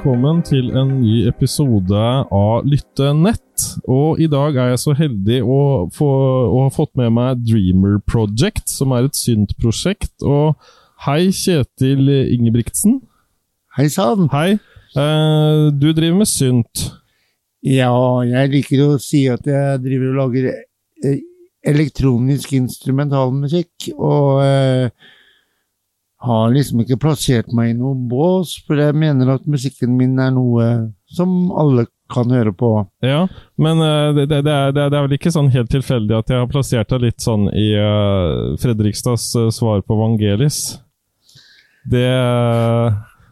Velkommen 0.00 0.38
til 0.40 0.70
en 0.80 0.94
ny 1.02 1.26
episode 1.28 1.98
av 2.32 2.64
Lytte 2.64 3.10
nett. 3.12 3.64
Og 3.84 4.16
i 4.16 4.30
dag 4.32 4.56
er 4.56 4.70
jeg 4.70 4.80
så 4.80 4.94
heldig 4.96 5.42
å, 5.44 5.58
få, 5.92 6.08
å 6.48 6.62
ha 6.62 6.70
fått 6.72 6.94
med 6.96 7.12
meg 7.12 7.42
Dreamer 7.44 7.98
Project, 8.08 8.64
som 8.72 8.94
er 8.96 9.10
et 9.10 9.20
synt-prosjekt. 9.20 10.14
Og 10.24 10.56
hei, 11.04 11.28
Kjetil 11.36 12.08
Ingebrigtsen. 12.32 12.96
Hei 13.76 13.90
sann. 13.92 14.30
Hei. 14.32 14.56
Eh, 14.96 15.66
du 15.76 15.90
driver 15.92 16.22
med 16.22 16.32
synt. 16.32 16.86
Ja, 17.60 17.92
jeg 18.24 18.54
liker 18.56 18.86
å 18.86 18.98
si 19.04 19.26
at 19.28 19.44
jeg 19.44 19.84
driver 19.84 20.14
og 20.14 20.20
lager 20.22 20.48
eh, 21.04 21.20
elektronisk 21.60 22.56
instrumentalmusikk, 22.56 23.90
og 24.00 24.46
eh, 24.48 25.12
har 26.20 26.50
liksom 26.52 26.82
ikke 26.82 26.98
plassert 27.00 27.48
meg 27.56 27.72
i 27.72 27.78
noen 27.78 28.04
bås, 28.10 28.58
for 28.66 28.80
jeg 28.80 28.96
mener 28.98 29.36
at 29.36 29.46
musikken 29.48 29.94
min 29.96 30.18
er 30.20 30.34
noe 30.36 30.66
som 31.08 31.48
alle 31.56 31.86
kan 32.12 32.28
høre 32.34 32.52
på. 32.52 32.70
Ja, 33.04 33.22
men 33.60 33.80
uh, 33.80 34.12
det, 34.16 34.26
det, 34.28 34.40
er, 34.44 34.74
det, 34.74 34.84
er, 34.90 34.98
vel 34.98 35.16
ikke 35.16 35.32
sånn 35.32 35.48
helt 35.54 35.70
tilfeldig 35.72 36.18
at 36.18 36.32
jeg 36.32 36.42
har 36.42 36.50
plassert 36.50 36.90
deg 36.92 37.06
litt 37.06 37.24
sånn 37.24 37.48
i 37.54 37.70
uh, 37.78 38.58
Fredrikstads 38.60 39.30
uh, 39.38 39.46
svar 39.54 39.80
på 39.86 39.96
Vangelis. 39.96 40.60
Det, 41.90 42.04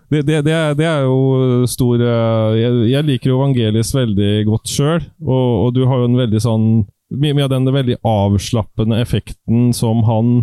det, 0.08 0.22
det, 0.46 0.54
er, 0.54 1.02
jo 1.04 1.66
stor 1.68 2.00
jeg, 2.00 2.70
jeg, 2.88 3.04
liker 3.04 3.34
jo 3.34 3.42
Vangelis 3.42 3.92
veldig 3.92 4.32
godt 4.48 4.72
sjøl, 4.72 5.02
og, 5.26 5.50
og, 5.66 5.68
du 5.76 5.82
har 5.84 6.00
jo 6.00 6.08
en 6.08 6.22
veldig 6.24 6.40
sånn 6.40 6.70
Mye 7.08 7.40
av 7.40 7.48
den 7.48 7.64
veldig 7.72 7.94
avslappende 8.04 8.98
effekten 9.00 9.70
som 9.72 10.02
han, 10.04 10.42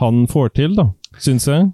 han 0.00 0.22
får 0.24 0.54
til, 0.56 0.72
da, 0.78 0.86
syns 1.20 1.44
jeg. 1.44 1.66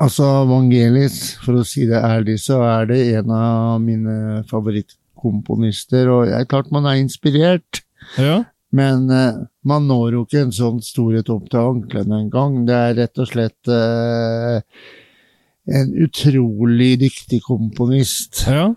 Altså, 0.00 0.26
Vangelis, 0.48 1.18
for 1.44 1.60
å 1.60 1.66
si 1.66 1.84
det 1.88 2.00
ærlig, 2.00 2.38
så 2.40 2.62
er 2.64 2.88
det 2.88 3.00
en 3.18 3.34
av 3.36 3.82
mine 3.84 4.40
favorittkomponister. 4.48 6.08
Og 6.08 6.30
det 6.30 6.38
er 6.38 6.48
klart 6.48 6.72
man 6.72 6.88
er 6.88 7.02
inspirert, 7.02 7.82
ja. 8.16 8.38
men 8.72 9.10
uh, 9.12 9.44
man 9.66 9.90
når 9.90 10.16
jo 10.16 10.24
ikke 10.24 10.46
en 10.46 10.56
sånn 10.56 10.80
storhet 10.84 11.28
opp 11.32 11.50
til 11.52 11.60
anklene 11.74 12.22
engang. 12.24 12.62
Det 12.68 12.78
er 12.78 12.96
rett 13.02 13.20
og 13.20 13.28
slett 13.28 13.72
uh, 13.72 14.62
en 15.68 15.92
utrolig 16.06 16.94
dyktig 17.04 17.42
komponist. 17.44 18.46
Ja. 18.48 18.70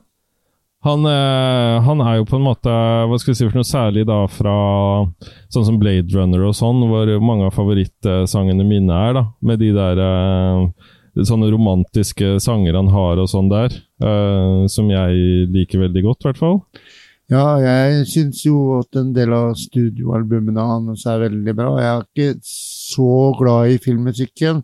Han, 0.83 1.05
eh, 1.07 1.77
han, 1.85 2.01
er 2.03 2.17
jo 2.17 2.25
på 2.27 2.35
en 2.35 2.43
måte 2.43 2.71
Hva 3.07 3.15
skal 3.15 3.31
vi 3.31 3.37
si 3.39 3.45
for 3.47 3.55
noe 3.55 3.67
særlig 3.67 4.01
da 4.03 4.17
fra 4.27 4.55
sånn 5.47 5.63
som 5.63 5.77
Blade 5.79 6.11
Runner 6.11 6.43
og 6.43 6.57
sånn, 6.57 6.81
hvor 6.89 7.07
mange 7.23 7.47
av 7.47 7.55
favorittsangene 7.55 8.65
mine 8.67 8.91
er, 8.91 9.15
da. 9.15 9.23
Med 9.47 9.63
de 9.63 9.69
der 9.77 10.01
eh, 10.03 10.91
sånne 11.21 11.51
romantiske 11.53 12.39
sanger 12.41 12.77
han 12.79 12.89
har 12.93 13.21
og 13.21 13.29
sånn 13.29 13.51
der, 13.51 13.75
uh, 14.03 14.65
som 14.71 14.89
jeg 14.91 15.47
liker 15.53 15.83
veldig 15.85 16.05
godt, 16.07 16.23
i 16.23 16.29
hvert 16.29 16.41
fall. 16.41 16.61
Ja, 17.31 17.55
jeg 17.61 18.03
syns 18.11 18.41
jo 18.43 18.81
at 18.81 18.97
en 18.99 19.13
del 19.15 19.31
av 19.33 19.53
studioalbumene 19.57 20.65
hans 20.67 21.05
er 21.09 21.21
veldig 21.23 21.53
bra. 21.55 21.69
Jeg 21.79 21.89
er 21.93 22.03
ikke 22.03 22.43
så 22.45 23.31
glad 23.39 23.71
i 23.71 23.79
filmmusikken, 23.81 24.59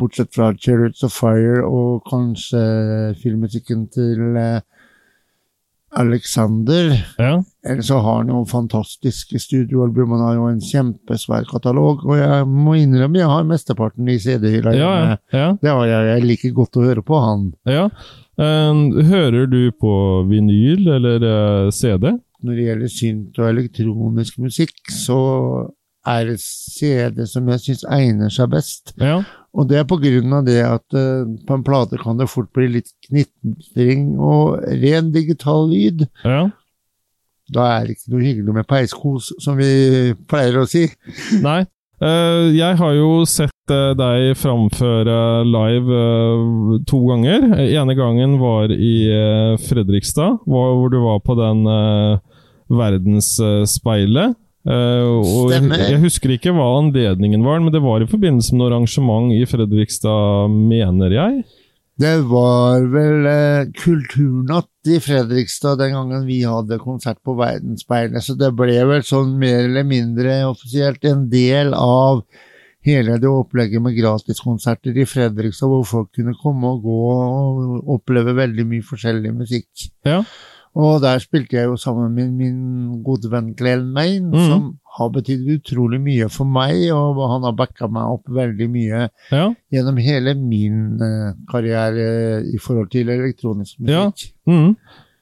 bortsett 0.00 0.34
fra 0.34 0.50
'Chariots 0.52 1.04
of 1.06 1.14
Fire' 1.14 1.64
og 1.64 2.02
kanskje 2.10 3.14
filmmusikken 3.22 3.86
til 3.94 4.36
uh, 4.36 4.60
Alexander. 5.96 6.92
Ja. 7.18 7.42
Eller 7.66 7.82
så 7.82 7.98
har 7.98 8.16
han 8.20 8.30
jo 8.30 8.44
fantastiske 8.46 9.38
studioalbum. 9.42 10.12
Han 10.14 10.24
har 10.24 10.34
jo 10.38 10.46
en 10.50 10.62
kjempesvær 10.62 11.48
katalog. 11.50 12.04
Og 12.06 12.18
jeg 12.18 12.46
må 12.46 12.76
innrømme 12.78 13.20
jeg 13.20 13.30
har 13.30 13.48
mesteparten 13.48 14.08
i 14.08 14.18
CD-hylla 14.22 14.74
ja, 14.76 14.92
ja. 15.34 15.48
Det 15.60 15.74
har 15.74 15.86
jeg. 15.90 16.08
Jeg 16.12 16.26
liker 16.28 16.56
godt 16.56 16.78
å 16.78 16.86
høre 16.86 17.04
på 17.06 17.20
han. 17.20 17.50
Ja. 17.68 17.88
Hører 18.40 19.50
du 19.50 19.60
på 19.76 19.92
vinyl 20.30 20.86
eller 20.96 21.26
uh, 21.26 21.72
CD? 21.74 22.14
Når 22.40 22.56
det 22.56 22.68
gjelder 22.70 22.94
synt 22.94 23.42
og 23.42 23.50
elektronisk 23.50 24.38
musikk, 24.40 24.78
så 24.88 25.20
er 26.08 26.30
det 26.30 26.38
CD 26.40 27.26
som 27.28 27.48
jeg 27.52 27.64
syns 27.66 27.84
egner 27.92 28.32
seg 28.32 28.48
best. 28.54 28.94
Ja. 28.96 29.20
Og 29.58 29.66
det 29.70 29.80
er 29.80 29.88
på 29.88 29.98
grunn 29.98 30.34
av 30.36 30.46
det 30.46 30.60
at 30.62 30.94
uh, 30.94 31.26
på 31.46 31.56
en 31.56 31.66
plate 31.66 31.98
kan 32.00 32.20
det 32.20 32.30
fort 32.30 32.50
bli 32.54 32.68
litt 32.76 32.92
knitring 33.08 34.12
og 34.22 34.60
ren 34.82 35.10
digital 35.14 35.66
lyd. 35.70 36.06
Ja. 36.22 36.46
Da 37.50 37.66
er 37.74 37.86
det 37.86 37.96
ikke 37.96 38.14
noe 38.14 38.22
hyggelig 38.22 38.56
med 38.60 38.68
peiskos, 38.70 39.32
som 39.42 39.58
vi 39.58 40.14
pleier 40.30 40.60
å 40.60 40.68
si. 40.70 40.86
Nei. 41.46 41.64
Uh, 42.00 42.48
jeg 42.54 42.78
har 42.78 42.94
jo 42.96 43.26
sett 43.28 43.74
uh, 43.74 43.90
deg 43.98 44.38
framføre 44.38 45.18
live 45.48 45.98
to 46.88 47.02
ganger. 47.10 47.50
Ene 47.66 47.98
gangen 47.98 48.38
var 48.40 48.70
i 48.70 48.94
Fredrikstad, 49.66 50.38
hvor 50.46 50.86
du 50.94 51.00
var 51.02 51.18
på 51.26 51.34
den 51.38 51.66
Verdensspeilet. 52.70 54.38
Uh, 54.70 55.18
og 55.18 55.50
Stemmer. 55.50 55.82
Jeg 55.82 56.02
husker 56.04 56.34
ikke 56.36 56.52
hva 56.54 56.68
anledningen 56.78 57.42
var, 57.46 57.58
men 57.62 57.74
det 57.74 57.82
var 57.82 58.04
i 58.04 58.10
forbindelse 58.10 58.54
med 58.54 58.62
noe 58.62 58.70
arrangement 58.70 59.32
i 59.34 59.42
Fredrikstad, 59.50 60.52
mener 60.70 61.16
jeg? 61.16 61.40
Det 62.00 62.14
var 62.30 62.86
vel 62.88 63.26
eh, 63.28 63.70
Kulturnatt 63.76 64.88
i 64.88 64.96
Fredrikstad 65.04 65.80
den 65.82 65.92
gangen 65.92 66.22
vi 66.24 66.38
hadde 66.48 66.78
konsert 66.80 67.18
på 67.26 67.34
Verdensspeilet, 67.36 68.24
så 68.24 68.36
det 68.40 68.54
ble 68.56 68.78
vel 68.88 69.02
sånn 69.04 69.34
mer 69.40 69.66
eller 69.66 69.84
mindre 69.84 70.38
offisielt 70.48 71.04
en 71.10 71.26
del 71.32 71.74
av 71.76 72.22
hele 72.86 73.18
det 73.20 73.28
opplegget 73.28 73.84
med 73.84 73.98
gratiskonserter 73.98 74.96
i 74.96 75.04
Fredrikstad, 75.08 75.68
hvor 75.68 75.84
folk 75.88 76.08
kunne 76.16 76.32
komme 76.40 76.72
og 76.72 76.86
gå 76.86 77.02
og 77.10 77.92
oppleve 77.98 78.32
veldig 78.38 78.64
mye 78.70 78.86
forskjellig 78.86 79.34
musikk. 79.42 79.68
Ja. 80.08 80.22
Og 80.78 81.00
der 81.02 81.18
spilte 81.18 81.56
jeg 81.56 81.66
jo 81.66 81.76
sammen 81.80 82.12
med 82.14 82.30
min 82.38 83.00
gode 83.02 83.30
venn 83.32 83.50
Glenn 83.58 83.88
Main, 83.94 84.28
mm. 84.30 84.46
som 84.46 84.68
har 84.98 85.10
betydd 85.14 85.48
utrolig 85.56 85.98
mye 86.02 86.28
for 86.30 86.46
meg, 86.46 86.84
og 86.94 87.18
han 87.32 87.46
har 87.48 87.56
backa 87.58 87.88
meg 87.90 88.14
opp 88.14 88.30
veldig 88.30 88.68
mye 88.70 89.04
ja. 89.08 89.44
gjennom 89.74 89.98
hele 90.02 90.36
min 90.38 91.00
uh, 91.02 91.32
karriere 91.50 92.40
i 92.46 92.58
forhold 92.62 92.90
til 92.94 93.10
elektronisk 93.10 93.80
musikk. 93.82 94.28
Ja. 94.46 94.52
Mm. 94.52 94.76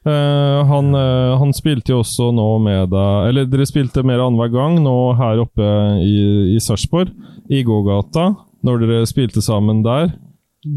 Uh, 0.09 0.61
han, 0.69 0.93
uh, 0.95 1.37
han, 1.41 1.53
spilte 1.57 1.93
jo 1.93 2.03
også 2.05 2.29
nå 2.33 2.47
med 2.63 2.93
deg 2.93 3.27
Eller 3.29 3.49
dere 3.51 3.67
spilte 3.67 4.05
mer 4.07 4.23
annenhver 4.23 4.53
gang 4.55 4.77
nå 4.81 4.95
her 5.19 5.43
oppe 5.43 5.67
i, 6.01 6.55
i 6.55 6.61
Sarpsborg, 6.63 7.11
i 7.51 7.65
gågata, 7.67 8.31
når 8.65 8.85
dere 8.85 9.09
spilte 9.11 9.43
sammen 9.45 9.83
der 9.85 10.13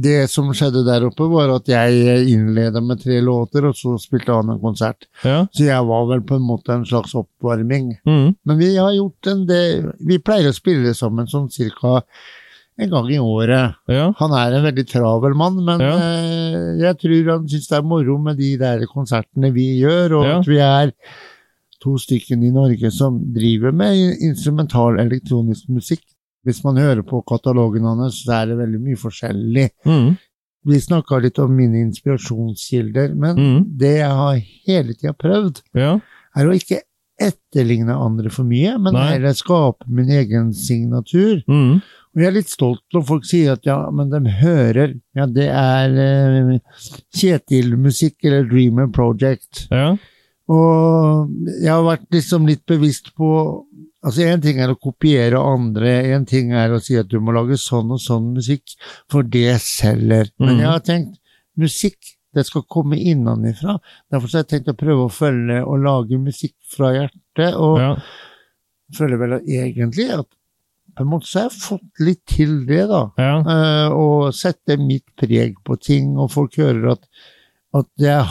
det 0.04 0.30
som 0.32 0.52
skjedde 0.56 0.84
der 0.88 1.06
oppe, 1.08 1.26
var 1.32 1.52
at 1.56 1.70
jeg 1.70 2.26
innleda 2.32 2.82
med 2.84 3.02
tre 3.04 3.20
låter, 3.24 3.66
og 3.68 3.78
så 3.78 3.96
spilte 4.02 4.36
han 4.36 4.54
en 4.54 4.62
konsert. 4.62 5.08
Ja. 5.26 5.46
Så 5.52 5.66
jeg 5.68 5.88
var 5.88 6.06
vel 6.10 6.22
på 6.28 6.38
en 6.38 6.46
måte 6.48 6.76
en 6.76 6.86
slags 6.88 7.16
oppvarming. 7.18 7.96
Mm. 8.08 8.36
Men 8.48 8.60
vi 8.62 8.76
har 8.78 8.94
gjort 8.96 9.32
en 9.32 9.44
del 9.50 9.90
Vi 10.08 10.20
pleier 10.24 10.52
å 10.52 10.56
spille 10.56 10.94
sammen 10.98 11.30
sånn 11.30 11.50
cirka 11.54 12.00
en 12.82 12.90
gang 12.90 13.10
i 13.14 13.20
året. 13.20 13.76
Ja. 13.92 14.08
Han 14.22 14.34
er 14.38 14.56
en 14.58 14.66
veldig 14.66 14.86
travel 14.90 15.36
mann, 15.38 15.60
men 15.66 15.84
ja. 15.84 15.92
eh, 15.98 16.70
jeg 16.82 16.98
tror 17.04 17.34
han 17.36 17.50
syns 17.52 17.68
det 17.70 17.78
er 17.78 17.92
moro 17.92 18.16
med 18.22 18.40
de 18.42 18.56
der 18.62 18.88
konsertene 18.90 19.52
vi 19.54 19.68
gjør, 19.82 20.18
og 20.22 20.32
at 20.38 20.50
vi 20.50 20.62
er 20.64 20.96
to 21.82 21.98
stykker 22.00 22.38
i 22.38 22.54
Norge 22.54 22.92
som 22.94 23.20
driver 23.36 23.74
med 23.76 24.24
instrumental 24.24 25.00
elektronisk 25.02 25.70
musikk. 25.74 26.04
Hvis 26.48 26.64
man 26.66 26.80
hører 26.82 27.04
på 27.06 27.22
katalogen 27.28 27.86
hans, 27.86 28.24
så 28.26 28.42
er 28.42 28.52
det 28.52 28.60
veldig 28.62 28.80
mye 28.82 29.00
forskjellig. 29.00 29.68
Mm. 29.86 30.14
Vi 30.72 30.78
snakka 30.82 31.18
litt 31.22 31.40
om 31.42 31.54
mine 31.58 31.82
inspirasjonskilder, 31.88 33.14
men 33.18 33.38
mm. 33.38 33.60
det 33.82 33.96
jeg 34.00 34.16
har 34.22 34.42
hele 34.70 34.96
tida 34.98 35.14
prøvd, 35.18 35.62
ja. 35.78 35.96
er 36.38 36.50
å 36.50 36.58
ikke 36.58 36.84
etterligne 37.22 37.94
andre 37.94 38.32
for 38.34 38.48
mye, 38.50 38.76
men 38.82 38.96
Nei. 38.98 39.08
heller 39.16 39.36
skape 39.38 39.86
min 39.94 40.10
egen 40.14 40.52
signatur. 40.58 41.42
Mm. 41.50 41.82
Og 42.12 42.22
jeg 42.22 42.28
er 42.28 42.36
litt 42.36 42.52
stolt 42.52 42.84
når 42.96 43.04
folk 43.08 43.28
sier 43.28 43.56
at 43.56 43.68
ja, 43.68 43.78
men 43.94 44.10
de 44.12 44.20
hører 44.42 44.98
Ja, 45.16 45.28
det 45.32 45.48
er 45.48 45.94
eh, 46.04 46.82
Kjetil-musikk 47.16 48.26
eller 48.28 48.50
Dreamer 48.50 48.90
Project. 48.92 49.68
Ja. 49.72 49.94
Og 50.52 51.30
jeg 51.62 51.72
har 51.72 51.86
vært 51.86 52.10
liksom 52.12 52.50
litt 52.50 52.66
bevisst 52.68 53.14
på 53.16 53.30
Altså, 54.04 54.24
Én 54.26 54.42
ting 54.42 54.58
er 54.60 54.72
å 54.74 54.80
kopiere 54.82 55.38
andre, 55.38 55.92
én 56.16 56.26
ting 56.26 56.54
er 56.58 56.74
å 56.74 56.80
si 56.82 56.96
at 56.98 57.08
du 57.12 57.20
må 57.22 57.36
lage 57.36 57.58
sånn 57.62 57.92
og 57.94 58.00
sånn 58.02 58.32
musikk, 58.34 58.74
for 59.12 59.22
det 59.24 59.60
selger. 59.62 60.32
Men 60.40 60.56
Mhm. 60.56 60.60
jeg 60.60 60.68
har 60.72 60.80
tenkt 60.80 61.20
musikk, 61.58 61.98
det 62.34 62.46
skal 62.48 62.64
komme 62.64 62.96
innenfra. 62.98 63.78
Derfor 64.10 64.32
har 64.32 64.44
jeg 64.44 64.48
tenkt 64.48 64.70
å 64.74 64.78
prøve 64.80 65.06
å 65.06 65.12
følge 65.12 65.62
og 65.68 65.84
lage 65.84 66.18
musikk 66.18 66.56
fra 66.74 66.94
hjertet, 66.96 67.54
og 67.56 67.78
ja. 67.78 67.96
føler 68.96 69.18
vel 69.18 69.38
egentlig 69.42 70.10
at 70.18 70.26
på 70.96 71.04
en 71.06 71.08
måte 71.08 71.28
så 71.28 71.40
har 71.40 71.50
jeg 71.50 71.62
fått 71.62 72.02
litt 72.04 72.26
til 72.26 72.66
det, 72.68 72.88
da. 72.90 73.04
ja. 73.18 73.36
Uh, 73.46 73.90
og 73.96 74.34
sette 74.34 74.76
mitt 74.80 75.06
preg 75.16 75.56
på 75.64 75.78
ting, 75.80 76.18
og 76.18 76.32
folk 76.32 76.58
hører 76.60 76.92
at, 76.98 77.06
at, 77.74 77.88
det 77.98 78.10
er, 78.12 78.28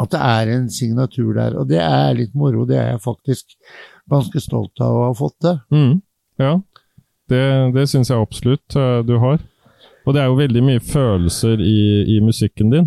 at 0.00 0.10
det 0.14 0.20
er 0.20 0.52
en 0.54 0.70
signatur 0.70 1.34
der. 1.34 1.58
Og 1.60 1.68
det 1.68 1.80
er 1.82 2.14
litt 2.16 2.34
moro, 2.34 2.64
det 2.64 2.78
er 2.78 2.92
jeg 2.94 3.02
faktisk 3.04 3.56
ganske 4.10 4.40
stolt 4.40 4.80
av 4.84 4.96
å 4.96 5.04
ha 5.08 5.14
fått 5.16 5.36
det. 5.44 5.54
Mm. 5.74 6.00
Ja, 6.38 6.52
det, 7.28 7.42
det 7.74 7.86
syns 7.90 8.10
jeg 8.12 8.20
absolutt 8.22 8.76
uh, 8.78 9.00
du 9.06 9.16
har. 9.22 9.40
Og 10.06 10.14
det 10.16 10.22
er 10.22 10.30
jo 10.30 10.38
veldig 10.38 10.62
mye 10.64 10.80
følelser 10.80 11.60
i, 11.60 11.80
i 12.16 12.20
musikken 12.24 12.70
din. 12.72 12.86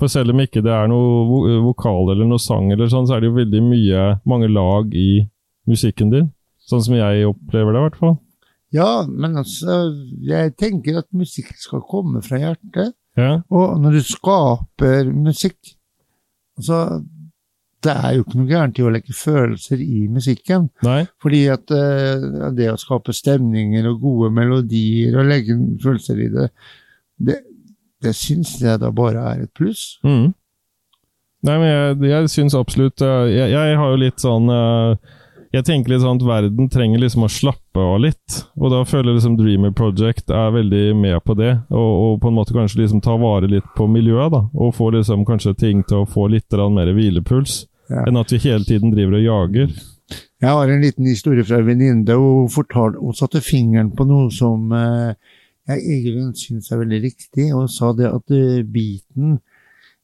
For 0.00 0.08
selv 0.10 0.32
om 0.32 0.40
ikke 0.40 0.62
det 0.64 0.72
er 0.72 0.88
noe 0.90 1.24
vo- 1.28 1.58
vokal 1.68 2.14
eller 2.14 2.26
noe 2.26 2.40
sang, 2.40 2.70
eller 2.72 2.88
sånn, 2.90 3.04
så 3.06 3.16
er 3.18 3.20
det 3.22 3.28
jo 3.28 3.36
veldig 3.36 3.60
mye, 3.66 4.06
mange 4.26 4.48
lag 4.50 4.94
i 4.96 5.26
musikken 5.68 6.10
din. 6.14 6.30
Sånn 6.64 6.82
som 6.82 6.96
jeg 6.96 7.26
opplever 7.28 7.74
det, 7.74 7.82
i 7.82 7.86
hvert 7.88 8.00
fall. 8.00 8.16
Ja, 8.72 8.88
men 9.06 9.36
altså, 9.36 9.76
jeg 10.24 10.54
tenker 10.56 11.02
at 11.02 11.08
musikk 11.12 11.52
skal 11.60 11.82
komme 11.84 12.22
fra 12.24 12.38
hjertet. 12.40 12.94
Ja, 13.20 13.42
Og 13.52 13.76
når 13.82 13.98
du 13.98 14.02
skaper 14.08 15.10
musikk 15.12 15.58
altså, 16.56 17.02
Det 17.82 17.92
er 17.92 18.12
jo 18.14 18.22
ikke 18.22 18.38
noe 18.38 18.50
gærent 18.50 18.78
i 18.78 18.84
å 18.86 18.90
legge 18.94 19.14
følelser 19.16 19.80
i 19.82 20.04
musikken. 20.12 20.68
nei, 20.86 21.00
Fordi 21.22 21.40
at 21.50 21.72
uh, 21.74 22.50
det 22.54 22.68
å 22.70 22.78
skape 22.80 23.14
stemninger 23.16 23.88
og 23.90 24.04
gode 24.04 24.30
melodier 24.34 25.16
og 25.18 25.26
legge 25.30 25.56
følelser 25.82 26.20
i 26.22 26.28
det, 26.30 26.52
det, 27.18 27.40
det 28.02 28.14
syns 28.18 28.54
jeg 28.62 28.78
da 28.82 28.92
bare 28.94 29.26
er 29.32 29.42
et 29.46 29.54
pluss. 29.58 29.96
mm. 30.06 30.30
Nei, 31.42 31.56
men 31.58 31.66
jeg, 31.66 31.96
jeg 32.06 32.30
syns 32.30 32.54
absolutt 32.54 33.02
uh, 33.02 33.26
jeg, 33.26 33.50
jeg 33.50 33.74
har 33.74 33.90
jo 33.90 33.98
litt 33.98 34.22
sånn 34.22 34.46
uh, 34.46 34.94
Jeg 35.50 35.66
tenker 35.66 35.90
litt 35.90 36.04
sånn 36.04 36.20
at 36.20 36.26
verden 36.28 36.68
trenger 36.70 37.02
liksom 37.02 37.26
å 37.26 37.30
slappe 37.34 37.82
av 37.82 37.98
litt. 38.04 38.36
Og 38.54 38.70
da 38.70 38.84
føler 38.86 39.10
jeg 39.10 39.18
liksom 39.18 39.34
Dreamer 39.40 39.74
Project 39.76 40.30
er 40.30 40.54
veldig 40.54 40.84
med 40.96 41.18
på 41.26 41.34
det. 41.36 41.50
Og, 41.74 41.90
og 42.04 42.14
på 42.22 42.30
en 42.30 42.38
måte 42.38 42.54
kanskje 42.56 42.84
liksom 42.84 43.02
ta 43.04 43.18
vare 43.20 43.50
litt 43.50 43.66
på 43.76 43.84
miljøet, 43.90 44.30
da. 44.32 44.46
Og 44.54 44.72
få 44.78 44.92
liksom 44.94 45.26
kanskje 45.28 45.52
ting 45.60 45.82
til 45.84 46.04
å 46.04 46.08
få 46.08 46.30
litt 46.32 46.56
mer 46.72 46.94
hvilepuls. 46.96 47.58
Ja. 47.90 48.04
Enn 48.06 48.20
at 48.20 48.32
vi 48.32 48.40
hele 48.44 48.64
tiden 48.68 48.92
driver 48.94 49.18
og 49.18 49.26
jager. 49.26 49.72
Jeg 50.42 50.50
har 50.50 50.70
en 50.70 50.82
liten 50.82 51.06
historie 51.06 51.44
fra 51.46 51.60
en 51.60 51.68
venninne. 51.68 52.16
Hun, 52.18 52.48
hun 52.98 53.16
satte 53.16 53.42
fingeren 53.44 53.92
på 53.96 54.06
noe 54.08 54.30
som 54.34 54.72
eh, 54.76 55.14
jeg 55.70 55.82
egentlig 55.86 56.40
syns 56.40 56.70
er 56.72 56.82
veldig 56.82 57.00
riktig. 57.04 57.50
Hun 57.54 57.70
sa 57.70 57.92
det 57.96 58.08
at 58.10 58.34
uh, 58.34 58.62
biten 58.66 59.38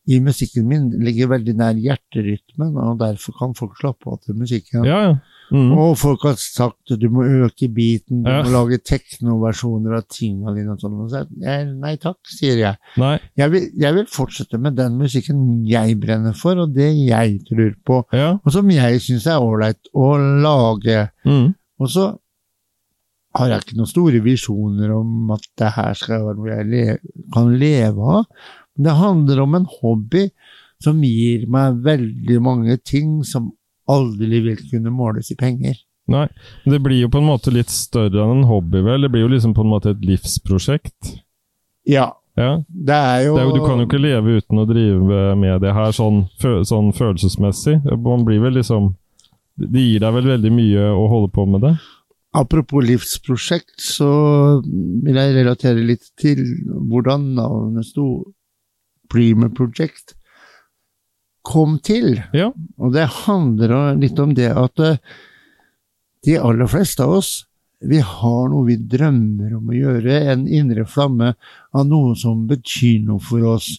i 0.08 0.20
musikken 0.24 0.68
min 0.70 0.86
ligger 1.04 1.32
veldig 1.34 1.54
nær 1.58 1.80
hjerterytmen, 1.82 2.76
og 2.80 3.00
derfor 3.02 3.34
kan 3.36 3.56
folk 3.58 3.74
slappe 3.76 4.08
av 4.08 4.22
til 4.24 4.38
musikken. 4.38 4.86
Ja, 4.88 5.00
ja. 5.08 5.16
Mm. 5.50 5.70
Og 5.80 5.94
folk 5.96 6.22
har 6.28 6.34
sagt 6.36 6.90
at 6.92 7.00
du 7.00 7.06
må 7.08 7.22
øke 7.24 7.68
beaten, 7.72 8.22
du 8.22 8.28
Ja. 8.30 8.42
må 8.44 8.50
lage 8.52 8.78
teknoversjoner 8.84 9.96
av 9.96 10.04
tingene 10.12 10.54
dine 10.54 10.74
og 10.74 10.80
sånn. 10.82 10.98
Og 11.00 11.08
så 11.10 11.22
jeg, 11.40 11.66
nei 11.80 11.94
takk, 11.96 12.18
sier 12.28 12.58
jeg. 12.58 12.76
Jeg 13.36 13.50
vil, 13.50 13.68
jeg 13.80 13.94
vil 13.94 14.06
fortsette 14.12 14.60
med 14.60 14.76
den 14.76 14.98
musikken 14.98 15.64
jeg 15.66 15.98
brenner 16.00 16.34
for, 16.36 16.58
og 16.58 16.74
det 16.74 16.90
jeg 17.06 17.40
tror 17.48 17.74
på, 17.84 18.04
Ja. 18.12 18.38
og 18.44 18.52
som 18.52 18.68
jeg 18.70 19.00
syns 19.00 19.26
er 19.26 19.40
ålreit 19.40 19.88
å 19.94 20.16
lage. 20.42 21.10
Mm. 21.24 21.54
Og 21.80 21.88
så 21.88 22.18
har 23.38 23.48
jeg 23.52 23.60
ikke 23.62 23.76
noen 23.78 23.90
store 23.92 24.20
visjoner 24.24 24.90
om 24.96 25.30
at 25.34 25.44
det 25.60 25.72
her 25.76 25.94
skal 25.94 26.24
være 26.26 26.36
noe 26.36 26.48
jeg 26.56 26.66
le 26.72 26.98
kan 27.34 27.52
leve 27.60 27.98
av. 28.18 28.24
Men 28.76 28.84
det 28.88 28.96
handler 28.98 29.42
om 29.42 29.54
en 29.54 29.68
hobby 29.80 30.30
som 30.82 31.00
gir 31.02 31.46
meg 31.50 31.80
veldig 31.82 32.40
mange 32.42 32.76
ting 32.84 33.22
som 33.26 33.52
aldri 33.88 34.40
vil 34.44 34.58
kunne 34.70 34.92
måles 34.94 35.30
i 35.32 35.36
penger. 35.40 35.76
Nei. 36.08 36.26
Men 36.64 36.72
det 36.72 36.80
blir 36.84 37.02
jo 37.02 37.10
på 37.12 37.20
en 37.20 37.28
måte 37.28 37.52
litt 37.52 37.68
større 37.72 38.22
enn 38.24 38.38
en 38.38 38.46
hobby, 38.48 38.80
vel? 38.84 39.02
Det 39.04 39.10
blir 39.12 39.26
jo 39.26 39.32
liksom 39.34 39.52
på 39.56 39.64
en 39.64 39.72
måte 39.74 39.90
et 39.92 40.04
livsprosjekt. 40.08 41.18
Ja, 41.88 42.12
Ja. 42.38 42.62
det 42.68 42.94
er 42.94 43.24
jo, 43.26 43.34
Det 43.36 43.42
er 43.42 43.46
jo, 43.48 43.54
du 43.56 43.66
kan 43.66 43.78
jo 43.82 43.86
ikke 43.88 44.00
leve 44.00 44.38
uten 44.38 44.58
å 44.62 44.66
drive 44.68 45.36
med 45.36 45.60
det 45.60 45.72
her 45.74 45.90
sånn, 45.92 46.28
sånn 46.38 46.92
følelsesmessig. 46.94 47.80
Man 47.98 48.24
blir 48.24 48.40
vel 48.40 48.54
liksom 48.60 48.94
Det 49.58 49.80
gir 49.82 49.98
deg 50.04 50.12
vel 50.14 50.28
veldig 50.38 50.52
mye 50.54 50.82
å 50.94 51.08
holde 51.10 51.32
på 51.34 51.44
med 51.50 51.60
det? 51.66 51.72
Apropos 52.32 52.84
livsprosjekt, 52.84 53.80
så 53.80 54.62
vil 54.62 55.16
jeg 55.16 55.34
relatere 55.34 55.82
litt 55.82 56.04
til 56.20 56.38
hvordan 56.68 57.34
navnet 57.34 57.84
sto 57.88 58.04
Prima 59.10 59.48
Project 59.48 60.14
kom 61.48 61.78
til. 61.84 62.18
Ja. 62.36 62.50
Og 62.78 62.94
det 62.94 63.08
handler 63.24 63.96
litt 63.98 64.20
om 64.20 64.34
det 64.36 64.50
at 64.52 64.84
eh, 64.84 65.00
de 66.26 66.38
aller 66.40 66.68
fleste 66.70 67.04
av 67.04 67.18
oss, 67.20 67.32
vi 67.78 68.00
har 68.02 68.48
noe 68.50 68.66
vi 68.66 68.76
drømmer 68.90 69.52
om 69.54 69.68
å 69.70 69.76
gjøre, 69.76 70.16
en 70.32 70.48
indre 70.50 70.84
flamme 70.88 71.34
av 71.72 71.84
noe 71.86 72.16
som 72.18 72.46
betyr 72.50 73.04
noe 73.06 73.22
for 73.22 73.44
oss. 73.54 73.76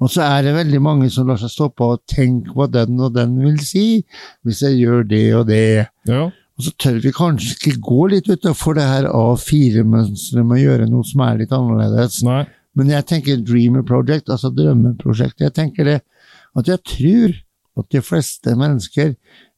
Og 0.00 0.12
så 0.12 0.24
er 0.24 0.44
det 0.46 0.56
veldig 0.56 0.80
mange 0.80 1.08
som 1.12 1.28
lar 1.28 1.40
seg 1.40 1.52
stoppe 1.52 1.84
og 1.84 2.04
tenke 2.08 2.54
hva 2.56 2.68
den 2.72 3.00
og 3.00 3.14
den 3.16 3.34
vil 3.40 3.58
si, 3.64 4.02
hvis 4.44 4.62
jeg 4.64 4.78
gjør 4.80 5.08
det 5.08 5.24
og 5.36 5.48
det. 5.50 5.88
Ja. 6.08 6.28
Og 6.60 6.66
så 6.66 6.72
tør 6.80 7.00
vi 7.04 7.12
kanskje 7.16 7.56
ikke 7.56 7.82
gå 7.84 8.06
litt 8.12 8.28
utenfor 8.28 8.76
det 8.76 8.86
her 8.88 9.08
A4-mønsteret 9.08 10.44
med 10.44 10.58
å 10.58 10.62
gjøre 10.62 10.88
noe 10.88 11.08
som 11.08 11.24
er 11.24 11.40
litt 11.40 11.52
annerledes. 11.56 12.20
Nei. 12.28 12.42
Men 12.76 12.92
jeg 12.92 13.06
tenker 13.08 13.40
Dreamer 13.44 13.84
Project, 13.86 14.28
altså 14.32 14.52
drømmeprosjekt. 14.54 15.40
Jeg 15.42 15.56
tenker 15.56 15.88
det 15.88 15.98
at 16.56 16.66
jeg 16.66 16.82
tror 16.84 17.36
at 17.80 17.90
de 17.94 18.00
fleste 18.02 18.56
mennesker 18.58 19.14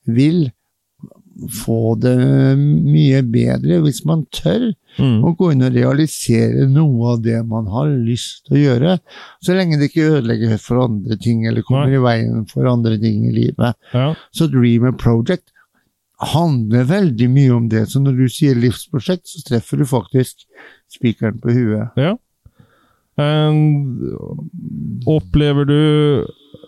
vil 0.07 0.51
få 1.57 1.95
det 1.97 2.13
mye 2.61 3.23
bedre 3.33 3.79
hvis 3.87 4.03
man 4.09 4.27
tør 4.37 4.73
Mm. 5.01 5.23
å 5.25 5.31
gå 5.33 5.47
inn 5.55 5.63
og 5.65 5.73
realisere 5.73 6.67
noe 6.69 7.15
av 7.15 7.23
det 7.25 7.39
man 7.49 7.65
har 7.73 7.87
lyst 7.89 8.43
til 8.45 8.59
å 8.59 8.61
gjøre, 8.61 8.99
så 9.41 9.55
lenge 9.57 9.79
det 9.81 9.87
ikke 9.89 10.19
ødelegger 10.19 10.59
for 10.61 10.83
andre 10.85 11.17
ting 11.17 11.47
eller 11.49 11.65
kommer 11.65 11.89
Nei. 11.89 11.97
i 11.97 12.03
veien 12.05 12.43
for 12.51 12.69
andre 12.69 12.99
ting 13.01 13.23
i 13.25 13.33
livet. 13.33 13.73
Ja. 13.95 14.11
Så 14.37 14.51
Dreamer 14.53 14.93
Project 14.93 15.49
handler 16.21 16.85
veldig 16.85 17.31
mye 17.33 17.55
om 17.57 17.71
det. 17.73 17.87
Så 17.89 18.03
når 18.05 18.21
du 18.21 18.29
sier 18.29 18.53
livsprosjekt, 18.61 19.25
så 19.33 19.41
treffer 19.49 19.81
du 19.81 19.87
faktisk 19.89 20.45
spikeren 20.93 21.41
på 21.41 21.57
huet. 21.57 21.97
ja. 21.97 22.13
Um, 23.17 23.97
opplever 25.09 25.65
du 25.69 25.81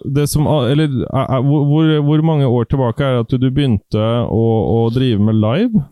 det 0.05 0.29
som 0.29 0.47
Eller 0.47 0.85
er- 0.85 1.29
er- 1.39 1.43
hvor, 1.43 2.01
hvor- 2.05 2.23
mange 2.25 2.45
år 2.47 2.65
tilbake 2.69 3.01
er 3.05 3.13
det 3.17 3.25
at 3.27 3.41
du 3.41 3.51
begynte 3.51 4.05
å, 4.29 4.45
å 4.77 4.93
drive 4.93 5.21
med 5.21 5.35
live? 5.35 5.85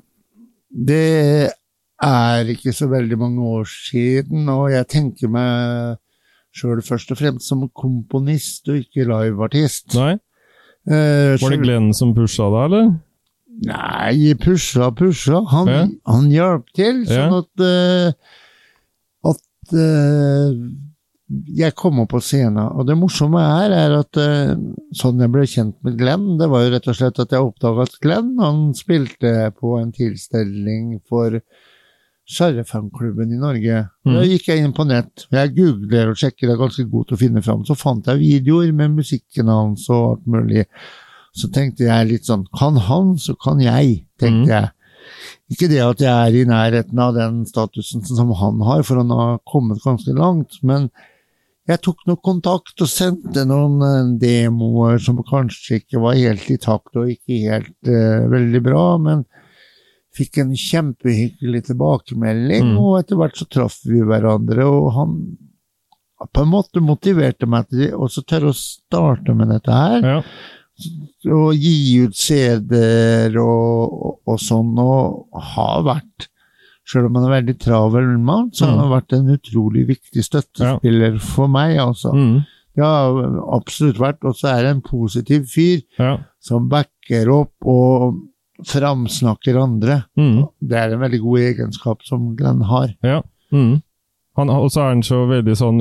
Det 0.73 1.53
er 2.03 2.45
ikke 2.53 2.73
så 2.75 2.89
veldig 2.91 3.19
mange 3.19 3.41
år 3.41 3.65
siden, 3.69 4.49
og 4.49 4.71
jeg 4.71 4.89
tenker 4.89 5.29
meg 5.29 5.99
sjøl 6.53 6.83
først 6.85 7.11
og 7.13 7.19
fremst 7.19 7.49
som 7.49 7.69
komponist 7.69 8.69
og 8.69 8.77
ikke 8.83 9.07
liveartist. 9.09 9.95
Nei? 9.95 10.19
Eh, 10.89 11.37
Var 11.41 11.51
det 11.55 11.61
Glenn 11.63 11.93
som 11.95 12.15
pusha 12.15 12.49
deg, 12.51 12.65
eller? 12.73 12.89
Nei, 13.69 14.35
pusha, 14.41 14.91
pusha. 14.97 15.45
Han, 15.53 15.67
Ja. 15.69 15.87
han 16.11 16.31
hjalp 16.33 16.67
til, 16.75 17.05
sånn 17.07 17.39
at 17.39 17.61
uh, 17.63 18.13
At 19.31 19.73
eh, 19.73 20.57
jeg 21.57 21.75
kommer 21.79 22.07
på 22.11 22.21
scenen. 22.23 22.61
Og 22.77 22.87
det 22.89 22.97
morsomme 22.99 23.41
er, 23.41 23.73
er 23.77 23.95
at 24.01 24.19
eh, 24.21 24.55
sånn 24.99 25.21
jeg 25.23 25.33
ble 25.33 25.45
kjent 25.49 25.77
med 25.87 25.99
Glenn, 26.01 26.27
det 26.41 26.49
var 26.53 26.65
jo 26.67 26.73
rett 26.75 26.89
og 26.91 26.99
slett 26.99 27.21
at 27.23 27.33
jeg 27.33 27.47
oppdaga 27.47 27.87
at 27.87 27.99
Glenn 28.05 28.35
han 28.43 28.65
spilte 28.77 29.53
på 29.59 29.77
en 29.81 29.93
tilstelning 29.97 30.99
for 31.09 31.39
Sjarrefanklubben 32.33 33.33
i 33.35 33.39
Norge. 33.41 33.81
Mm. 34.07 34.13
Da 34.15 34.23
gikk 34.29 34.47
jeg 34.53 34.63
inn 34.63 34.75
på 34.77 34.85
nett, 34.89 35.25
jeg 35.35 35.55
googler 35.57 36.13
og 36.13 36.21
sjekker, 36.21 36.47
det 36.47 36.55
er 36.55 36.61
ganske 36.61 36.85
god 36.93 37.09
til 37.09 37.17
å 37.17 37.21
finne 37.23 37.43
fram. 37.45 37.65
Så 37.67 37.77
fant 37.79 38.07
jeg 38.09 38.21
videoer 38.23 38.71
med 38.77 38.95
musikken 39.01 39.51
hans 39.51 39.89
og 39.91 40.05
alt 40.13 40.29
mulig. 40.37 40.67
Så 41.35 41.49
tenkte 41.53 41.87
jeg 41.89 42.09
litt 42.11 42.27
sånn 42.29 42.45
Kan 42.59 42.77
han, 42.89 43.15
så 43.19 43.35
kan 43.41 43.61
jeg, 43.63 44.05
tenkte 44.21 44.47
Mm. 44.47 44.49
jeg. 44.53 44.71
Ikke 45.53 45.69
det 45.69 45.81
at 45.83 46.01
jeg 46.01 46.13
er 46.13 46.35
i 46.39 46.45
nærheten 46.49 46.99
av 47.03 47.15
den 47.17 47.45
statusen 47.45 48.05
som 48.07 48.31
han 48.39 48.61
har, 48.63 48.83
for 48.87 48.97
han 49.03 49.11
har 49.11 49.41
kommet 49.49 49.83
ganske 49.83 50.13
langt, 50.15 50.61
men 50.63 50.91
jeg 51.69 51.79
tok 51.85 52.01
nok 52.09 52.23
kontakt 52.27 52.81
og 52.83 52.89
sendte 52.91 53.45
noen 53.47 53.83
eh, 53.87 54.09
demoer 54.23 54.99
som 55.03 55.21
kanskje 55.27 55.79
ikke 55.83 56.01
var 56.03 56.19
helt 56.19 56.49
i 56.51 56.57
takt 56.59 56.97
og 56.99 57.11
ikke 57.13 57.39
helt 57.45 57.91
uh, 57.91 58.25
veldig 58.33 58.63
bra, 58.67 58.83
men 58.99 59.23
fikk 60.13 60.43
en 60.43 60.51
kjempehyggelig 60.59 61.63
tilbakemelding, 61.71 62.73
Mm. 62.75 62.81
og 62.83 62.99
etter 62.99 63.17
hvert 63.17 63.39
så 63.39 63.47
traff 63.49 63.79
vi 63.89 64.03
hverandre, 64.05 64.67
og 64.69 64.91
han 64.97 65.15
på 66.35 66.43
en 66.45 66.51
måte 66.53 66.83
motiverte 66.85 67.47
meg 67.51 67.71
til 67.71 67.95
å 67.97 68.07
tørre 68.11 68.51
å 68.53 68.59
starte 68.59 69.35
med 69.35 69.49
dette 69.55 69.73
her 69.73 70.05
Ja. 70.05 70.19
og 71.33 71.55
gi 71.57 72.03
ut 72.05 72.15
CD-er 72.19 73.35
og, 73.41 73.97
og, 74.03 74.21
og 74.27 74.39
sånn, 74.43 74.75
og 74.79 75.31
har 75.55 75.83
vært 75.89 76.29
Selv 76.89 77.07
om 77.07 77.15
han 77.15 77.29
er 77.29 77.37
veldig 77.43 77.55
travel 77.63 78.09
mann, 78.19 78.51
så 78.53 78.67
har 78.67 78.73
Mm. 78.75 78.81
han 78.81 78.91
vært 79.01 79.13
en 79.19 79.29
utrolig 79.37 79.87
viktig 79.87 80.25
støttespiller 80.27 81.21
for 81.21 81.47
meg, 81.49 81.77
altså. 81.79 82.11
Mm. 82.13 82.45
Ja, 82.77 82.91
absolutt 83.55 83.99
vært. 84.01 84.25
Og 84.25 84.35
så 84.35 84.49
er 84.51 84.63
det 84.63 84.71
en 84.77 84.83
positiv 84.83 85.47
fyr 85.53 85.83
ja. 85.99 86.17
som 86.41 86.69
backer 86.69 87.29
opp 87.31 87.53
og 87.65 88.17
framsnakker 88.67 89.57
andre. 89.63 90.05
Mm. 90.19 90.49
Det 90.61 90.77
er 90.79 90.93
en 90.95 91.01
veldig 91.05 91.21
god 91.23 91.39
egenskap 91.39 92.03
som 92.07 92.35
Glenn 92.37 92.63
har. 92.63 92.95
Ja. 93.05 93.23
Mm. 93.53 93.83
Han, 94.37 94.49
og 94.49 94.71
så 94.73 94.81
er 94.81 94.89
han 94.95 95.03
så 95.05 95.27
veldig 95.29 95.55
sånn 95.59 95.81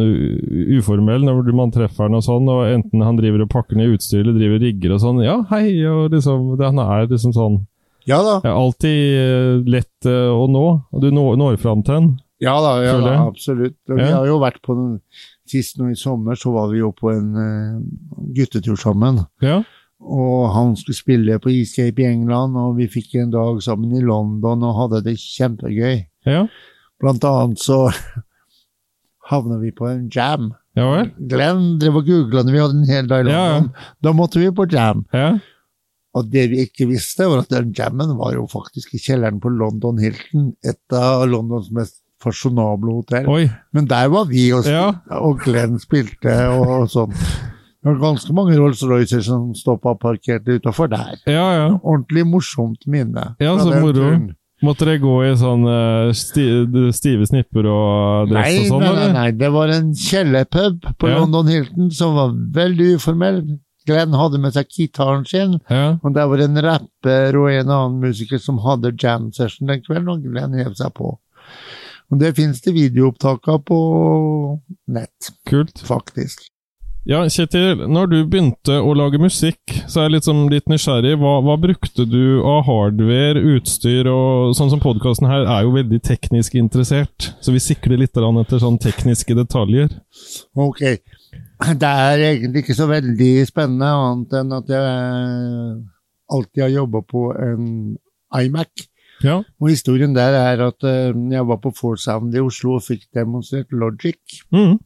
uformell 0.77 1.23
når 1.23 1.53
man 1.55 1.71
treffer 1.71 2.03
han 2.09 2.17
og 2.19 2.23
sånn, 2.25 2.49
og 2.51 2.65
enten 2.67 3.03
han 3.05 3.15
driver 3.19 3.45
og 3.45 3.51
pakker 3.53 3.79
ned 3.79 3.93
utstyr 3.95 4.25
eller 4.25 4.35
driver 4.35 4.59
rigger 4.59 4.95
og 4.97 4.99
sånn. 5.03 5.21
Ja, 5.23 5.37
hei, 5.53 5.69
og 5.87 6.11
liksom 6.11 6.57
det, 6.59 6.65
Han 6.67 6.81
er 6.83 7.07
liksom 7.07 7.31
sånn 7.35 7.61
Ja 8.09 8.21
da. 8.25 8.39
Det 8.43 8.49
er 8.49 8.57
Alltid 8.57 9.17
eh, 9.19 9.71
lett 9.77 10.09
eh, 10.09 10.29
å 10.33 10.47
nå, 10.49 10.65
og 10.91 11.03
du 11.03 11.11
når, 11.13 11.35
når 11.39 11.59
fram 11.61 11.83
til 11.85 11.97
den. 11.97 12.09
Ja 12.41 12.55
da, 12.63 12.71
ja, 12.81 12.95
da 12.97 13.19
absolutt. 13.27 13.77
Og 13.91 13.99
Vi 13.99 14.07
har 14.09 14.25
jo 14.25 14.39
vært 14.41 14.61
på 14.65 14.73
den 14.77 14.95
sist 15.51 15.77
nå 15.77 15.91
i 15.91 15.99
sommer 15.99 16.37
så 16.39 16.53
var 16.55 16.71
vi 16.71 16.79
jo 16.79 16.89
på 16.95 17.11
en 17.11 17.35
uh, 17.37 17.81
guttetur 18.33 18.79
sammen. 18.79 19.19
Ja. 19.43 19.59
Og 20.01 20.47
han 20.55 20.73
skulle 20.79 20.97
spille 20.97 21.37
på 21.43 21.51
Escape 21.53 22.01
i 22.01 22.07
England, 22.09 22.57
og 22.57 22.79
vi 22.79 22.87
fikk 22.89 23.19
en 23.21 23.33
dag 23.33 23.59
sammen 23.61 23.93
i 23.93 24.01
London 24.01 24.65
og 24.65 24.77
hadde 24.79 25.03
det 25.09 25.19
kjempegøy. 25.21 26.01
Ja. 26.25 26.47
Blant 27.01 27.25
annet 27.27 27.61
så 27.61 27.83
havna 29.31 29.59
vi 29.61 29.73
på 29.75 29.91
en 29.91 30.07
jam. 30.13 30.49
Ja? 30.77 31.03
Glenn 31.29 31.75
drev 31.81 31.99
og 31.99 32.07
googla 32.07 32.45
når 32.47 32.55
vi 32.55 32.63
hadde 32.63 32.79
en 32.79 32.89
hel 32.89 33.09
dag 33.11 33.27
i 33.27 33.29
Ja, 33.29 33.37
ja. 33.37 33.55
London. 33.59 33.89
Da 34.01 34.15
måtte 34.17 34.41
vi 34.41 34.49
på 34.55 34.65
jam. 34.71 35.05
Og 36.17 36.27
det 36.27 36.49
vi 36.51 36.65
ikke 36.65 36.89
visste, 36.89 37.23
var 37.29 37.45
at 37.45 37.53
den 37.53 37.69
jammen 37.77 38.17
var 38.19 38.33
jo 38.35 38.43
faktisk 38.51 38.97
i 38.97 38.99
kjelleren 38.99 39.39
på 39.39 39.51
London 39.55 39.99
Hilton, 40.01 40.49
et 40.63 40.97
av 40.97 41.23
Londons 41.31 41.69
mest 41.71 42.01
fasjonable 42.21 42.97
hotell. 42.99 43.29
Oi. 43.31 43.45
Men 43.73 43.87
der 43.89 44.11
var 44.13 44.27
vi, 44.29 44.49
og, 44.53 44.67
Ja. 44.67 44.89
og 45.17 45.39
Glenn 45.45 45.79
spilte 45.79 46.35
og 46.51 46.89
sånn. 46.91 47.15
Det 47.81 47.89
var 47.89 47.97
ganske 48.03 48.33
mange 48.37 48.57
Rolls-Roycer 48.59 49.23
som 49.25 49.55
stoppa 49.57 49.95
parkert 49.97 50.45
utafor 50.45 50.91
der. 50.91 51.15
Ja, 51.25 51.47
ja. 51.55 51.79
Ordentlig 51.81 52.27
morsomt 52.29 52.85
minne. 52.85 53.31
Ja, 53.41 53.55
så 53.57 53.73
moro. 53.81 54.11
Måtte 54.61 54.85
dere 54.85 54.99
gå 55.01 55.15
i 55.25 55.31
sånn 55.39 55.63
eh, 55.65 56.11
sti, 56.13 56.43
stive 56.93 57.25
snipper 57.25 57.65
og 57.65 58.29
dress 58.29 58.45
Nei, 58.45 58.59
og 58.59 58.67
sånn, 58.69 58.83
nei, 58.85 58.91
nei, 58.99 59.13
nei, 59.15 59.31
det 59.33 59.49
var 59.55 59.73
en 59.73 59.89
kjellerpub 59.97 60.85
på. 61.01 61.09
London 61.09 61.49
Hilton 61.49 61.89
som 61.97 62.13
var 62.19 62.35
veldig 62.61 62.91
uformell. 62.99 63.41
Glenn 63.87 64.13
hadde 64.13 64.39
med 64.39 64.53
seg 64.53 64.67
gitaren 64.69 65.25
sin, 65.27 65.59
Ja. 65.69 65.97
og 66.03 66.13
der 66.13 66.27
var 66.27 66.37
en 66.43 66.61
rapper 66.61 67.37
og 67.39 67.49
en 67.51 67.69
annen 67.69 67.99
musiker 68.01 68.39
som 68.39 68.59
hadde 68.59 68.93
jam 69.01 69.31
session 69.33 69.67
den 69.67 69.81
kvelden, 69.81 70.09
og 70.09 70.23
Glenn 70.23 70.53
hev 70.53 70.73
seg 70.75 70.93
på. 70.93 71.17
Og 72.11 72.19
det 72.19 72.35
finnes 72.35 72.59
det 72.61 72.73
videoopptak 72.75 73.47
av 73.47 73.63
på 73.63 74.59
nett, 74.87 75.31
Kult. 75.47 75.79
faktisk. 75.87 76.47
Ja, 77.03 77.23
Kjetil, 77.25 77.79
når 77.89 78.09
du 78.11 78.17
begynte 78.29 78.75
å 78.77 78.91
lage 78.93 79.17
musikk, 79.17 79.57
så 79.89 80.03
er 80.03 80.11
jeg 80.13 80.21
sånn 80.21 80.43
litt 80.51 80.67
nysgjerrig. 80.69 81.15
Hva, 81.17 81.39
hva 81.41 81.55
brukte 81.57 82.05
du 82.05 82.43
av 82.45 82.61
hardware, 82.67 83.41
utstyr 83.55 84.05
og 84.11 84.53
Sånn 84.53 84.69
som 84.69 84.79
podkasten 84.83 85.25
her 85.25 85.47
er 85.49 85.63
jo 85.65 85.71
veldig 85.73 85.97
teknisk 86.05 86.53
interessert, 86.59 87.31
så 87.41 87.51
vi 87.55 87.57
sikler 87.63 87.97
litt 88.03 88.13
etter 88.13 88.59
sånn 88.61 88.77
tekniske 88.77 89.33
detaljer. 89.33 89.89
Ok. 90.55 90.99
Det 91.61 91.87
er 91.87 92.21
egentlig 92.31 92.63
ikke 92.63 92.73
så 92.77 92.87
veldig 92.89 93.31
spennende, 93.49 93.89
annet 93.93 94.31
enn 94.39 94.53
at 94.57 94.69
jeg 94.73 95.81
alltid 96.31 96.63
har 96.63 96.71
jobba 96.73 97.01
på 97.05 97.25
en 97.37 97.65
iMac. 98.33 98.87
Ja. 99.21 99.35
Og 99.61 99.69
historien 99.69 100.15
der 100.15 100.33
er 100.33 100.63
at 100.71 100.81
eh, 100.87 101.11
jeg 101.35 101.43
var 101.45 101.59
på 101.61 101.69
Four 101.77 101.99
Sound 102.01 102.33
i 102.33 102.41
Oslo 102.41 102.79
og 102.79 102.85
fikk 102.87 103.03
demonstrert 103.13 103.69
Logic. 103.75 104.17
Mm. 104.49 104.79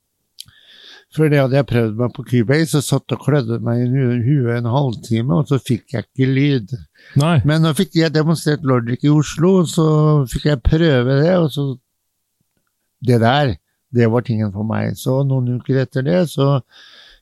Før 1.15 1.29
det 1.32 1.39
hadde 1.39 1.55
jeg 1.55 1.67
prøvd 1.70 1.94
meg 2.01 2.12
på 2.17 2.25
Cubase 2.27 2.82
og 2.82 2.84
satt 2.84 3.13
og 3.15 3.22
klødde 3.24 3.62
meg 3.63 3.86
i 3.86 3.88
hu- 3.94 4.25
huet 4.25 4.58
en 4.58 4.67
halvtime, 4.67 5.38
og 5.38 5.48
så 5.48 5.62
fikk 5.63 5.94
jeg 5.96 6.03
ikke 6.10 6.27
lyd. 6.27 6.74
Nei. 7.22 7.38
Men 7.48 7.63
nå 7.63 7.72
fikk 7.77 7.96
jeg 8.01 8.12
demonstrert 8.17 8.65
Logic 8.67 9.05
i 9.08 9.13
Oslo, 9.13 9.53
og 9.62 9.70
så 9.72 9.86
fikk 10.34 10.50
jeg 10.51 10.63
prøve 10.65 11.22
det, 11.24 11.36
og 11.39 11.51
så 11.55 11.70
Det 13.05 13.20
der, 13.22 13.51
det 13.96 14.10
var 14.12 14.25
tingen 14.28 14.52
for 14.54 14.68
meg. 14.68 14.94
Så 15.00 15.22
noen 15.28 15.58
uker 15.60 15.82
etter 15.86 16.04
det, 16.06 16.22
så 16.34 16.60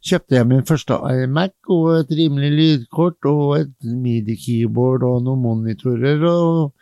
kjøpte 0.03 0.35
jeg 0.35 0.49
min 0.49 0.65
første 0.67 0.97
iMac 1.23 1.53
og 1.71 1.91
et 2.01 2.11
rimelig 2.17 2.49
lydkort 2.57 3.29
og 3.29 3.53
et 3.61 3.75
midi-keyboard 3.87 5.05
og 5.07 5.21
noen 5.23 5.43
monitorer, 5.45 6.19
og 6.27 6.73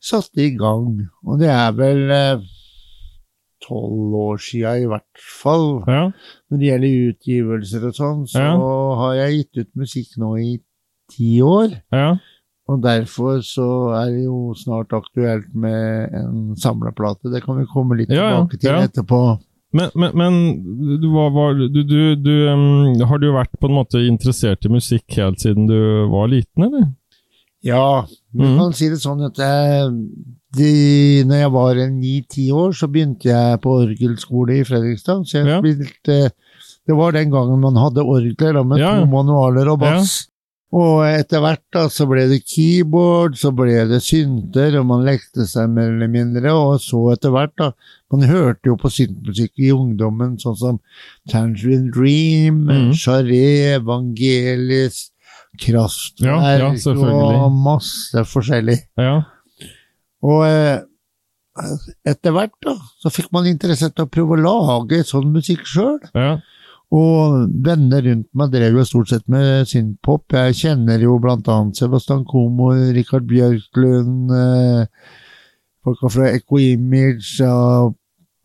satte 0.00 0.40
i 0.46 0.54
gang. 0.56 1.02
Og 1.26 1.42
det 1.42 1.50
er 1.52 1.74
vel 1.76 2.06
eh, 2.16 2.46
tolv 3.60 4.14
år 4.16 4.40
sia 4.40 4.72
i 4.80 4.86
hvert 4.88 5.20
fall. 5.20 5.82
Ja. 5.90 6.06
Når 6.48 6.62
det 6.62 6.70
gjelder 6.70 7.10
utgivelser 7.10 7.86
og 7.90 7.98
sånn, 7.98 8.22
så 8.30 8.40
Ja. 8.46 8.56
har 9.02 9.14
jeg 9.20 9.36
gitt 9.42 9.60
ut 9.66 9.70
musikk 9.82 10.16
nå 10.22 10.30
i 10.40 10.52
ti 11.12 11.40
år. 11.44 11.76
Ja. 11.92 12.14
Og 12.70 12.82
derfor 12.84 13.40
så 13.42 13.66
er 13.98 14.12
det 14.14 14.24
jo 14.28 14.52
snart 14.54 14.92
aktuelt 14.94 15.48
med 15.58 16.12
en 16.14 16.56
samleplate. 16.60 17.32
Det 17.32 17.42
kan 17.42 17.58
vi 17.58 17.66
komme 17.72 17.98
litt 17.98 18.12
Ja, 18.14 18.28
tilbake 18.30 18.60
til 18.60 18.70
ja. 18.70 18.82
etterpå. 18.86 19.20
Men, 19.74 19.90
men, 19.94 20.14
men 20.18 20.38
du, 21.02 21.08
var, 21.14 21.54
du, 21.54 21.82
du, 21.86 22.16
du 22.18 22.32
um, 22.50 22.96
Har 23.06 23.20
du 23.22 23.28
vært 23.30 23.52
på 23.62 23.68
en 23.70 23.76
måte 23.76 24.00
interessert 24.02 24.66
i 24.66 24.70
musikk 24.72 25.14
helt 25.18 25.42
siden 25.42 25.68
du 25.70 25.76
var 26.10 26.30
liten, 26.32 26.66
eller? 26.66 26.88
Ja, 27.62 28.06
vi 28.32 28.46
mm. 28.46 28.56
kan 28.58 28.72
si 28.74 28.88
det 28.90 28.98
sånn 29.02 29.20
at 29.26 29.38
jeg, 29.38 29.90
de, 30.56 30.70
når 31.28 31.42
jeg 31.42 31.52
var 31.54 31.80
ni-ti 31.92 32.46
år, 32.56 32.72
så 32.74 32.88
begynte 32.90 33.28
jeg 33.28 33.60
på 33.62 33.74
orgelskole 33.82 34.60
i 34.62 34.64
Fredrikstad. 34.66 35.26
Så 35.28 35.42
jeg 35.42 35.50
Ja. 35.50 35.58
spilte 35.60 36.30
Det 36.88 36.96
var 36.96 37.12
den 37.12 37.30
gangen 37.30 37.60
man 37.60 37.76
hadde 37.76 38.02
orgler 38.02 38.56
da, 38.56 38.62
med 38.66 38.80
to 38.80 39.06
manualer 39.06 39.68
og 39.70 39.78
bass. 39.82 40.29
Og 40.70 41.00
etter 41.02 41.40
hvert 41.42 41.64
da, 41.74 41.88
så 41.90 42.04
ble 42.06 42.28
det 42.30 42.44
keyboard, 42.46 43.34
så 43.40 43.50
ble 43.50 43.72
det 43.90 43.98
synter, 44.06 44.76
og 44.78 44.84
man 44.86 45.02
lekte 45.02 45.42
seg 45.50 45.66
mer 45.74 45.88
eller 45.90 46.06
mindre. 46.12 46.52
Og 46.54 46.76
så 46.84 47.00
etter 47.16 47.32
hvert, 47.34 47.56
da 47.58 47.72
Man 48.10 48.24
hørte 48.26 48.66
jo 48.66 48.74
på 48.74 48.90
syntmusikk 48.90 49.52
i 49.62 49.68
ungdommen, 49.70 50.32
sånn 50.42 50.56
som 50.58 50.78
Tangerine 51.30 51.92
Dream, 51.94 52.64
Mhm. 52.66 52.92
Charé, 52.98 53.76
Evangelis, 53.76 55.10
Kraftverk 55.58 56.26
Ja, 56.26 56.58
ja, 56.58 57.44
og 57.44 57.52
masse 57.52 58.24
forskjellig. 58.26 58.78
Ja. 58.98 59.22
Og 60.22 60.42
eh, 60.44 60.80
etter 62.06 62.32
hvert 62.34 62.54
da, 62.66 62.74
så 63.02 63.10
fikk 63.14 63.30
man 63.32 63.46
interesse 63.46 63.90
til 63.94 64.06
å 64.06 64.10
prøve 64.10 64.36
å 64.36 64.42
lage 64.42 65.04
sånn 65.06 65.30
musikk 65.34 65.62
sjøl. 65.66 65.98
Ja. 66.14 66.40
Og 66.90 67.46
venner 67.62 68.02
rundt 68.02 68.26
meg 68.34 68.50
drev 68.50 68.80
jo 68.80 68.84
stort 68.88 69.12
sett 69.12 69.26
med 69.30 69.68
synthpop. 69.70 70.34
Jeg 70.34 70.56
kjenner 70.58 71.02
jo 71.04 71.20
blant 71.22 71.46
annet 71.52 71.78
Sebastian 71.78 72.24
Komo, 72.26 72.72
Rikard 72.96 73.28
Bjørklund, 73.30 74.32
eh, 74.34 75.12
folka 75.86 76.10
fra 76.10 76.32
Echo 76.34 76.58
Image, 76.58 77.38
ja, 77.38 77.90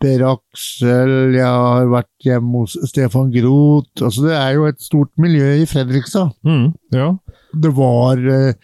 Per 0.05 0.21
Aksel, 0.27 1.33
jeg 1.37 1.47
har 1.47 1.87
vært 1.89 2.25
hjemme 2.27 2.65
hos 2.65 2.75
Stefan 2.91 3.31
Groth. 3.33 4.03
Altså, 4.03 4.25
det 4.27 4.35
er 4.37 4.51
jo 4.57 4.67
et 4.67 4.81
stort 4.83 5.11
miljø 5.21 5.47
i 5.61 5.67
Fredrikstad. 5.69 6.35
Mm. 6.45 6.73
Ja. 6.93 7.13
Det 7.55 7.71
var 7.77 8.19
eh, 8.19 8.57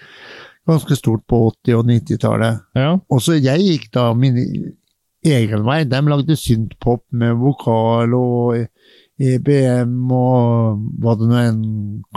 ganske 0.67 0.97
stort 0.99 1.23
på 1.31 1.39
80- 1.65 1.79
og 1.79 1.87
90-tallet. 1.87 2.61
Ja. 2.77 2.91
Også 3.09 3.39
jeg 3.39 3.63
gikk 3.63 3.87
da 3.95 4.11
min 4.13 4.37
egen 5.23 5.65
vei. 5.65 5.81
De 5.87 6.01
lagde 6.11 6.37
syntpop 6.37 7.05
med 7.15 7.39
vokal 7.39 8.13
og 8.17 8.67
EBM 9.21 9.93
og 10.17 10.81
hva 11.03 11.13
det 11.19 11.27
nå 11.29 11.37
enn 11.41 11.61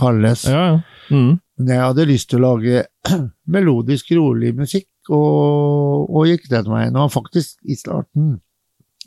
kalles. 0.00 0.46
Ja. 0.50 0.64
ja. 0.74 0.80
Mm. 1.14 1.34
Men 1.60 1.70
jeg 1.70 1.82
hadde 1.84 2.06
lyst 2.10 2.30
til 2.32 2.40
å 2.42 2.54
lage 2.54 2.84
melodisk, 3.54 4.10
rolig 4.16 4.54
musikk, 4.58 4.88
og, 5.12 6.08
og 6.10 6.26
gikk 6.30 6.48
den 6.50 6.70
veien. 6.72 6.96
Og 6.98 7.12
faktisk, 7.14 7.58
i 7.68 7.76
starten 7.78 8.38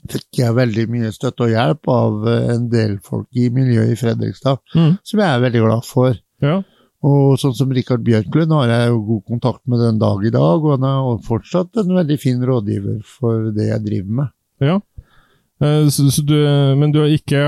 fikk 0.08 0.40
jeg 0.44 0.56
veldig 0.56 0.86
mye 0.94 1.10
støtte 1.12 1.48
og 1.48 1.52
hjelp 1.52 1.90
av 1.92 2.28
eh, 2.30 2.50
en 2.54 2.68
del 2.72 2.98
folk 3.04 3.28
i 3.36 3.50
miljøet 3.52 3.96
i 3.96 4.00
Fredrikstad, 4.00 4.62
Mm. 4.78 4.98
som 5.04 5.20
jeg 5.24 5.28
er 5.28 5.42
veldig 5.44 5.64
glad 5.66 5.88
for. 5.88 6.20
Ja. 6.46 6.60
Og 7.08 7.36
sånn 7.42 7.56
som 7.58 7.74
Rikard 7.74 8.06
Bjørklund 8.06 8.54
har 8.56 8.72
jeg 8.72 8.92
jo 8.94 9.02
god 9.10 9.24
kontakt 9.34 9.62
med 9.70 9.82
den 9.84 10.00
dag 10.02 10.24
i 10.26 10.32
dag, 10.34 10.64
og 10.64 10.78
han 10.78 10.86
er 10.88 11.20
fortsatt 11.28 11.78
en 11.82 11.92
veldig 11.98 12.18
fin 12.22 12.40
rådgiver 12.46 13.02
for 13.06 13.50
det 13.58 13.68
jeg 13.72 13.84
driver 13.86 14.16
med. 14.22 14.32
Ja. 14.64 14.78
Eh, 15.62 15.88
Så, 15.90 16.10
så 16.12 16.22
du, 16.22 16.36
men 16.78 16.92
du 16.94 17.00
har 17.02 17.10
ikke 17.10 17.42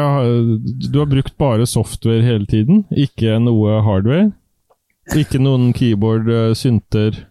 Du 0.91 0.99
har 0.99 1.05
brukt 1.11 1.35
bare 1.37 1.65
software 1.69 2.23
hele 2.25 2.45
tiden? 2.49 2.83
Ikke 2.91 3.37
noe 3.43 3.81
hardware? 3.85 4.31
Ikke 5.17 5.39
noen 5.41 5.71
keyboard, 5.73 6.27
eh, 6.29 6.51
synter? 6.57 7.25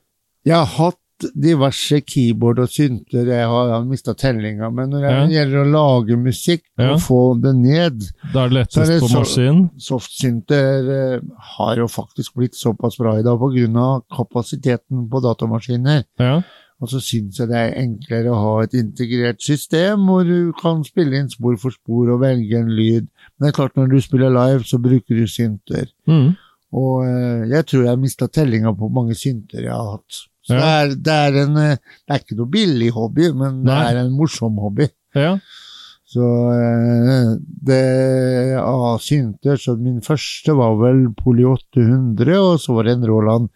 Jeg 0.46 0.54
har 0.56 0.66
hatt 0.78 0.96
diverse 1.34 1.98
keyboard 2.06 2.60
og 2.62 2.68
synter, 2.70 3.26
jeg 3.26 3.46
har, 3.50 3.70
har 3.74 3.82
mista 3.86 4.12
tellinga, 4.14 4.68
men 4.70 4.92
når 4.92 5.02
det 5.02 5.32
gjelder 5.34 5.64
å 5.64 5.70
lage 5.72 6.16
musikk 6.18 6.62
Ja. 6.78 6.92
og 6.94 7.00
få 7.02 7.18
det 7.42 7.56
ned 7.58 8.04
Da 8.32 8.44
er 8.44 8.48
det 8.52 8.54
lettest 8.54 8.78
er 8.78 8.92
det 8.92 9.00
på 9.02 9.08
maskin? 9.16 9.58
Softsynter 9.82 10.90
eh, 10.94 11.20
har 11.56 11.76
jo 11.82 11.88
faktisk 11.90 12.34
blitt 12.38 12.54
såpass 12.54 12.98
bra 13.02 13.16
i 13.18 13.24
dag 13.26 13.34
pga. 13.42 13.88
kapasiteten 14.14 15.08
på 15.10 15.22
datamaskiner. 15.26 16.04
Ja. 16.22 16.42
Og 16.78 16.90
så 16.92 17.00
syns 17.02 17.40
jeg 17.40 17.48
det 17.50 17.58
er 17.58 17.72
enklere 17.80 18.30
å 18.30 18.38
ha 18.38 18.50
et 18.62 18.74
integrert 18.78 19.40
system 19.42 20.04
hvor 20.06 20.22
du 20.28 20.52
kan 20.60 20.84
spille 20.86 21.18
inn 21.18 21.30
spor 21.32 21.56
for 21.58 21.74
spor 21.74 22.12
og 22.14 22.20
velge 22.22 22.60
en 22.60 22.70
lyd. 22.70 23.08
Men 23.34 23.44
det 23.44 23.48
er 23.50 23.56
klart 23.56 23.74
når 23.80 23.90
du 23.90 23.98
spiller 24.04 24.30
live, 24.30 24.62
så 24.68 24.78
bruker 24.78 25.18
du 25.18 25.26
synter. 25.26 25.88
Mm. 26.06 26.36
Og 26.78 27.02
eh, 27.08 27.46
jeg 27.50 27.66
tror 27.66 27.82
jeg 27.82 27.90
har 27.94 28.02
mista 28.02 28.28
tellinga 28.30 28.74
på 28.78 28.90
mange 28.94 29.16
synter 29.18 29.64
jeg 29.66 29.74
har 29.74 29.94
hatt. 29.96 30.20
Så 30.48 30.54
Ja. 30.54 30.60
det, 30.60 30.68
er, 30.68 30.94
det, 31.04 31.16
er 31.26 31.40
en, 31.46 31.56
eh, 31.64 31.80
det 32.06 32.14
er 32.14 32.22
ikke 32.22 32.38
noe 32.38 32.52
billig 32.54 32.92
hobby, 32.94 33.32
men 33.36 33.58
det 33.64 33.72
Nei. 33.74 33.80
er 33.90 34.02
en 34.04 34.14
morsom 34.16 34.60
hobby. 34.62 34.86
ja. 35.18 35.38
Så 36.08 36.24
eh, 36.24 37.34
det 37.68 38.56
av 38.56 38.94
synter, 39.04 39.58
så 39.60 39.74
min 39.76 39.98
første 40.00 40.54
var 40.56 40.78
vel 40.80 41.02
Poli 41.18 41.44
800, 41.44 42.30
og 42.40 42.54
så 42.62 42.72
var 42.78 42.86
det 42.88 42.94
en 42.96 43.04
Roland 43.10 43.50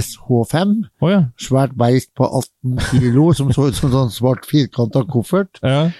SH5. 0.00 0.74
Oh, 1.02 1.10
ja. 1.10 1.20
Svært 1.40 1.74
beist 1.78 2.10
på 2.18 2.24
18 2.28 2.78
kilo, 2.90 3.28
som 3.38 3.50
så 3.52 3.68
ut 3.68 3.74
som 3.78 3.88
en 3.90 3.96
sånn 3.96 4.14
svart 4.14 4.46
firkanta 4.48 5.04
koffert. 5.10 5.60
ja. 5.62 5.90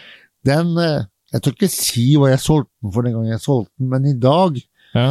Den 0.46 0.76
eh, 0.78 1.02
Jeg 1.34 1.42
tør 1.44 1.52
ikke 1.56 1.68
si 1.68 2.04
hva 2.16 2.28
jeg 2.30 2.40
solgte 2.40 2.70
den 2.80 2.92
for 2.94 3.04
den 3.04 3.12
gangen 3.16 3.32
jeg 3.34 3.42
solgte 3.42 3.72
den, 3.78 3.88
men 3.90 4.06
i 4.08 4.14
dag 4.22 4.54
Ja. 4.94 5.08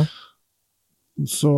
så 1.28 1.52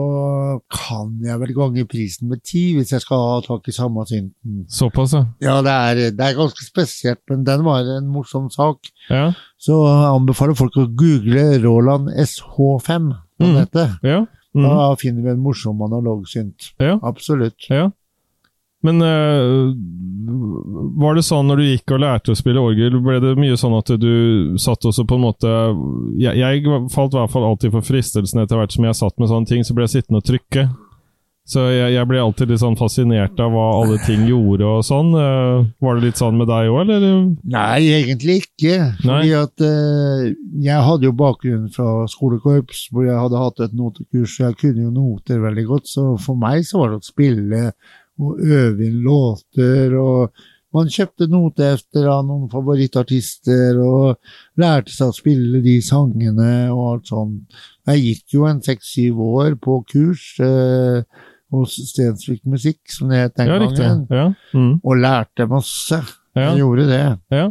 kan 0.71 1.13
jeg 1.23 1.39
vel 1.41 1.53
gange 1.55 1.83
prisen 1.91 2.29
med 2.31 2.41
ti 2.47 2.61
hvis 2.77 2.93
jeg 2.95 3.03
skal 3.03 3.19
ha 3.27 3.37
tak 3.45 3.67
i 3.67 3.75
samme 3.75 4.03
synten. 4.07 4.65
Såpass, 4.71 5.13
ja. 5.15 5.25
Ja, 5.43 5.55
det 5.65 5.73
er, 5.75 6.01
det 6.15 6.25
er 6.29 6.37
ganske 6.37 6.63
spesielt, 6.65 7.21
men 7.29 7.43
den 7.47 7.63
var 7.67 7.83
en 7.97 8.07
morsom 8.11 8.49
sak. 8.53 8.87
Ja. 9.09 9.29
Så 9.59 9.77
jeg 9.85 10.11
anbefaler 10.15 10.55
folk 10.59 10.75
å 10.79 10.87
google 10.87 11.45
Roland 11.63 12.09
SH5, 12.15 13.09
hva 13.39 13.47
Mm. 13.47 13.53
det 13.55 13.59
heter. 13.67 13.91
Ja. 14.03 14.19
Mm. 14.57 14.65
Da 14.65 14.95
finner 14.99 15.25
vi 15.25 15.33
en 15.35 15.41
morsom 15.43 15.81
analogsynt. 15.85 16.73
Ja. 16.81 16.97
Absolutt. 17.05 17.69
ja. 17.69 17.89
Men 18.81 19.01
øh, 19.03 19.73
var 21.03 21.17
det 21.17 21.25
sånn 21.27 21.49
når 21.51 21.59
du 21.59 21.65
gikk 21.65 21.93
og 21.97 21.99
lærte 21.99 22.31
å 22.31 22.37
spille 22.39 22.61
orgel, 22.63 22.95
ble 23.03 23.17
det 23.19 23.33
mye 23.35 23.57
sånn 23.59 23.75
at 23.75 23.91
du 23.99 24.55
satt 24.61 24.87
også 24.87 25.03
på 25.03 25.17
en 25.17 25.25
måte 25.25 25.49
Jeg, 26.15 26.39
jeg 26.39 26.77
falt 26.93 27.11
i 27.11 27.19
hvert 27.19 27.33
fall 27.33 27.47
alltid 27.49 27.73
for 27.75 27.83
fristelsen 27.83 28.39
etter 28.39 28.55
hvert 28.55 28.71
som 28.71 28.87
jeg 28.87 28.99
satt 29.01 29.17
med 29.19 29.31
sånne 29.31 29.51
ting, 29.51 29.65
så 29.67 29.75
ble 29.75 29.83
jeg 29.83 29.97
sittende 29.97 30.23
og 30.23 30.29
trykke. 30.29 30.69
Så 31.49 31.63
jeg, 31.73 31.93
jeg 31.95 32.05
ble 32.05 32.19
alltid 32.21 32.51
litt 32.51 32.61
sånn 32.61 32.77
fascinert 32.77 33.39
av 33.41 33.53
hva 33.55 33.63
alle 33.79 33.97
ting 34.05 34.27
gjorde 34.29 34.67
og 34.69 34.83
sånn. 34.85 35.09
Øh, 35.17 35.63
var 35.81 35.97
det 35.97 36.03
litt 36.03 36.19
sånn 36.21 36.37
med 36.37 36.49
deg 36.51 36.69
òg, 36.69 36.81
eller? 36.83 37.05
Nei, 37.55 37.79
egentlig 37.97 38.35
ikke. 38.43 38.75
Fordi 39.01 39.31
at 39.39 39.65
eh, 39.65 40.27
jeg 40.61 40.85
hadde 40.89 41.09
jo 41.09 41.15
bakgrunn 41.17 41.65
fra 41.73 42.03
skolekorps, 42.11 42.83
hvor 42.93 43.07
jeg 43.07 43.17
hadde 43.17 43.41
hatt 43.41 43.63
et 43.65 43.73
notekurs, 43.77 44.37
jeg 44.43 44.59
kunne 44.61 44.85
jo 44.85 44.93
noter 44.93 45.41
veldig 45.41 45.65
godt, 45.71 45.89
så 45.89 46.05
for 46.21 46.37
meg 46.37 46.61
så 46.69 46.83
var 46.83 46.93
det 46.93 47.01
å 47.01 47.09
spille 47.09 47.63
og 48.19 48.39
øve 48.43 48.85
inn 48.85 49.01
låter, 49.01 49.95
og 49.97 50.35
man 50.75 50.91
kjøpte 50.91 51.25
notehefter 51.31 52.05
av 52.11 52.27
noen 52.27 52.49
favorittartister, 52.51 53.79
og 53.81 54.19
lærte 54.61 54.93
seg 54.93 55.09
å 55.09 55.17
spille 55.17 55.63
de 55.65 55.79
sangene 55.81 56.51
og 56.75 56.83
alt 56.91 57.09
sånt. 57.09 57.59
Jeg 57.89 58.03
gikk 58.05 58.37
jo 58.37 58.45
en 58.45 58.61
seks-syv 58.61 59.23
år 59.25 59.57
på 59.63 59.79
kurs 59.89 60.35
eh, 60.45 61.01
hos 61.51 61.75
Stensvik 61.89 62.43
Musikk, 62.45 62.79
som 62.93 63.09
det 63.09 63.17
het 63.23 63.35
den 63.39 63.47
Ja, 63.47 63.59
gangen, 63.59 64.07
Ja. 64.09 64.25
Mm. 64.53 64.79
og 64.83 64.97
lærte 64.97 65.47
masse. 65.49 66.01
Ja. 66.35 66.51
Jeg 66.51 66.59
gjorde 66.61 66.87
det. 66.87 67.19
Ja. 67.33 67.47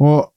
Og 0.00 0.30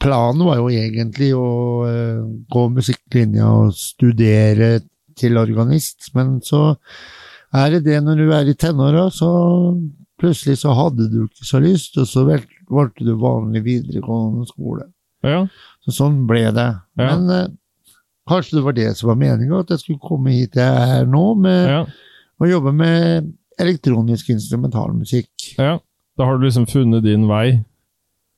planen 0.00 0.44
var 0.46 0.56
jo 0.56 0.70
egentlig 0.72 1.32
å 1.36 1.48
uh, 1.84 2.22
gå 2.50 2.62
musikklinja 2.72 3.46
og 3.46 3.74
studere 3.76 4.80
til 5.16 5.36
organist, 5.38 6.10
men 6.14 6.40
så 6.42 6.76
er 7.54 7.70
det 7.76 7.84
det 7.84 8.00
når 8.02 8.16
du 8.18 8.32
er 8.34 8.48
i 8.50 8.54
tenåra, 8.58 9.04
så 9.14 9.28
plutselig 10.18 10.58
så 10.62 10.72
hadde 10.74 11.06
du 11.12 11.20
ikke 11.26 11.46
så 11.46 11.60
lyst, 11.62 11.98
og 12.00 12.08
så 12.10 12.24
valgte 12.26 13.04
du 13.06 13.12
vanlig 13.20 13.62
videregående 13.66 14.46
skole. 14.48 14.88
ja. 15.22 15.44
Så 15.84 15.92
sånn 15.92 16.22
ble 16.26 16.46
det. 16.56 16.70
Ja. 16.96 17.10
Men 17.12 17.28
eh, 17.30 17.48
kanskje 18.26 18.56
det 18.56 18.62
var 18.64 18.72
det 18.72 18.86
som 18.96 19.10
var 19.10 19.18
meninga, 19.20 19.58
at 19.60 19.68
jeg 19.74 19.82
skulle 19.82 20.00
komme 20.00 20.32
hit 20.32 20.56
jeg 20.56 20.64
er 20.96 21.04
nå, 21.04 21.34
med 21.36 21.68
ja. 21.68 21.82
Å 22.40 22.48
jobber 22.50 22.72
med 22.74 23.32
elektronisk 23.60 24.30
instrumentalmusikk. 24.34 25.54
ja. 25.58 25.78
Da 26.16 26.24
har 26.28 26.38
du 26.38 26.44
liksom 26.46 26.66
funnet 26.70 27.02
din 27.02 27.24
vei. 27.26 27.64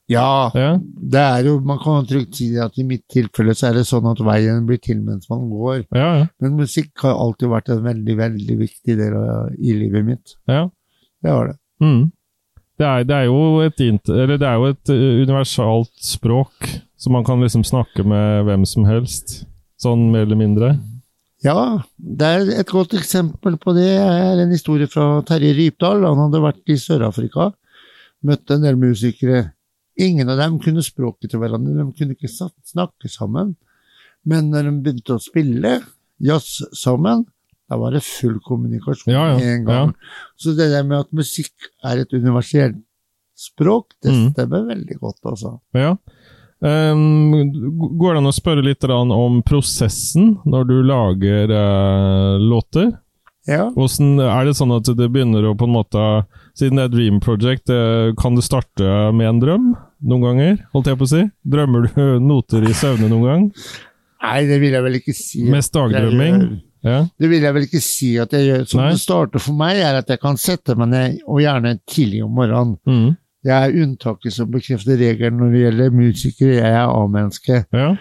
Ja, 0.09 0.51
Ja. 0.55 0.79
det 0.81 1.21
er 1.21 1.45
jo, 1.45 1.59
man 1.61 1.79
kan 1.79 2.07
trygt 2.07 2.37
si 2.39 2.57
at 2.57 2.79
i 2.79 2.85
mitt 2.85 3.03
tilfelle 3.13 3.53
så 3.55 3.67
er 3.69 3.75
det 3.75 3.83
sånn 3.85 4.07
at 4.09 4.23
veien 4.25 4.65
blir 4.67 4.79
til 4.81 5.03
mens 5.03 5.29
man 5.29 5.43
går. 5.51 5.83
Ja, 5.93 6.07
ja. 6.23 6.27
Men 6.41 6.57
musikk 6.57 6.93
har 7.03 7.19
alltid 7.19 7.51
vært 7.51 7.69
en 7.75 7.83
veldig, 7.85 8.17
veldig 8.17 8.57
viktig 8.63 8.97
del 8.97 9.17
av, 9.19 9.51
i 9.59 9.75
livet 9.77 10.05
mitt. 10.07 10.37
ja. 10.49 10.69
Det 11.23 11.31
har 11.33 11.47
det. 11.49 11.57
Mm. 11.83 12.13
Det, 12.79 12.87
er, 12.87 13.05
det 13.05 13.15
er 13.17 13.25
et, 13.67 13.77
det 14.39 14.47
er 14.47 14.55
jo 14.55 14.67
et 14.71 14.91
uh, 14.93 15.23
universalt 15.27 15.93
språk, 16.01 16.69
så 16.97 17.11
man 17.11 17.25
kan 17.25 17.41
liksom 17.41 17.65
snakke 17.65 18.05
med 18.07 18.45
hvem 18.47 18.65
som 18.69 18.85
helst. 18.85 19.43
Sånn 19.81 20.11
mer 20.13 20.23
eller 20.25 20.37
mindre. 20.37 20.79
Ja, 21.47 21.61
det 21.97 22.27
er 22.27 22.49
et 22.61 22.71
godt 22.73 22.95
eksempel 22.99 23.55
på 23.63 23.75
det 23.77 23.87
er 24.01 24.41
en 24.43 24.51
historie 24.55 24.89
fra 24.91 25.21
Terje 25.29 25.53
Rypdal. 25.55 26.03
Han 26.09 26.25
hadde 26.25 26.41
vært 26.43 26.73
i 26.73 26.79
Sør-Afrika, 26.81 27.53
møtte 28.27 28.57
en 28.57 28.65
del 28.67 28.79
musikere. 28.81 29.45
Ingen 30.03 30.29
av 30.33 30.41
dem 30.43 30.59
kunne 30.61 30.83
språket 30.85 31.31
til 31.33 31.41
hverandre, 31.41 31.77
de 31.79 31.87
kunne 31.97 32.17
ikke 32.17 32.33
snakke 32.33 33.09
sammen. 33.13 33.55
Men 34.27 34.51
når 34.51 34.67
de 34.69 34.75
begynte 34.83 35.15
å 35.17 35.23
spille 35.23 35.77
jazz 36.19 36.59
sammen, 36.77 37.25
da 37.71 37.79
var 37.79 37.95
det 37.95 38.03
full 38.07 38.37
kommunikasjon 38.47 39.13
Ja, 39.15 39.23
ja, 39.35 39.55
en 39.55 39.65
gang. 39.67 39.95
Så 40.39 40.53
det 40.59 40.69
der 40.73 40.85
med 40.87 41.05
at 41.05 41.15
musikk 41.15 41.71
er 41.87 42.03
et 42.03 42.13
universelt 42.15 42.83
språk, 43.37 43.93
det 44.03 44.13
Mm. 44.13 44.33
stemmer 44.33 44.67
veldig 44.67 44.99
godt, 44.99 45.21
altså. 45.25 45.61
Ja. 45.75 45.97
Um, 46.65 47.53
går 48.01 48.15
det 48.15 48.21
an 48.23 48.31
å 48.31 48.33
spørre 48.33 48.65
litt 48.65 48.85
om 48.89 49.43
prosessen 49.45 50.39
når 50.49 50.71
du 50.71 50.77
lager 50.89 51.53
uh, 51.53 52.41
låter? 52.41 52.95
Ja. 53.47 53.69
Hvordan, 53.71 54.17
er 54.25 54.49
det 54.49 54.57
sånn 54.59 54.75
at 54.75 54.89
det 54.99 55.07
begynner 55.13 55.45
å 55.47 55.55
på 55.55 55.69
en 55.69 55.77
måte 55.77 56.05
Siden 56.59 56.81
det 56.81 56.87
er 56.89 56.91
Dream 56.91 57.21
Project, 57.23 57.71
eh, 57.71 58.09
kan 58.19 58.35
du 58.35 58.41
starte 58.43 59.13
med 59.15 59.29
en 59.29 59.43
drøm 59.43 59.67
noen 60.09 60.25
ganger? 60.25 60.55
Holdt 60.73 60.89
jeg 60.89 60.99
på 60.99 61.07
å 61.07 61.11
si? 61.11 61.21
Drømmer 61.45 61.85
du 61.85 62.01
noter 62.31 62.65
i 62.65 62.73
søvne 62.75 63.11
noen 63.13 63.27
gang? 63.29 63.45
Nei, 64.25 64.39
det 64.49 64.57
vil 64.63 64.73
jeg 64.75 64.87
vel 64.87 64.97
ikke 64.99 65.15
si. 65.15 65.43
Mest 65.53 65.77
dagdrømming? 65.77 66.41
Ja. 66.87 67.03
Det 67.21 67.29
vil 67.31 67.45
jeg 67.45 67.55
vel 67.59 67.67
ikke 67.69 67.83
si 67.85 68.09
at 68.23 68.33
jeg 68.33 68.49
gjør. 68.49 68.65
Som 68.71 68.81
Nei. 68.81 68.89
det 68.95 69.03
starter 69.03 69.43
for 69.43 69.59
meg, 69.59 69.83
er 69.85 70.01
at 70.01 70.11
jeg 70.11 70.23
kan 70.23 70.41
sette 70.41 70.77
meg 70.81 70.91
ned, 70.95 71.21
og 71.29 71.43
gjerne 71.45 71.77
tidlig 71.85 72.25
om 72.25 72.35
morgenen. 72.41 72.77
Mm. 72.89 73.15
Jeg 73.47 73.57
er 73.57 73.83
unntaket 73.85 74.35
som 74.35 74.51
bekrefter 74.51 74.99
regelen 75.01 75.39
når 75.41 75.53
det 75.55 75.65
gjelder 75.65 75.97
musikere. 75.97 76.59
Jeg 76.59 76.73
er 76.83 76.87
A-menneske. 76.91 77.65
ja. 77.73 77.95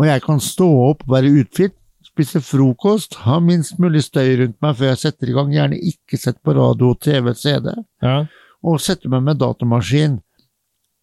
Og 0.00 0.08
jeg 0.08 0.22
kan 0.24 0.40
stå 0.40 0.66
opp, 0.88 1.02
være 1.06 1.30
utfylt, 1.42 1.76
spise 2.02 2.40
frokost, 2.42 3.14
ha 3.26 3.38
minst 3.44 3.78
mulig 3.80 4.02
støy 4.06 4.34
rundt 4.40 4.58
meg 4.64 4.76
før 4.78 4.92
jeg 4.92 5.00
setter 5.04 5.30
i 5.30 5.36
gang. 5.36 5.52
Gjerne 5.54 5.78
ikke 5.92 6.18
sett 6.18 6.40
på 6.42 6.54
radio, 6.56 6.94
TV, 6.98 7.32
CD. 7.38 7.70
Ja. 8.02 8.22
Og 8.66 8.80
sette 8.82 9.10
meg 9.12 9.24
med 9.26 9.40
datamaskin. 9.42 10.18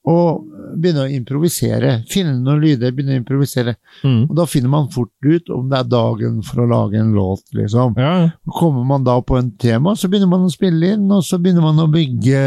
Og 0.10 0.46
begynne 0.80 1.06
å 1.06 1.12
improvisere. 1.12 2.00
Finne 2.10 2.38
noen 2.40 2.62
lyder, 2.64 2.94
begynne 2.96 3.18
å 3.18 3.22
improvisere. 3.22 3.76
Mm. 4.02 4.22
Og 4.30 4.36
da 4.40 4.46
finner 4.50 4.72
man 4.74 4.88
fort 4.94 5.12
ut 5.26 5.52
om 5.54 5.68
det 5.70 5.82
er 5.82 5.90
dagen 5.92 6.40
for 6.48 6.64
å 6.64 6.70
lage 6.70 7.02
en 7.02 7.12
låt, 7.14 7.44
liksom. 7.58 7.98
ja. 8.00 8.14
ja. 8.26 8.30
Kommer 8.60 8.88
man 8.88 9.06
da 9.06 9.20
på 9.22 9.38
en 9.38 9.52
tema, 9.60 9.94
så 9.96 10.10
begynner 10.10 10.32
man 10.32 10.48
å 10.48 10.54
spille 10.54 10.96
inn, 10.96 11.06
og 11.14 11.26
så 11.28 11.38
begynner 11.42 11.68
man 11.68 11.84
å 11.84 11.90
bygge 11.94 12.42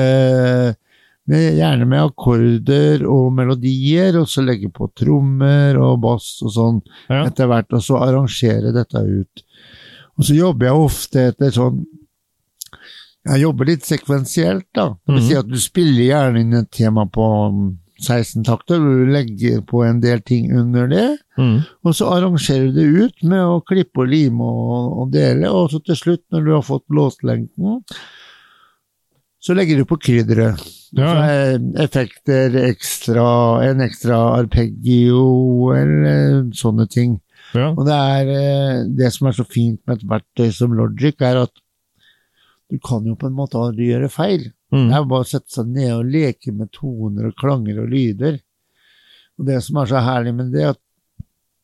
med, 1.30 1.54
gjerne 1.58 1.86
med 1.86 2.02
akkorder 2.02 3.04
og 3.06 3.32
melodier, 3.36 4.16
og 4.20 4.26
så 4.30 4.42
legge 4.44 4.70
på 4.74 4.88
trommer 4.98 5.78
og 5.78 6.00
bass 6.02 6.40
og 6.42 6.50
sånn 6.56 6.80
Ja. 7.08 7.24
etter 7.28 7.46
hvert, 7.46 7.70
og 7.72 7.82
så 7.82 8.00
arrangere 8.02 8.72
dette 8.74 8.98
ut. 9.06 9.44
Og 10.18 10.24
så 10.26 10.34
jobber 10.36 10.66
jeg 10.66 10.86
ofte 10.88 11.28
etter 11.32 11.50
sånn 11.54 11.84
Jeg 13.24 13.38
jobber 13.44 13.68
litt 13.68 13.84
sekvensielt, 13.86 14.66
da. 14.74 14.96
Det 15.06 15.14
vil 15.14 15.22
si 15.22 15.34
at 15.38 15.46
du 15.46 15.54
spiller 15.62 16.02
gjerne 16.08 16.40
inn 16.42 16.54
et 16.58 16.70
tema 16.74 17.04
på 17.06 17.22
16 18.02 18.42
takter, 18.42 18.80
du 18.82 19.06
legger 19.14 19.60
på 19.62 19.84
en 19.86 20.00
del 20.02 20.18
ting 20.26 20.48
under 20.58 20.88
det. 20.90 21.18
Mm. 21.38 21.60
Og 21.86 21.94
så 21.94 22.08
arrangerer 22.10 22.72
du 22.72 22.80
det 22.80 23.04
ut 23.04 23.22
med 23.22 23.38
å 23.46 23.60
klippe 23.62 24.02
og 24.02 24.10
lime 24.10 24.42
og, 24.42 24.98
og 25.04 25.12
dele, 25.14 25.46
og 25.54 25.70
så 25.70 25.78
til 25.86 25.94
slutt, 26.00 26.24
når 26.34 26.44
du 26.44 26.50
har 26.56 26.64
fått 26.66 26.82
blåslengden, 26.90 27.84
så 29.42 29.56
legger 29.58 29.80
du 29.80 29.86
på 29.88 29.98
krydderet. 29.98 30.60
Ja, 30.94 31.10
er 31.24 31.56
Effekter, 31.82 32.54
ekstra, 32.68 33.24
en 33.66 33.82
ekstra 33.82 34.18
arpeggio, 34.36 35.72
eller 35.74 36.44
sånne 36.54 36.86
ting. 36.90 37.16
ja. 37.56 37.72
Og 37.72 37.82
det 37.88 37.96
er 37.96 38.30
eh, 38.36 38.82
det 39.00 39.10
som 39.14 39.28
er 39.28 39.36
så 39.36 39.46
fint 39.48 39.80
med 39.86 39.98
et 39.98 40.08
verktøy 40.08 40.52
som 40.54 40.76
Logic, 40.76 41.16
er 41.20 41.42
at 41.42 41.54
du 42.72 42.78
kan 42.80 43.04
jo 43.04 43.16
på 43.18 43.28
en 43.28 43.36
måte 43.36 43.58
aldri 43.60 43.90
gjøre 43.90 44.12
feil. 44.12 44.46
Mm. 44.72 44.86
Det 44.88 44.96
er 44.96 45.08
bare 45.10 45.26
å 45.26 45.28
sette 45.28 45.52
seg 45.52 45.74
ned 45.74 45.90
og 45.92 46.08
leke 46.08 46.54
med 46.56 46.70
toner 46.72 47.28
og 47.28 47.36
klanger 47.36 47.82
og 47.82 47.90
lyder. 47.92 48.38
Og 49.36 49.48
det 49.48 49.58
som 49.64 49.80
er 49.82 49.90
så 49.90 50.00
herlig 50.06 50.32
med 50.38 50.54
det, 50.54 50.62
er 50.64 50.76
at 50.76 50.80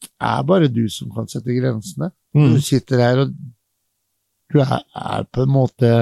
det 0.02 0.28
er 0.28 0.42
bare 0.50 0.68
du 0.72 0.84
som 0.92 1.14
kan 1.14 1.30
sette 1.30 1.54
grensene. 1.56 2.10
Mm. 2.36 2.52
Du 2.54 2.60
sitter 2.64 3.00
her 3.02 3.22
og 3.22 3.32
du 4.52 4.60
er, 4.64 4.82
er 4.96 5.24
på 5.32 5.44
en 5.44 5.52
måte 5.52 5.92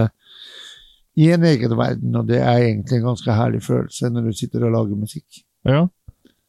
i 1.16 1.30
en 1.32 1.44
egen 1.48 1.76
verden, 1.78 2.16
og 2.16 2.26
det 2.28 2.40
er 2.42 2.64
egentlig 2.66 2.98
en 2.98 3.10
ganske 3.10 3.36
herlig 3.36 3.62
følelse 3.64 4.10
når 4.12 4.28
du 4.28 4.36
sitter 4.36 4.66
og 4.68 4.74
lager 4.78 5.04
musikk. 5.06 5.44
ja. 5.68 5.86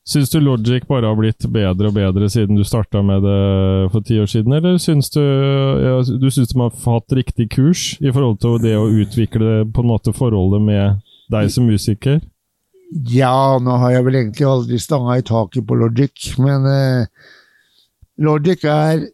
Syns 0.07 0.29
du 0.31 0.37
Logic 0.39 0.85
bare 0.87 1.09
har 1.09 1.17
blitt 1.19 1.43
bedre 1.51 1.89
og 1.89 1.95
bedre 1.97 2.29
siden 2.31 2.55
du 2.55 2.63
starta 2.63 3.01
med 3.03 3.25
det 3.27 3.89
for 3.91 4.05
ti 4.07 4.15
år 4.23 4.29
siden, 4.31 4.53
eller 4.55 4.77
syns 4.79 5.09
du 5.11 5.19
ja, 5.19 5.97
du 5.99 6.29
syns 6.31 6.53
de 6.53 6.61
har 6.61 6.71
hatt 6.85 7.15
riktig 7.17 7.49
kurs 7.51 7.97
i 7.99 8.13
forhold 8.15 8.39
til 8.39 8.55
det 8.63 8.77
å 8.79 8.87
utvikle 8.87 9.65
på 9.67 9.83
en 9.83 9.89
måte 9.91 10.15
forholdet 10.15 10.63
med 10.63 11.03
deg 11.33 11.51
som 11.51 11.67
musiker? 11.67 12.21
Ja, 13.11 13.59
nå 13.59 13.75
har 13.81 13.97
jeg 13.97 14.07
vel 14.07 14.21
egentlig 14.21 14.47
aldri 14.47 14.79
stanga 14.79 15.17
i 15.19 15.27
taket 15.27 15.67
på 15.67 15.75
Logic, 15.75 16.29
men 16.39 16.71
eh, 16.71 17.27
Logic 18.23 18.63
er 18.63 19.09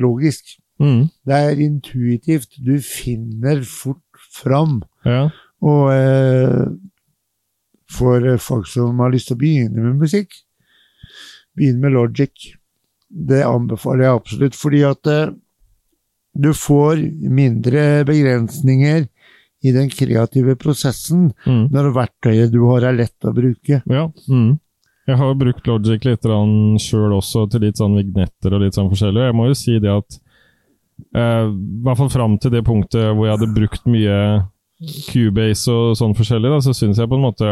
logisk. 0.00 0.56
Mm. 0.80 1.08
Det 1.28 1.36
er 1.36 1.60
intuitivt. 1.60 2.56
Du 2.56 2.80
finner 2.80 3.60
fort 3.68 4.00
fram. 4.36 4.80
Ja. 5.06 5.28
Og 5.64 5.88
eh, 5.94 6.66
for 7.96 8.26
folk 8.42 8.68
som 8.68 8.98
har 9.02 9.12
lyst 9.14 9.30
til 9.30 9.38
å 9.38 9.40
begynne 9.40 9.84
med 9.88 10.02
musikk, 10.02 10.34
begynn 11.56 11.80
med 11.80 11.94
Logic. 11.94 12.32
Det 13.08 13.42
anbefaler 13.46 14.08
jeg 14.08 14.18
absolutt, 14.20 14.58
fordi 14.58 14.82
at 14.88 15.10
eh, 15.12 15.34
du 16.36 16.50
får 16.52 17.00
mindre 17.32 18.04
begrensninger 18.08 19.06
i 19.64 19.72
den 19.72 19.88
kreative 19.90 20.54
prosessen 20.60 21.30
Mm. 21.46 21.68
når 21.72 21.92
verktøyet 21.96 22.52
du 22.52 22.60
har, 22.68 22.84
er 22.84 22.98
lett 22.98 23.24
å 23.24 23.32
bruke. 23.34 23.80
Ja. 23.88 24.04
Mm. 24.28 24.58
Jeg 25.06 25.16
har 25.20 25.34
brukt 25.38 25.66
Logic 25.70 26.04
litt 26.04 26.26
sjøl 26.82 27.14
også, 27.14 27.46
til 27.50 27.62
litt 27.62 27.78
sånn 27.78 27.94
vignetter 27.96 28.52
og 28.52 28.64
litt 28.64 28.74
sånn 28.74 28.90
forskjellig. 28.90 29.22
Jeg 29.28 29.36
må 29.38 29.46
jo 29.48 29.54
si 29.54 29.78
det 29.78 29.92
at 29.94 30.18
eh, 31.14 31.46
I 31.48 31.82
hvert 31.86 31.98
fall 32.00 32.10
fram 32.12 32.36
til 32.42 32.52
det 32.54 32.64
punktet 32.66 33.10
hvor 33.14 33.26
jeg 33.28 33.36
hadde 33.38 33.54
brukt 33.56 33.86
mye 33.90 34.18
Cubase 35.08 35.72
og 35.72 35.94
sånn 35.96 36.12
forskjellig, 36.12 36.50
da, 36.52 36.58
så 36.60 36.74
syns 36.76 36.98
jeg 37.00 37.08
på 37.08 37.16
en 37.16 37.22
måte, 37.24 37.46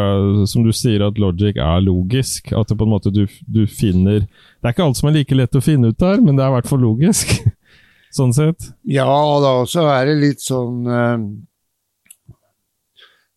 som 0.51 0.61
du 0.67 0.69
sier, 0.77 1.01
at 1.07 1.17
Logic 1.17 1.57
er 1.57 1.81
logisk. 1.81 2.51
At 2.53 2.69
det 2.69 2.77
på 2.77 2.85
en 2.85 2.93
måte 2.93 3.09
du, 3.15 3.23
du 3.49 3.63
finner 3.65 4.27
Det 4.27 4.69
er 4.69 4.75
ikke 4.75 4.85
alt 4.85 4.99
som 5.01 5.09
er 5.09 5.17
like 5.17 5.39
lett 5.39 5.57
å 5.57 5.63
finne 5.65 5.89
ut 5.95 5.99
der, 6.03 6.21
men 6.21 6.37
det 6.37 6.45
er 6.45 6.53
i 6.53 6.57
hvert 6.59 6.69
fall 6.69 6.83
logisk. 6.85 7.33
sånn 8.19 8.35
sett. 8.37 8.69
Ja, 8.85 9.09
og 9.09 9.41
da 9.43 9.55
også 9.63 9.87
er 9.95 10.11
det 10.13 10.19
litt 10.21 10.45
sånn 10.45 10.85
eh, 10.85 11.25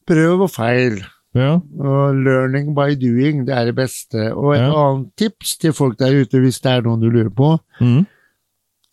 Prøv 0.07 0.45
og 0.45 0.51
feil. 0.53 0.99
Ja. 1.35 1.57
Og 1.59 2.19
learning 2.23 2.73
by 2.77 2.93
doing, 2.99 3.41
det 3.47 3.55
er 3.55 3.65
det 3.71 3.75
beste. 3.77 4.29
Og 4.33 4.53
et 4.55 4.61
Ja. 4.63 4.69
annet 4.71 5.09
tips 5.19 5.57
til 5.63 5.73
folk 5.75 5.97
der 5.99 6.15
ute, 6.23 6.39
hvis 6.43 6.59
det 6.63 6.71
er 6.71 6.81
noen 6.85 7.01
du 7.01 7.09
lurer 7.09 7.29
på. 7.31 7.57
Mm. 7.81 8.05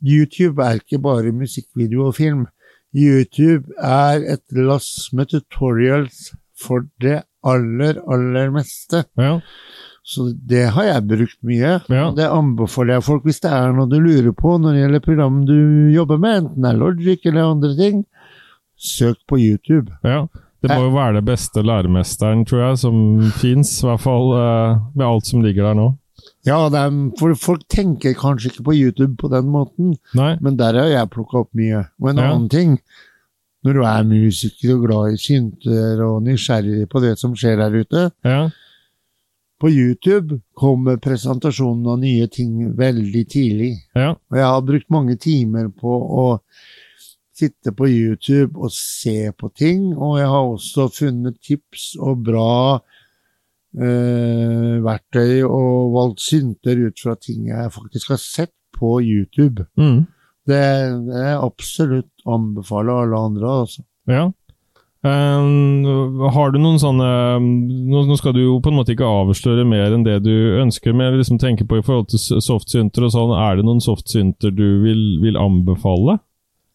YouTube 0.04 0.62
er 0.62 0.80
ikke 0.82 1.00
bare 1.02 1.32
musikkvideo 1.34 2.08
og 2.10 2.18
film. 2.18 2.46
YouTube 2.94 3.72
er 3.82 4.22
et 4.36 4.44
lass 4.54 5.08
med 5.12 5.32
tutorials 5.32 6.30
for 6.60 6.84
det 7.02 7.22
aller, 7.44 7.98
aller 8.06 8.52
meste. 8.54 9.04
Ja. 9.18 9.40
Så 10.04 10.28
det 10.36 10.66
har 10.76 10.84
jeg 10.84 11.08
brukt 11.08 11.38
mye. 11.48 11.78
Ja. 11.88 12.06
Det 12.14 12.28
anbefaler 12.28 12.98
jeg 12.98 13.06
folk 13.06 13.24
hvis 13.26 13.40
det 13.40 13.50
er 13.56 13.72
noe 13.72 13.88
du 13.88 13.96
lurer 14.04 14.34
på 14.36 14.58
når 14.60 14.76
det 14.76 14.82
gjelder 14.84 15.04
program 15.08 15.42
du 15.48 15.58
jobber 15.94 16.20
med, 16.20 16.42
enten 16.42 16.64
det 16.66 16.70
er 16.70 16.80
Logic 16.80 17.28
eller 17.30 17.54
andre 17.56 17.74
ting. 17.80 18.04
Søk 18.76 19.22
på 19.28 19.40
YouTube. 19.40 19.92
ja. 20.04 20.26
Det 20.64 20.72
må 20.72 20.86
jo 20.86 20.94
være 20.94 21.18
det 21.18 21.26
beste 21.28 21.60
læremesteren, 21.60 22.46
tror 22.48 22.62
jeg, 22.62 22.78
som 22.80 22.94
fins. 23.36 23.68
I 23.82 23.88
hvert 23.90 24.00
fall 24.00 24.30
eh, 24.32 24.78
med 24.96 25.04
alt 25.04 25.28
som 25.28 25.42
ligger 25.44 25.66
der 25.68 25.76
nå. 25.76 25.88
Ja, 26.44 26.58
er, 26.68 26.90
for 27.18 27.34
folk 27.40 27.62
tenker 27.72 28.12
kanskje 28.18 28.50
ikke 28.52 28.64
på 28.66 28.74
YouTube 28.76 29.16
på 29.16 29.30
den 29.32 29.46
måten, 29.48 29.94
Nei. 30.14 30.34
men 30.44 30.56
der 30.60 30.74
har 30.76 30.90
jeg 30.92 31.10
plukka 31.14 31.40
opp 31.44 31.50
mye. 31.56 31.86
Og 32.02 32.10
en 32.10 32.16
Ja. 32.20 32.30
annen 32.34 32.48
ting, 32.52 32.78
når 33.64 33.72
du 33.72 33.82
er 33.88 34.04
musiker 34.04 34.74
og 34.76 34.84
glad 34.86 35.14
i 35.14 35.16
synter 35.16 36.02
og 36.04 36.22
nysgjerrig 36.26 36.88
på 36.92 37.00
det 37.00 37.18
som 37.18 37.34
skjer 37.34 37.56
der 37.56 37.72
ute, 37.80 38.12
Ja. 38.24 38.50
på 39.60 39.70
YouTube 39.70 40.42
kommer 40.54 40.98
presentasjonen 40.98 41.86
av 41.86 41.98
nye 42.00 42.26
ting 42.28 42.74
veldig 42.76 43.24
tidlig. 43.30 43.72
Ja. 43.96 44.10
Og 44.10 44.36
jeg 44.36 44.44
har 44.44 44.60
brukt 44.60 44.90
mange 44.90 45.16
timer 45.16 45.70
på 45.72 45.88
å 45.88 46.40
sitte 47.34 47.72
på 47.74 47.88
YouTube 47.88 48.54
og 48.60 48.70
se 48.70 49.30
på 49.32 49.48
ting, 49.54 49.94
og 49.96 50.18
jeg 50.18 50.26
har 50.28 50.44
også 50.44 50.90
funnet 50.92 51.40
tips 51.40 51.96
og 51.98 52.22
bra 52.22 52.80
eh, 53.78 54.76
verktøy 54.84 55.42
og 55.46 55.94
valgt 55.94 56.24
synter 56.24 56.86
ut 56.86 57.00
fra 57.02 57.16
ting 57.20 57.50
jeg 57.50 57.72
faktisk 57.74 58.14
har 58.14 58.22
sett 58.22 58.54
på 58.74 58.98
YouTube. 59.02 59.66
Mm. 59.80 60.06
Det, 60.44 60.62
det 61.08 61.20
er 61.20 61.42
absolutt 61.42 62.10
anbefaler 62.28 63.04
alle 63.04 63.20
andre, 63.30 63.60
altså. 63.64 63.84
Ja. 64.10 64.28
Um, 65.04 65.84
har 66.32 66.52
du 66.52 66.56
noen 66.56 66.78
sånne 66.80 67.06
nå, 67.36 68.04
nå 68.08 68.14
skal 68.16 68.32
du 68.32 68.40
jo 68.40 68.54
på 68.64 68.70
en 68.70 68.78
måte 68.78 68.94
ikke 68.94 69.04
avsløre 69.04 69.66
mer 69.68 69.92
enn 69.92 70.04
det 70.06 70.22
du 70.24 70.32
ønsker, 70.62 70.94
men 70.96 71.10
jeg 71.10 71.18
liksom 71.20 71.40
tenker 71.42 71.68
på 71.68 71.76
i 71.76 71.84
forhold 71.84 72.08
til 72.08 72.40
softsynter 72.40 73.04
og 73.04 73.12
sånn, 73.12 73.34
er 73.36 73.58
det 73.58 73.66
noen 73.68 73.84
softsynter 73.84 74.54
du 74.56 74.64
vil, 74.86 75.02
vil 75.20 75.36
anbefale? 75.36 76.16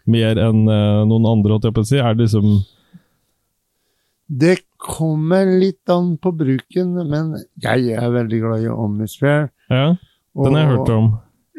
Mer 0.09 0.37
enn 0.41 0.61
uh, 0.69 1.07
noen 1.09 1.25
andre, 1.29 1.55
holdt 1.55 1.69
jeg 1.69 1.77
på 1.77 1.85
å 1.85 1.89
si? 1.89 1.97
Er 1.97 2.13
det 2.13 2.27
liksom 2.27 2.59
Det 4.29 4.59
kommer 4.77 5.45
litt 5.59 5.89
an 5.89 6.11
på 6.21 6.31
bruken, 6.37 6.91
men 7.09 7.31
jeg 7.63 7.95
er 7.97 8.11
veldig 8.13 8.39
glad 8.43 8.63
i 8.63 8.69
Omnisphere. 8.69 9.49
Ja, 9.73 9.95
den 10.37 10.53
har 10.55 10.61
jeg 10.61 10.71
hørt 10.77 10.91
om. 10.93 11.07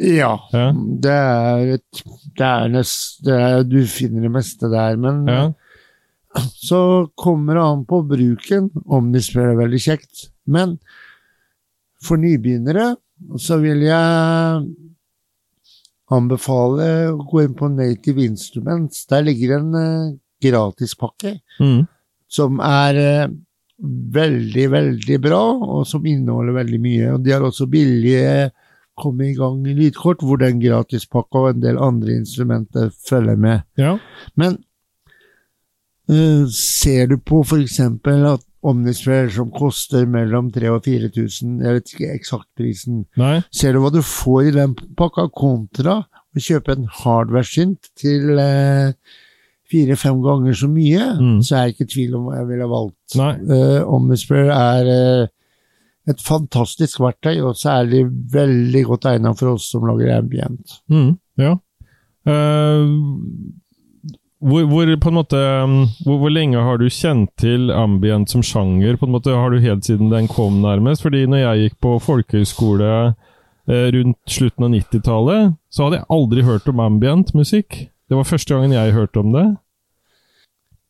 Ja. 0.00 0.30
Ja. 0.54 0.68
Det 1.02 1.10
er 1.12 1.72
et 1.74 2.02
det 2.38 2.46
er 2.46 2.68
nest, 2.72 3.18
det 3.26 3.34
er, 3.36 3.62
Du 3.68 3.80
finner 3.90 4.22
det 4.22 4.30
meste 4.32 4.70
der, 4.72 4.96
men 4.96 5.26
Ja. 5.28 5.52
så 6.54 7.10
kommer 7.18 7.54
det 7.58 7.62
an 7.66 7.84
på 7.84 8.00
bruken. 8.08 8.70
Omnisphere 8.86 9.52
er 9.52 9.58
veldig 9.64 9.80
kjekt. 9.82 10.28
Men 10.46 10.78
for 12.02 12.16
nybegynnere 12.16 12.94
så 13.36 13.58
vil 13.60 13.82
jeg 13.84 14.64
anbefale 16.10 16.86
å 17.12 17.18
gå 17.30 17.44
inn 17.44 17.54
på 17.58 17.68
Native 17.70 18.24
Instruments. 18.24 19.04
Der 19.10 19.22
ligger 19.26 19.58
en 19.58 19.74
uh, 19.74 20.16
gratispakke 20.42 21.40
Mm. 21.60 21.86
Som 22.30 22.60
er 22.64 22.98
eh, 23.00 23.36
veldig, 24.16 24.66
veldig 24.72 25.20
bra, 25.22 25.42
og 25.78 25.86
som 25.88 26.06
inneholder 26.06 26.58
veldig 26.60 26.80
mye. 26.82 27.12
Og 27.14 27.22
de 27.24 27.34
har 27.34 27.44
også 27.46 27.68
billige 27.70 28.50
komme 29.00 29.30
i 29.30 29.36
gang 29.36 29.62
lydkort, 29.64 30.24
hvor 30.24 30.40
den 30.40 30.60
gratispakka 30.60 31.44
og 31.44 31.54
en 31.54 31.62
del 31.62 31.80
andre 31.80 32.18
instrumenter 32.20 32.90
følger 33.08 33.38
med. 33.40 33.64
ja. 33.80 33.96
Men 34.36 34.58
uh, 36.10 36.44
ser 36.52 37.06
du 37.06 37.16
på 37.16 37.42
eksempel 37.56 38.26
at 38.34 38.46
Omnisphere 38.60 39.30
som 39.32 39.48
koster 39.48 40.04
mellom 40.04 40.50
3000 40.52 40.74
og 40.74 40.82
4000, 40.84 41.52
jeg 41.64 41.76
vet 41.78 41.92
ikke 41.94 42.08
eksakt 42.12 42.48
prisen, 42.60 43.06
Nei. 43.16 43.38
ser 43.48 43.72
du 43.72 43.80
hva 43.80 43.88
du 43.88 44.02
får 44.04 44.50
i 44.50 44.52
den 44.52 44.74
pakka 44.98 45.30
kontra 45.32 45.94
å 46.04 46.42
kjøpe 46.44 46.76
en 46.76 46.84
hardware-synt 47.00 47.88
til 47.96 48.36
eh, 48.36 48.92
fire-fem 49.70 50.18
ganger 50.24 50.56
så 50.58 50.68
mye, 50.70 51.04
Mm. 51.20 51.38
så 51.46 51.56
er 51.56 51.62
jeg 51.68 51.74
ikke 51.74 51.86
i 51.88 51.92
tvil 51.94 52.14
om 52.18 52.24
hva 52.28 52.36
jeg 52.40 52.48
ville 52.48 52.68
valgt. 52.70 53.16
Uh, 53.16 53.80
Omnisphere 53.94 54.50
er 54.56 54.90
uh, 54.90 55.28
et 56.10 56.20
fantastisk 56.26 57.00
verktøy, 57.00 57.40
og 57.44 57.56
særlig 57.60 58.04
veldig 58.32 58.84
godt 58.88 59.04
egnet 59.12 59.38
for 59.38 59.54
oss 59.54 59.70
som 59.70 59.86
lager 59.86 60.16
ambient. 60.18 60.78
Mm. 60.90 61.12
Ja. 61.38 61.56
Uh, 62.26 62.86
hvor, 64.40 64.64
hvor, 64.64 64.88
på 64.96 65.08
en 65.10 65.14
måte, 65.18 65.40
hvor, 66.06 66.16
hvor 66.22 66.32
lenge 66.32 66.56
har 66.64 66.78
du 66.80 66.86
kjent 66.88 67.28
til 67.40 67.70
ambient 67.76 68.30
som 68.32 68.42
sjanger? 68.42 68.96
På 68.96 69.04
en 69.06 69.12
måte 69.12 69.34
Har 69.36 69.50
du 69.52 69.60
helt 69.60 69.84
siden 69.84 70.08
den 70.10 70.28
kom, 70.32 70.62
nærmest? 70.64 71.02
Fordi 71.04 71.26
når 71.28 71.42
jeg 71.42 71.64
gikk 71.66 71.76
på 71.84 71.98
folkehøyskole 72.00 72.90
eh, 73.68 73.88
rundt 73.92 74.16
slutten 74.32 74.64
av 74.64 74.72
90-tallet, 74.72 75.52
så 75.68 75.84
hadde 75.84 76.00
jeg 76.00 76.08
aldri 76.16 76.44
hørt 76.48 76.68
om 76.72 76.80
ambient 76.80 77.34
musikk. 77.36 77.90
Det 78.10 78.18
var 78.18 78.26
første 78.26 78.56
gangen 78.56 78.74
jeg 78.74 78.94
hørte 78.96 79.22
om 79.22 79.30
det. 79.36 79.46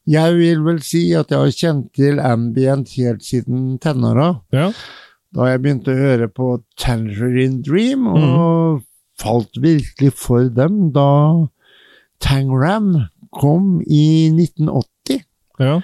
Jeg 0.09 0.39
vil 0.39 0.63
vel 0.65 0.79
si 0.83 1.03
at 1.13 1.29
jeg 1.31 1.39
har 1.39 1.53
kjent 1.53 1.91
til 1.95 2.21
ambient 2.25 2.95
helt 2.97 3.23
siden 3.27 3.75
tenåra. 3.83 4.31
Ja. 4.57 4.71
Da 5.37 5.51
jeg 5.51 5.61
begynte 5.61 5.93
å 5.93 6.01
høre 6.01 6.31
på 6.33 6.49
Tangerine 6.81 7.61
Dream, 7.63 8.09
og 8.09 8.81
falt 9.21 9.61
virkelig 9.61 10.15
for 10.17 10.49
dem 10.49 10.89
da 10.97 11.11
Tangram 12.25 12.95
kom 13.37 13.79
i 13.85 14.33
1980. 14.33 15.21
Ja. 15.61 15.77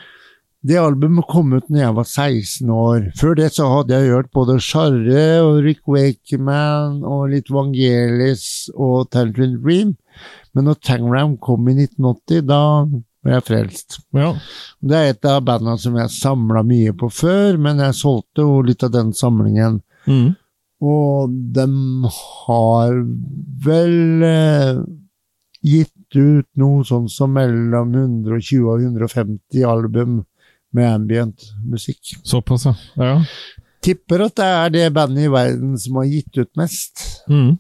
Det 0.67 0.79
albumet 0.81 1.29
kom 1.31 1.53
ut 1.55 1.69
når 1.71 1.79
jeg 1.79 1.95
var 1.95 2.07
16 2.09 2.71
år. 2.75 3.05
Før 3.19 3.37
det 3.39 3.51
så 3.55 3.69
hadde 3.71 3.95
jeg 3.95 4.15
hørt 4.17 4.33
både 4.35 4.57
Charre 4.65 5.27
og 5.45 5.61
Rick 5.67 5.85
Wakeman 5.87 7.05
og 7.07 7.29
litt 7.31 7.53
Vangelis 7.55 8.47
og 8.75 9.13
Tangerine 9.15 9.61
Dream. 9.63 9.95
Men 10.57 10.67
når 10.67 10.81
Tangram 10.83 11.37
kom 11.39 11.69
i 11.71 11.77
1980, 11.77 12.43
da 12.49 12.63
var 13.27 13.37
jeg 13.37 13.47
frelst. 13.47 14.01
ja. 14.17 14.33
Det 14.81 14.99
er 14.99 15.13
et 15.13 15.29
av 15.31 15.45
bandene 15.47 15.79
som 15.83 15.97
jeg 15.99 16.15
samla 16.15 16.65
mye 16.67 16.95
på 16.99 17.11
før, 17.15 17.61
men 17.63 17.83
jeg 17.83 17.99
solgte 18.01 18.43
jo 18.47 18.61
litt 18.67 18.83
av 18.87 18.95
den 18.95 19.15
samlingen. 19.15 19.81
Mm. 20.07 20.35
Og 20.83 21.35
de 21.57 21.67
har 22.11 23.03
vel 23.67 24.27
eh, 24.27 24.85
gitt 25.67 26.17
ut 26.17 26.49
noe 26.59 26.85
sånn 26.87 27.11
som 27.11 27.35
mellom 27.37 27.95
120 27.95 28.67
og 28.67 28.83
150 28.83 29.67
album 29.67 30.25
med 30.75 30.89
ambient 30.95 31.47
musikk. 31.65 32.17
Såpass, 32.27 32.67
ja. 32.67 32.75
ja. 32.97 33.15
Tipper 33.85 34.27
at 34.27 34.37
det 34.39 34.49
er 34.49 34.73
det 34.75 34.87
bandet 34.97 35.29
i 35.29 35.33
verden 35.33 35.77
som 35.79 36.01
har 36.01 36.09
gitt 36.11 36.41
ut 36.41 36.51
mest. 36.59 37.05
Mm. 37.31 37.59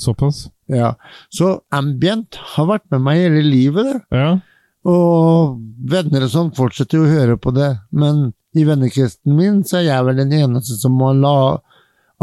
Såpass. 0.00 0.46
Ja. 0.70 0.94
Så 1.28 1.58
ambient 1.74 2.38
har 2.54 2.70
vært 2.70 2.86
med 2.94 3.04
meg 3.04 3.24
hele 3.24 3.42
livet, 3.44 3.90
det. 3.90 4.00
Ja. 4.16 4.30
Og 4.88 5.58
venner 5.90 6.24
og 6.24 6.32
sånn 6.32 6.54
fortsetter 6.56 7.00
jo 7.00 7.04
å 7.04 7.10
høre 7.10 7.36
på 7.36 7.52
det, 7.52 7.74
men 7.92 8.30
i 8.56 8.64
vennekretsen 8.66 9.34
min 9.36 9.60
så 9.66 9.80
er 9.80 9.90
jeg 9.90 10.06
vel 10.06 10.22
den 10.22 10.32
eneste 10.38 10.78
som 10.80 10.96
har 11.04 11.18
la, 11.20 11.34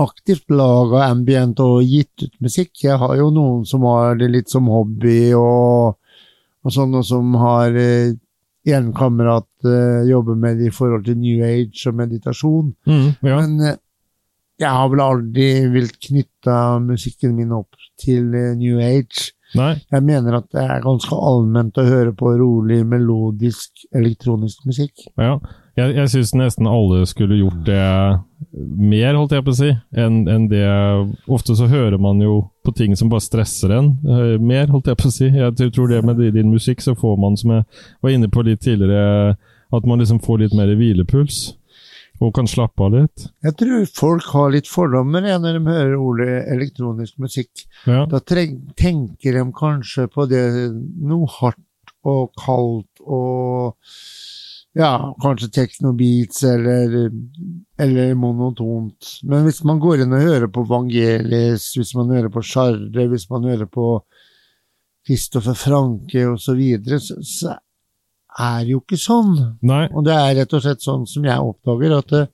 aktivt 0.02 0.50
laga 0.52 1.06
ambient 1.12 1.62
og 1.64 1.86
gitt 1.86 2.26
ut 2.26 2.34
musikk. 2.44 2.74
Jeg 2.84 2.98
har 3.00 3.14
jo 3.20 3.30
noen 3.34 3.64
som 3.70 3.86
har 3.88 4.18
det 4.20 4.32
litt 4.34 4.52
som 4.52 4.68
hobby 4.74 5.32
og, 5.38 6.00
og 6.66 6.74
sånne 6.74 7.04
som 7.06 7.38
har 7.40 7.78
eh, 7.78 8.18
en 8.76 8.92
kamerat 8.96 9.68
eh, 9.68 10.08
jobber 10.10 10.38
med 10.40 10.62
i 10.64 10.72
forhold 10.74 11.06
til 11.08 11.20
New 11.22 11.44
Age 11.46 11.90
og 11.90 12.00
meditasjon. 12.00 12.72
Mm. 12.88 13.10
ja. 13.24 13.40
Men 13.42 13.60
uh, 13.64 13.76
jeg 14.58 14.74
har 14.74 14.90
vel 14.90 15.04
aldri 15.04 15.48
vilt 15.74 16.00
knytta 16.02 16.80
musikken 16.84 17.36
min 17.38 17.54
opp 17.56 17.78
til 18.02 18.34
uh, 18.34 18.56
New 18.58 18.82
Age. 18.84 19.32
Nei. 19.56 19.76
Jeg 19.94 20.04
mener 20.04 20.42
at 20.42 20.50
det 20.52 20.66
er 20.66 20.84
ganske 20.84 21.16
allment 21.30 21.80
å 21.80 21.86
høre 21.88 22.12
på 22.18 22.34
rolig, 22.40 22.82
melodisk, 22.90 23.86
elektronisk 23.96 24.66
musikk. 24.68 25.08
Ja. 25.16 25.38
Jeg, 25.78 25.94
jeg 25.94 26.10
syns 26.10 26.32
nesten 26.34 26.68
alle 26.70 27.04
skulle 27.06 27.38
gjort 27.38 27.60
det 27.68 27.82
mer, 28.58 29.14
holdt 29.14 29.36
jeg 29.36 29.46
på 29.46 29.54
å 29.54 29.58
si, 29.60 29.70
enn 29.94 30.24
en 30.32 30.48
det 30.50 30.64
Ofte 31.30 31.54
så 31.58 31.68
hører 31.70 32.00
man 32.02 32.22
jo 32.24 32.40
på 32.66 32.74
ting 32.78 32.96
som 32.98 33.12
bare 33.12 33.22
stresser 33.22 33.76
en 33.76 33.92
uh, 34.08 34.40
mer, 34.42 34.72
holdt 34.74 34.90
jeg 34.90 34.98
på 34.98 35.12
å 35.12 35.14
si. 35.14 35.30
Jeg 35.30 35.54
tror- 35.60 35.92
det 35.92 36.02
med 36.04 36.20
din 36.34 36.50
musikk 36.50 36.82
så 36.82 36.96
får 36.98 37.20
man, 37.22 37.38
som 37.38 37.54
jeg 37.54 37.68
var 38.02 38.16
inne 38.16 38.28
på 38.34 38.44
litt 38.48 38.64
tidligere, 38.66 39.38
at 39.74 39.86
man 39.86 40.02
liksom 40.02 40.20
får 40.24 40.42
litt 40.42 40.58
mer 40.58 40.74
hvilepuls. 40.76 41.54
Og 42.18 42.34
kan 42.34 42.48
slappe 42.50 42.82
av 42.82 42.96
litt. 42.96 43.28
Jeg 43.46 43.54
tror 43.60 43.84
folk 43.94 44.26
har 44.34 44.50
litt 44.56 44.66
fordommer 44.66 45.22
ja, 45.30 45.36
når 45.38 45.60
de 45.60 45.70
hører 45.70 46.02
ordet 46.02 46.38
elektronisk 46.50 47.20
musikk. 47.22 47.68
Ja. 47.86 48.08
Da 48.10 48.18
tenker 48.26 49.38
de 49.38 49.44
kanskje 49.54 50.08
på 50.10 50.26
det 50.26 50.42
noe 50.74 51.30
hardt 51.38 51.94
og 52.08 52.32
kaldt 52.42 53.04
og 53.06 53.78
ja, 54.78 54.92
kanskje 55.22 55.50
techno-beats 55.56 56.44
eller, 56.46 56.98
eller 57.82 58.14
monotont. 58.20 59.14
Men 59.24 59.48
hvis 59.48 59.64
man 59.68 59.82
går 59.82 60.04
inn 60.04 60.14
og 60.14 60.26
hører 60.26 60.52
på 60.54 60.66
Vangelis, 60.70 61.72
hvis 61.78 61.96
man 61.98 62.14
hører 62.14 62.30
på 62.34 62.44
Charre, 62.46 63.08
hvis 63.10 63.30
man 63.32 63.48
hører 63.50 63.70
på 63.70 63.88
Kristoffer 65.08 65.58
Franke 65.58 66.28
osv., 66.28 66.44
så, 66.44 66.58
videre, 66.60 67.00
så 67.00 67.18
så 67.24 67.58
er 68.38 68.64
det 68.66 68.76
jo 68.76 68.84
ikke 68.84 69.00
sånn. 69.02 69.36
Nei. 69.66 69.88
Og 69.96 70.06
det 70.06 70.14
er 70.14 70.36
rett 70.42 70.54
og 70.54 70.64
slett 70.64 70.86
sånn 70.86 71.08
som 71.10 71.26
jeg 71.26 71.52
oppdager, 71.52 71.98
at 71.98 72.14
eh, 72.14 72.32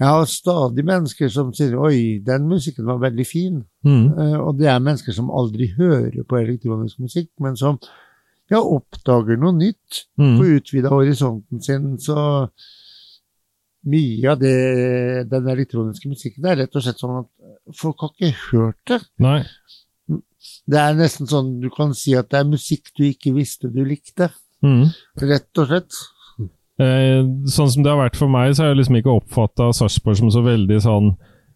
jeg 0.00 0.08
har 0.08 0.30
stadig 0.32 0.84
mennesker 0.88 1.28
som 1.28 1.50
sier 1.52 1.74
'oi, 1.76 2.22
den 2.24 2.48
musikken 2.48 2.86
var 2.88 3.02
veldig 3.02 3.26
fin'. 3.28 3.62
Mm. 3.84 4.06
Eh, 4.18 4.38
og 4.40 4.56
det 4.58 4.70
er 4.72 4.80
mennesker 4.80 5.12
som 5.12 5.30
aldri 5.30 5.70
hører 5.76 6.24
på 6.24 6.40
elektronisk 6.40 6.98
musikk, 7.04 7.30
men 7.38 7.56
som 7.56 7.78
ja, 8.50 8.60
oppdager 8.60 9.38
noe 9.38 9.52
nytt, 9.56 10.04
Mm. 10.18 10.36
får 10.38 10.54
utvida 10.60 10.90
horisonten 10.92 11.62
sin. 11.62 11.96
Så 11.98 12.48
mye 13.90 14.28
av 14.32 14.38
det, 14.42 15.28
den 15.30 15.46
elektroniske 15.48 16.08
musikken 16.10 16.44
er 16.50 16.58
rett 16.60 16.76
og 16.76 16.84
slett 16.84 17.00
sånn 17.00 17.22
at 17.22 17.76
folk 17.80 18.02
har 18.04 18.10
ikke 18.18 18.32
hørt 18.50 18.82
det. 18.90 19.00
Nei. 19.22 19.38
Det 20.70 20.80
er 20.80 20.94
nesten 20.98 21.28
sånn 21.30 21.60
du 21.62 21.68
kan 21.72 21.94
si 21.96 22.14
at 22.18 22.28
det 22.32 22.40
er 22.42 22.48
musikk 22.50 22.90
du 22.96 23.04
ikke 23.08 23.32
visste 23.36 23.70
du 23.72 23.80
likte. 23.86 24.30
Mm. 24.64 24.90
Rett 25.22 25.58
og 25.62 25.70
slett. 25.70 26.00
Eh, 26.80 27.22
sånn 27.48 27.70
som 27.72 27.82
det 27.84 27.90
har 27.92 28.00
vært 28.08 28.16
for 28.16 28.28
meg, 28.32 28.54
så 28.56 28.64
har 28.64 28.70
jeg 28.74 28.80
liksom 28.82 28.96
ikke 29.00 29.16
oppfatta 29.20 29.70
Sarpsborg 29.76 30.16
som 30.16 30.30
så 30.32 30.42
veldig 30.44 30.78
sånn 30.84 31.10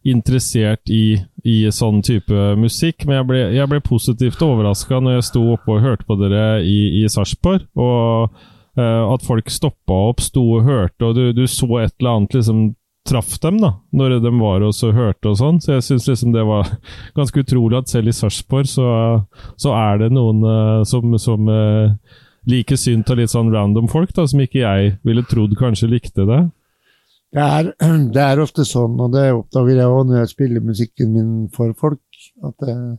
interessert 0.05 0.90
i, 0.93 1.17
i 1.49 1.57
sånn 1.73 2.03
type 2.05 2.55
musikk, 2.61 3.07
men 3.09 3.21
jeg 3.21 3.29
ble, 3.29 3.43
jeg 3.57 3.71
ble 3.71 3.81
positivt 3.85 4.43
overraska 4.45 5.01
når 5.01 5.19
jeg 5.19 5.29
sto 5.31 5.45
oppe 5.55 5.77
og 5.77 5.85
hørte 5.85 6.07
på 6.09 6.19
dere 6.21 6.61
i, 6.61 7.01
i 7.01 7.05
Sarpsborg, 7.09 7.64
og 7.81 8.35
uh, 8.79 9.03
at 9.14 9.25
folk 9.25 9.49
stoppa 9.53 10.01
opp, 10.11 10.25
sto 10.25 10.45
og 10.59 10.69
hørte, 10.69 11.01
og 11.09 11.17
du, 11.17 11.29
du 11.37 11.47
så 11.49 11.69
et 11.81 11.95
eller 11.99 12.19
annet 12.19 12.37
liksom 12.37 12.67
traff 13.09 13.37
dem, 13.40 13.59
da, 13.61 13.75
når 13.93 14.19
de 14.25 14.33
var 14.40 14.64
og 14.64 14.73
så 14.77 14.90
hørte 14.97 15.29
og 15.29 15.37
sånn, 15.40 15.61
så 15.61 15.75
jeg 15.77 15.87
syns 15.88 16.09
liksom 16.09 16.37
det 16.37 16.45
var 16.49 16.69
ganske 17.19 17.45
utrolig 17.45 17.81
at 17.81 17.93
selv 17.93 18.12
i 18.12 18.17
Sarpsborg 18.17 18.69
så, 18.69 18.90
så 19.61 19.75
er 19.77 20.05
det 20.05 20.12
noen 20.17 20.45
uh, 20.45 20.85
som, 20.88 21.17
som 21.21 21.49
uh, 21.49 21.93
liker 22.49 22.81
synt 22.81 23.09
av 23.12 23.21
litt 23.21 23.33
sånn 23.33 23.53
random 23.53 23.88
folk, 23.93 24.12
da, 24.17 24.27
som 24.29 24.40
ikke 24.45 24.62
jeg 24.62 24.95
ville 25.05 25.25
trodd 25.29 25.57
kanskje 25.61 25.90
likte 25.93 26.29
det. 26.29 26.43
Det 27.35 27.42
er, 27.42 27.70
det 28.14 28.23
er 28.23 28.42
ofte 28.42 28.66
sånn, 28.68 28.94
og 29.03 29.14
det 29.14 29.25
oppdager 29.35 29.81
jeg 29.81 29.90
òg 29.90 30.05
når 30.11 30.20
jeg 30.23 30.33
spiller 30.35 30.62
musikken 30.64 31.14
min 31.16 31.33
for 31.55 31.73
folk, 31.79 32.03
at 32.47 32.55
det 32.62 32.75
er 32.75 32.92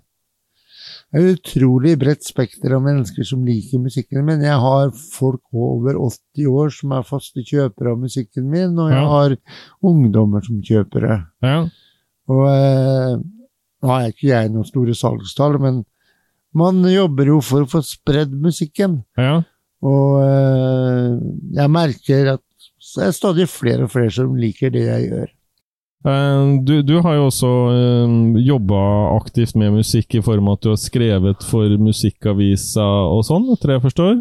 et 1.16 1.38
utrolig 1.38 1.94
bredt 2.02 2.26
spekter 2.28 2.74
av 2.76 2.82
mennesker 2.84 3.24
som 3.28 3.46
liker 3.48 3.80
musikken 3.80 4.26
min. 4.28 4.44
Jeg 4.44 4.58
har 4.60 4.90
folk 4.92 5.42
over 5.56 5.96
80 6.02 6.50
år 6.52 6.74
som 6.76 6.92
er 6.98 7.08
faste 7.08 7.46
kjøpere 7.48 7.94
av 7.94 8.02
musikken 8.02 8.50
min, 8.52 8.76
og 8.82 8.92
jeg 8.92 9.06
har 9.14 9.38
ungdommer 9.86 10.44
som 10.44 10.60
kjøpere. 10.66 11.22
Ja, 11.46 11.58
Og 12.28 12.44
eh, 12.50 13.16
nå 13.86 13.92
har 13.94 14.02
jeg 14.04 14.16
ikke 14.16 14.32
jeg 14.34 14.52
noen 14.52 14.68
store 14.68 14.96
salgstall, 14.98 15.60
men 15.62 15.84
man 16.56 16.84
jobber 16.90 17.32
jo 17.32 17.40
for 17.44 17.64
å 17.64 17.70
få 17.70 17.84
spredd 17.86 18.34
musikken. 18.42 19.04
ja, 19.20 19.38
Og 19.86 20.20
eh, 20.26 21.16
jeg 21.62 21.72
merker 21.72 22.34
at 22.36 22.44
det 22.96 23.08
er 23.08 23.16
stadig 23.16 23.48
flere 23.52 23.88
og 23.88 23.92
flere 23.94 24.14
som 24.14 24.36
liker 24.40 24.74
det 24.74 24.86
jeg 24.88 25.10
gjør. 25.10 25.34
Eh, 26.06 26.46
Du, 26.68 26.76
du 26.86 26.96
har 27.02 27.18
jo 27.18 27.26
også 27.32 27.52
uh, 27.74 28.38
jobba 28.40 28.84
aktivt 29.16 29.56
med 29.56 29.74
musikk 29.80 30.16
i 30.16 30.24
form 30.26 30.48
av 30.48 30.60
at 30.60 30.64
du 30.64 30.70
har 30.74 30.80
skrevet 30.82 31.44
for 31.44 31.78
musikkavisa 31.82 32.86
og 33.12 33.26
sånn, 33.28 33.50
etter 33.54 33.74
det 33.74 33.80
jeg 33.80 33.86
forstår? 33.90 34.16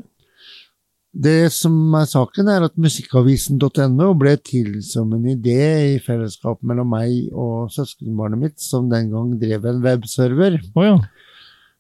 Det 1.15 1.53
som 1.55 1.75
er 1.95 2.09
saken, 2.11 2.49
er 2.51 2.65
at 2.67 2.75
musikkavisen.no 2.81 4.09
ble 4.19 4.33
til 4.43 4.81
som 4.83 5.13
en 5.15 5.29
idé 5.31 5.61
i 5.93 6.01
fellesskap 6.03 6.59
mellom 6.67 6.91
meg 6.91 7.29
og 7.31 7.71
søskenbarnet 7.71 8.41
mitt, 8.41 8.57
som 8.59 8.89
den 8.91 9.13
gang 9.13 9.37
drev 9.39 9.69
en 9.71 9.79
webserver. 9.85 10.59
Oh, 10.75 10.83
ja. 10.83 10.97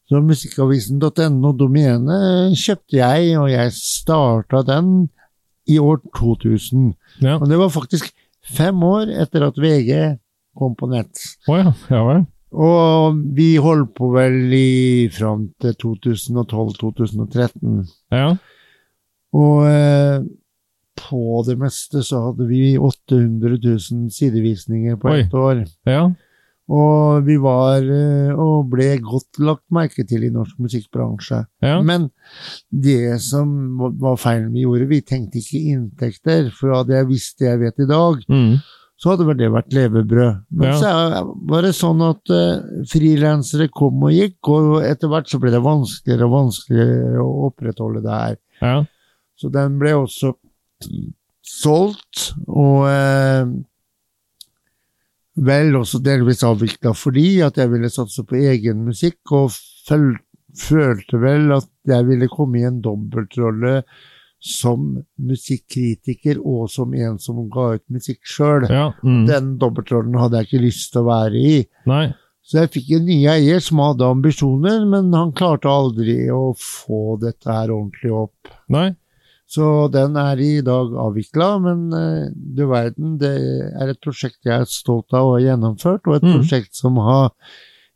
Så 0.06 0.20
musikkavisen.no 0.22 1.50
domenet 1.58 2.54
kjøpte 2.60 3.00
jeg, 3.00 3.34
og 3.40 3.50
jeg 3.50 3.74
starta 3.74 4.62
den 4.68 5.08
i 5.70 5.78
år 5.80 6.00
2000. 6.18 6.92
Ja. 7.24 7.38
Og 7.38 7.48
det 7.50 7.58
var 7.60 7.70
faktisk 7.72 8.12
fem 8.44 8.82
år 8.84 9.08
etter 9.22 9.40
at 9.48 9.58
VG 9.60 9.90
kom 10.58 10.74
på 10.78 10.86
nett. 10.92 11.14
Oh, 11.48 11.58
ja. 11.58 11.72
Ja 11.90 12.02
vel. 12.06 12.24
Og 12.54 13.18
vi 13.34 13.56
holdt 13.58 13.96
på 13.98 14.12
vel 14.14 14.52
i 14.54 15.08
fram 15.10 15.48
til 15.62 15.74
2012-2013. 15.82 17.82
Ja. 18.14 18.36
Og 19.34 19.66
eh, 19.66 20.22
på 20.94 21.42
det 21.48 21.56
meste 21.58 22.04
så 22.06 22.28
hadde 22.28 22.46
vi 22.46 22.78
800 22.78 23.58
000 23.58 24.12
sidevisninger 24.14 24.94
på 25.00 25.08
ett 25.16 25.34
år. 25.34 25.64
Ja. 25.88 26.12
Og 26.72 27.26
vi 27.26 27.34
var 27.36 27.82
eh, 27.84 28.30
og 28.40 28.70
ble 28.72 28.86
godt 29.04 29.36
lagt 29.44 29.64
merke 29.74 30.06
til 30.08 30.24
i 30.24 30.30
norsk 30.32 30.56
musikkbransje. 30.64 31.42
Ja. 31.60 31.82
Men 31.84 32.06
det 32.72 33.20
som 33.20 33.76
var- 34.00 34.16
feilen 34.16 34.52
vi 34.52 34.62
gjorde, 34.64 34.88
vi 34.88 35.00
tenkte 35.02 35.42
ikke 35.42 35.60
inntekter. 35.74 36.48
For 36.56 36.72
hadde 36.72 36.94
jeg 36.96 37.06
visst 37.10 37.38
det 37.38 37.50
jeg 37.50 37.60
vet 37.60 37.78
i 37.84 37.86
dag, 37.90 38.24
Mm. 38.30 38.56
så 38.96 39.10
hadde 39.10 39.26
vel 39.26 39.36
det 39.36 39.50
vært 39.52 39.72
levebrød. 39.76 40.44
Men 40.52 40.68
Ja. 40.72 40.80
så 40.80 41.36
var 41.50 41.62
det 41.62 41.74
sånn 41.74 42.00
at 42.00 42.30
uh, 42.30 42.62
frilansere 42.88 43.68
kom 43.68 44.02
og 44.02 44.12
gikk, 44.12 44.40
og 44.48 44.82
etter 44.84 45.08
hvert 45.08 45.28
så 45.28 45.38
ble 45.38 45.50
det 45.50 45.60
vanskeligere 45.60 46.24
og 46.24 46.32
vanskeligere 46.32 47.18
å 47.20 47.50
opprettholde 47.52 48.02
det 48.02 48.10
her. 48.10 48.36
Ja. 48.62 48.84
Så 49.36 49.50
den 49.52 49.78
ble 49.78 49.90
også 49.92 50.32
solgt, 51.44 52.32
og 52.48 52.86
eh, 52.88 53.44
vel 55.34 55.74
også 55.78 55.98
delvis 56.04 56.44
avvikla 56.46 56.92
fordi 56.94 57.40
at 57.42 57.58
jeg 57.58 57.72
ville 57.72 57.90
satse 57.90 58.22
på 58.28 58.38
egen 58.38 58.84
musikk, 58.86 59.20
og 59.34 59.50
føl 59.88 60.14
følte 60.54 61.18
vel 61.18 61.52
at 61.56 61.70
jeg 61.88 62.06
ville 62.08 62.30
komme 62.30 62.60
i 62.60 62.66
en 62.68 62.80
dobbeltrolle 62.84 63.80
som 64.44 64.98
musikkritiker 65.24 66.38
og 66.38 66.68
som 66.70 66.92
en 66.94 67.16
som 67.22 67.40
ga 67.52 67.70
ut 67.78 67.84
musikk 67.92 68.20
sjøl. 68.28 68.66
ja. 68.68 68.90
Mm. 69.02 69.24
Den 69.30 69.54
dobbeltrollen 69.60 70.18
hadde 70.20 70.40
jeg 70.40 70.50
ikke 70.50 70.66
lyst 70.66 70.92
til 70.92 71.02
å 71.02 71.08
være 71.08 71.40
i. 71.40 71.56
Nei. 71.88 72.04
Så 72.44 72.60
jeg 72.60 72.74
fikk 72.74 72.90
en 72.98 73.06
ny 73.08 73.22
eier 73.32 73.62
som 73.64 73.80
hadde 73.80 74.04
ambisjoner, 74.04 74.82
men 74.84 75.08
han 75.16 75.32
klarte 75.36 75.70
aldri 75.70 76.26
å 76.28 76.52
få 76.60 77.16
dette 77.22 77.48
her 77.48 77.72
ordentlig 77.72 78.12
opp. 78.12 78.52
Nei. 78.68 78.90
Så 79.54 79.66
den 79.92 80.16
er 80.18 80.40
i 80.42 80.54
dag 80.66 80.94
avvikla, 81.04 81.48
men 81.62 81.82
eh, 81.94 82.30
du 82.34 82.64
verden, 82.70 83.16
det 83.20 83.34
er 83.78 83.92
et 83.92 84.00
prosjekt 84.02 84.40
jeg 84.48 84.64
er 84.64 84.70
stolt 84.70 85.14
av 85.14 85.28
å 85.28 85.34
ha 85.36 85.42
gjennomført, 85.44 86.08
og 86.08 86.16
et 86.16 86.24
Mm. 86.26 86.38
prosjekt 86.40 86.74
som 86.74 86.96
har 86.98 87.28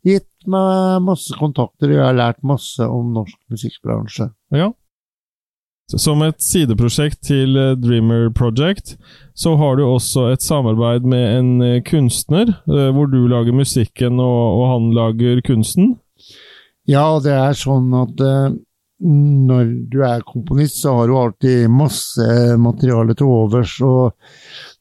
gitt 0.05 0.29
meg 0.47 1.01
masse 1.03 1.35
kontakter, 1.35 1.89
og 1.89 1.97
jeg 1.97 2.05
har 2.05 2.15
lært 2.15 2.43
masse 2.47 2.79
om 2.85 3.09
norsk 3.17 3.35
musikkbransje. 3.51 4.29
Ja. 4.55 4.69
Som 5.89 6.21
et 6.21 6.37
sideprosjekt 6.45 7.23
til 7.27 7.57
eh, 7.57 7.73
Dreamer 7.75 8.29
Project, 8.29 8.95
så 9.35 9.57
har 9.57 9.75
du 9.75 9.83
også 9.89 10.29
et 10.31 10.45
samarbeid 10.45 11.03
med 11.03 11.25
en 11.39 11.51
eh, 11.65 11.81
kunstner, 11.81 12.53
hvor 12.67 13.09
du 13.11 13.23
lager 13.27 13.57
musikken 13.57 14.21
og, 14.21 14.43
og 14.61 14.65
han 14.75 14.91
lager 14.95 15.41
kunsten. 15.41 15.97
Ja, 16.87 17.19
det 17.19 17.33
er 17.35 17.57
sånn 17.57 17.91
at 17.97 18.21
når 18.99 19.69
du 19.91 20.01
er 20.03 20.25
komponist, 20.27 20.81
så 20.81 20.93
har 20.97 21.07
du 21.07 21.15
alltid 21.15 21.71
masse 21.71 22.25
materiale 22.59 23.15
til 23.15 23.31
overs, 23.31 23.77
og 23.85 24.15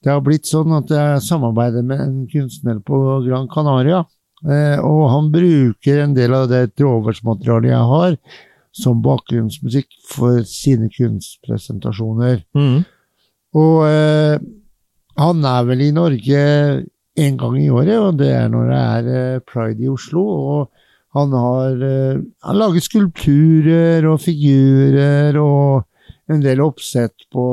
det 0.02 0.10
har 0.10 0.22
blitt 0.26 0.48
sånn 0.48 0.74
at 0.74 0.90
jeg 0.90 1.24
samarbeider 1.26 1.86
med 1.86 2.02
en 2.02 2.18
kunstner 2.30 2.80
på 2.82 2.98
Gran 3.26 3.46
Canaria, 3.52 4.02
eh, 4.42 4.78
og 4.82 5.04
han 5.12 5.30
bruker 5.34 6.02
en 6.02 6.16
del 6.18 6.34
av 6.34 6.48
det 6.50 6.64
til 6.74 6.90
oversmaterialet 6.90 7.70
jeg 7.70 7.90
har, 7.92 8.18
som 8.78 9.02
bakgrunnsmusikk 9.02 9.90
for 10.10 10.42
sine 10.46 10.90
kunstpresentasjoner. 10.94 12.42
Mm. 12.58 12.82
Og 13.58 13.86
eh, 13.86 14.36
han 15.18 15.46
er 15.50 15.70
vel 15.70 15.86
i 15.86 15.94
Norge 15.94 16.42
en 17.18 17.38
gang 17.38 17.56
i 17.58 17.70
året, 17.70 17.96
og 17.98 18.18
det 18.20 18.34
er 18.34 18.50
når 18.50 18.68
det 18.70 18.82
er 18.82 19.14
eh, 19.14 19.46
pride 19.46 19.86
i 19.86 19.94
Oslo. 19.94 20.26
og 20.26 20.84
han 21.18 21.34
har 21.36 21.82
eh, 21.84 22.20
han 22.46 22.58
lager 22.58 22.80
skulpturer 22.84 24.06
og 24.10 24.20
figurer 24.22 25.36
og 25.42 25.84
en 26.28 26.42
del 26.44 26.60
oppsett 26.60 27.24
på, 27.32 27.44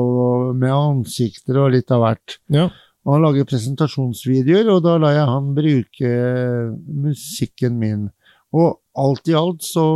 med 0.54 0.70
ansikter 0.72 1.56
og 1.62 1.72
litt 1.72 1.90
av 1.94 2.02
hvert. 2.04 2.38
Ja. 2.52 2.66
Og 3.06 3.14
han 3.14 3.22
lager 3.24 3.46
presentasjonsvideoer, 3.48 4.68
og 4.74 4.82
da 4.84 4.96
lar 5.00 5.14
jeg 5.16 5.30
han 5.30 5.54
bruke 5.56 6.10
musikken 7.06 7.78
min. 7.80 8.08
Og 8.52 8.80
alt 8.98 9.28
i 9.30 9.36
alt 9.38 9.62
så 9.64 9.86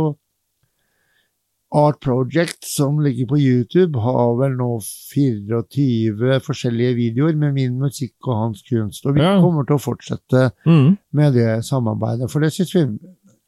Art 1.71 2.01
Project, 2.03 2.65
som 2.67 2.97
ligger 2.99 3.29
på 3.29 3.37
YouTube, 3.39 3.99
har 4.03 4.33
vel 4.41 4.57
nå 4.59 4.73
24 5.13 6.41
forskjellige 6.43 6.97
videoer 6.97 7.37
med 7.39 7.53
min 7.55 7.77
musikk 7.79 8.27
og 8.27 8.35
hans 8.41 8.63
kunst. 8.67 9.05
Og 9.07 9.15
vi 9.15 9.21
Ja. 9.23 9.37
kommer 9.39 9.63
til 9.65 9.77
å 9.77 9.79
fortsette 9.79 10.51
Mm. 10.65 10.97
med 11.13 11.33
det 11.33 11.63
samarbeidet, 11.63 12.29
for 12.29 12.41
det 12.41 12.51
syns 12.51 12.73
vi 12.75 12.99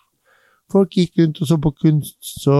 folk 0.72 0.90
gikk 0.90 1.12
rundt 1.20 1.40
og 1.40 1.46
så 1.46 1.56
på 1.62 1.70
kunst, 1.82 2.18
så 2.42 2.56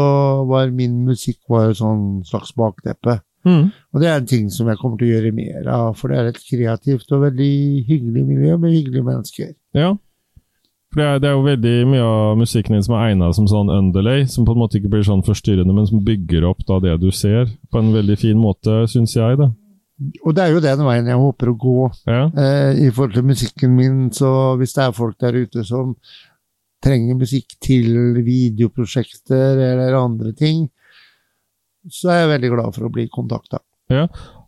var 0.47 0.71
min 0.71 1.05
musikk 1.05 1.39
var 1.51 1.67
jo 1.69 1.75
sånn 1.83 2.25
slags 2.25 2.53
bakteppe. 2.55 3.21
Mm. 3.47 3.71
Og 3.95 4.01
det 4.01 4.09
er 4.09 4.17
en 4.21 4.27
ting 4.27 4.51
som 4.51 4.67
jeg 4.69 4.77
kommer 4.79 4.99
til 4.99 5.07
å 5.09 5.13
gjøre 5.17 5.33
mer 5.35 5.69
av, 5.71 5.95
for 5.99 6.09
det 6.11 6.17
er 6.19 6.27
et 6.33 6.41
kreativt 6.49 7.13
og 7.13 7.21
veldig 7.29 7.85
hyggelig 7.87 8.25
miljø 8.27 8.57
med 8.59 8.73
hyggelige 8.75 9.05
mennesker. 9.07 9.53
Ja. 9.75 9.97
For 10.97 11.03
det 11.03 11.09
er, 11.13 11.19
det 11.21 11.29
er 11.29 11.35
jo 11.37 11.43
veldig 11.45 11.73
mye 11.93 12.05
av 12.09 12.39
musikken 12.41 12.73
din 12.73 12.81
som 12.87 12.95
er 12.97 13.11
egna 13.11 13.27
som 13.37 13.45
sånn 13.51 13.69
underlay, 13.69 14.23
som 14.33 14.47
på 14.49 14.55
en 14.57 14.61
måte 14.63 14.79
ikke 14.79 14.89
blir 14.95 15.03
sånn 15.05 15.21
forstyrrende, 15.27 15.75
men 15.77 15.85
som 15.85 16.01
bygger 16.01 16.47
opp 16.49 16.63
da 16.65 16.79
det 16.81 16.95
du 17.03 17.11
ser, 17.13 17.51
på 17.69 17.77
en 17.83 17.91
veldig 17.93 18.17
fin 18.17 18.39
måte, 18.41 18.79
syns 18.89 19.13
jeg, 19.19 19.37
da. 19.37 19.51
Og 20.25 20.33
det 20.37 20.43
er 20.47 20.51
jo 20.55 20.63
den 20.65 20.81
veien 20.87 21.11
jeg 21.13 21.21
håper 21.21 21.51
å 21.53 21.57
gå 21.61 21.75
Ja. 22.09 22.23
eh, 22.33 22.73
i 22.87 22.89
forhold 22.89 23.13
til 23.19 23.29
musikken 23.29 23.77
min. 23.77 24.09
Så 24.13 24.57
hvis 24.57 24.73
det 24.73 24.83
er 24.87 24.93
folk 24.97 25.19
der 25.21 25.37
ute 25.37 25.61
som 25.69 25.93
trenger 26.85 27.15
musikk 27.21 27.49
til 27.61 28.17
videoprosjekter 28.25 29.53
eller 29.69 29.93
andre 30.01 30.33
ting, 30.33 30.71
så 31.93 32.09
er 32.09 32.21
jeg 32.25 32.33
veldig 32.41 32.51
glad 32.57 32.73
for 32.75 32.89
å 32.89 32.93
bli 32.93 33.05
kontakta. 33.13 33.59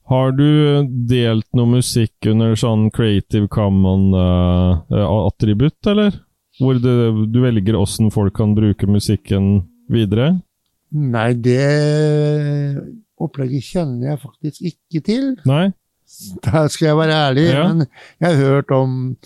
Har 0.09 0.33
du 0.33 0.89
delt 1.09 1.45
noe 1.53 1.67
musikk 1.77 2.17
under 2.27 2.55
sånn 2.57 2.89
Creative 2.91 3.49
Common-attributt, 3.53 5.87
eller? 5.93 6.13
Hvor 6.59 6.79
du, 6.83 7.25
du 7.31 7.39
velger 7.45 7.77
åssen 7.79 8.11
folk 8.11 8.35
kan 8.37 8.55
bruke 8.57 8.87
musikken 8.91 9.65
videre? 9.91 10.33
Nei, 10.91 11.33
det 11.35 11.59
opplegget 13.21 13.67
kjenner 13.67 14.13
jeg 14.15 14.21
faktisk 14.23 14.69
ikke 14.73 15.03
til. 15.07 15.27
Nei? 15.49 15.69
Der 16.47 16.69
skal 16.73 16.87
jeg 16.93 16.97
være 16.97 17.17
ærlig, 17.29 17.47
Ja. 17.53 17.67
men 17.69 17.87
jeg 18.21 18.29
har 18.31 18.39
hørt 18.41 18.71
om 18.73 19.17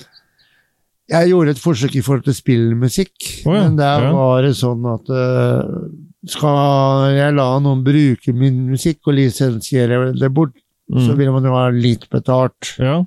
Jeg 1.12 1.28
gjorde 1.28 1.50
et 1.52 1.60
forsøk 1.60 1.94
i 1.98 2.00
forhold 2.02 2.24
til 2.24 2.34
spillmusikk, 2.34 3.12
oh, 3.46 3.54
ja, 3.54 3.62
men 3.68 3.74
der 3.76 4.04
ja. 4.06 4.12
var 4.16 4.42
det 4.46 4.52
sånn 4.56 4.84
at 4.88 5.10
uh, 5.12 5.88
skal 6.30 7.10
jeg 7.12 7.34
la 7.36 7.46
noen 7.60 7.82
bruke 7.84 8.32
min 8.32 8.62
musikk 8.70 9.10
og 9.10 9.18
lisensiere 9.18 10.12
det 10.16 10.30
bort, 10.32 10.54
så 10.92 11.12
Mm. 11.12 11.18
vil 11.18 11.32
man 11.32 11.44
jo 11.44 11.52
ha 11.56 11.66
litt 11.70 12.08
betalt. 12.10 12.74
Ja. 12.78 13.02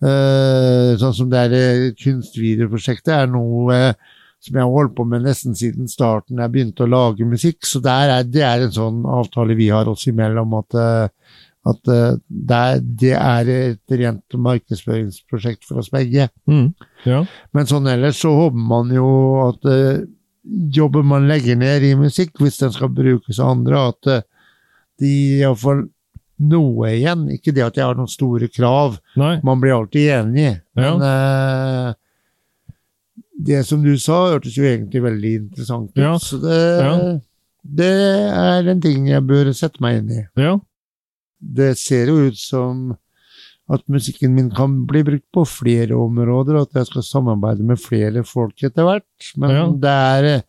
Eh, 0.00 0.94
sånn 1.00 1.12
som 1.16 1.28
det 1.32 1.42
der 1.52 1.90
kunstvideoprosjektet 2.00 3.12
er 3.12 3.26
noe 3.28 3.74
eh, 3.76 4.16
som 4.40 4.56
jeg 4.56 4.64
har 4.64 4.72
holdt 4.72 4.94
på 4.96 5.04
med 5.04 5.26
nesten 5.26 5.56
siden 5.56 5.88
starten 5.90 6.40
jeg 6.40 6.52
begynte 6.54 6.86
å 6.86 6.90
lage 6.90 7.26
musikk, 7.28 7.60
så 7.68 7.82
er, 7.84 8.14
det 8.24 8.44
er 8.46 8.64
en 8.64 8.72
sånn 8.72 9.02
avtale 9.04 9.56
vi 9.58 9.68
har 9.68 9.88
oss 9.90 10.06
imellom 10.08 10.54
at, 10.56 10.78
eh, 10.80 11.34
at 11.68 11.92
eh, 11.92 12.14
det, 12.28 12.60
er, 12.60 12.80
det 13.02 13.12
er 13.18 13.52
et 13.56 13.96
rent 14.00 14.38
markedsføringsprosjekt 14.48 15.68
for 15.68 15.82
oss 15.82 15.92
begge. 15.92 16.30
Mm. 16.48 16.72
ja. 17.04 17.20
Men 17.52 17.68
sånn 17.68 17.90
ellers 17.92 18.22
så 18.24 18.32
håper 18.38 18.66
man 18.72 18.96
jo 18.96 19.12
at 19.44 19.68
eh, 19.68 20.02
jobben 20.72 21.10
man 21.10 21.28
legger 21.28 21.60
ned 21.60 21.84
i 21.84 21.94
musikk, 22.00 22.38
hvis 22.40 22.62
den 22.62 22.72
skal 22.72 22.92
brukes 22.96 23.38
av 23.38 23.58
andre, 23.58 23.88
at 23.92 24.12
eh, 24.14 24.26
de 25.00 25.14
iallfall 25.42 25.84
noe 26.40 26.88
igjen. 26.96 27.26
Ikke 27.34 27.52
det 27.54 27.64
at 27.66 27.76
jeg 27.76 27.84
har 27.84 27.98
noen 27.98 28.08
store 28.10 28.48
krav, 28.52 28.98
Nei. 29.20 29.36
man 29.44 29.60
blir 29.60 29.76
alltid 29.76 30.08
enig. 30.16 30.46
Ja. 30.78 30.94
Men 30.96 31.04
eh, 31.04 31.92
det 33.40 33.62
som 33.68 33.82
du 33.84 33.92
sa, 34.00 34.26
hørtes 34.34 34.56
jo 34.58 34.64
egentlig 34.68 35.02
veldig 35.04 35.34
interessant 35.44 35.90
ut. 35.94 36.00
Ja. 36.02 36.14
Så 36.20 36.40
det, 36.42 36.58
Ja. 36.84 36.96
det 37.64 37.92
er 38.32 38.68
en 38.74 38.80
ting 38.84 39.06
jeg 39.08 39.26
bør 39.28 39.52
sette 39.56 39.80
meg 39.80 40.00
inn 40.02 40.10
i. 40.18 40.24
Ja. 40.40 40.58
Det 41.40 41.76
ser 41.80 42.06
jo 42.12 42.26
ut 42.28 42.36
som 42.36 42.96
at 43.70 43.84
musikken 43.88 44.34
min 44.34 44.50
kan 44.50 44.80
bli 44.84 45.02
brukt 45.06 45.28
på 45.32 45.44
flere 45.46 45.94
områder, 45.94 46.56
og 46.58 46.66
at 46.68 46.80
jeg 46.80 46.86
skal 46.90 47.02
samarbeide 47.06 47.62
med 47.64 47.78
flere 47.78 48.24
folk 48.26 48.60
etter 48.66 48.82
hvert. 48.84 49.28
Men 49.38 49.76
det 49.80 49.88
er 49.94 50.24
eh, 50.34 50.42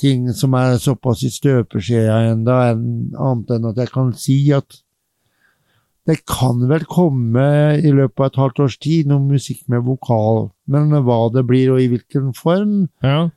ting 0.00 0.30
som 0.32 0.54
er 0.54 0.78
såpass 0.80 1.22
i 1.26 1.30
støpeskjea 1.34 2.16
enda, 2.32 2.72
enn- 2.72 3.12
annet 3.18 3.50
enn 3.58 3.68
at 3.68 3.76
jeg 3.82 3.90
kan 3.92 4.12
si 4.16 4.38
at 4.56 4.78
det 6.08 6.22
kan 6.26 6.62
vel 6.70 6.86
komme 6.88 7.42
i 7.78 7.90
løpet 7.92 8.22
av 8.22 8.26
et 8.30 8.38
halvt 8.40 8.60
års 8.64 8.76
tid 8.80 9.10
noe 9.10 9.20
musikk 9.20 9.60
med 9.68 9.84
vokal, 9.84 10.46
men 10.66 10.88
hva 11.04 11.18
det 11.34 11.42
blir 11.46 11.74
og 11.74 11.82
i 11.82 11.88
hvilken 11.92 12.30
form, 12.36 12.88
Ja. 13.04 13.28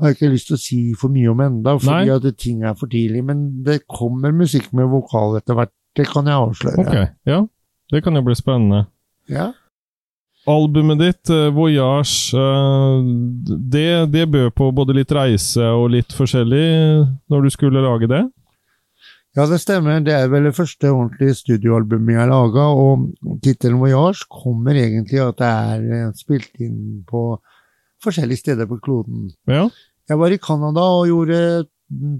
har 0.00 0.08
jeg 0.08 0.16
ikke 0.16 0.30
lyst 0.32 0.46
til 0.48 0.56
å 0.56 0.62
si 0.62 0.80
for 0.94 1.12
mye 1.12 1.28
om 1.30 1.40
enda, 1.44 1.76
fordi 1.78 2.06
Nei. 2.08 2.16
at 2.16 2.38
ting 2.38 2.62
er 2.64 2.74
for 2.78 2.86
tidlig. 2.88 3.24
Men 3.28 3.62
det 3.66 3.82
kommer 3.90 4.32
musikk 4.32 4.72
med 4.72 4.88
vokal 4.88 5.36
etter 5.36 5.54
hvert, 5.58 5.72
det 5.96 6.06
kan 6.08 6.24
jeg 6.24 6.34
avsløre. 6.34 6.78
Ok. 6.78 7.08
Ja. 7.26 7.42
Det 7.90 8.02
kan 8.04 8.14
jo 8.14 8.22
bli 8.22 8.34
spennende. 8.38 8.86
Ja. 9.28 9.52
Albumet 10.48 10.98
ditt, 10.98 11.28
eh, 11.30 11.50
Voyage, 11.52 12.32
eh, 12.32 13.02
det, 13.68 14.10
det 14.12 14.30
bød 14.30 14.54
på 14.56 14.70
både 14.72 14.94
litt 14.96 15.10
reise 15.12 15.60
og 15.76 15.90
litt 15.90 16.08
forskjellig 16.08 17.18
når 17.28 17.42
du 17.42 17.50
skulle 17.50 17.82
lage 17.84 18.08
det? 18.08 18.22
Ja, 19.36 19.44
det 19.46 19.58
stemmer. 19.62 20.00
Det 20.04 20.14
er 20.14 20.30
vel 20.32 20.48
det 20.48 20.56
første 20.56 20.90
ordentlige 20.90 21.36
studioalbumet 21.42 22.14
jeg 22.14 22.22
har 22.22 22.30
laga, 22.30 22.64
og 22.72 23.38
tittelen 23.44 23.80
Voyage 23.82 24.26
kommer 24.32 24.78
egentlig 24.78 25.20
av 25.22 25.34
at 25.34 25.42
det 25.42 25.50
er 25.50 25.84
eh, 25.98 26.14
spilt 26.18 26.64
inn 26.64 27.04
på 27.08 27.22
forskjellige 28.04 28.44
steder 28.44 28.68
på 28.70 28.80
kloden. 28.82 29.28
Ja. 29.50 29.68
Jeg 30.08 30.18
var 30.18 30.32
i 30.32 30.40
Canada 30.40 30.86
og 30.96 31.10
gjorde 31.10 31.40
mm, 31.92 32.16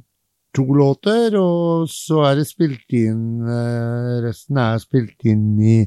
to 0.59 0.67
låter, 0.77 1.39
og 1.41 1.89
så 1.91 2.27
er 2.29 2.41
det 2.41 2.49
spilt 2.51 2.97
inn 2.97 3.47
eh, 3.47 4.19
Resten 4.27 4.61
er 4.61 4.83
spilt 4.83 5.25
inn 5.27 5.57
i, 5.59 5.79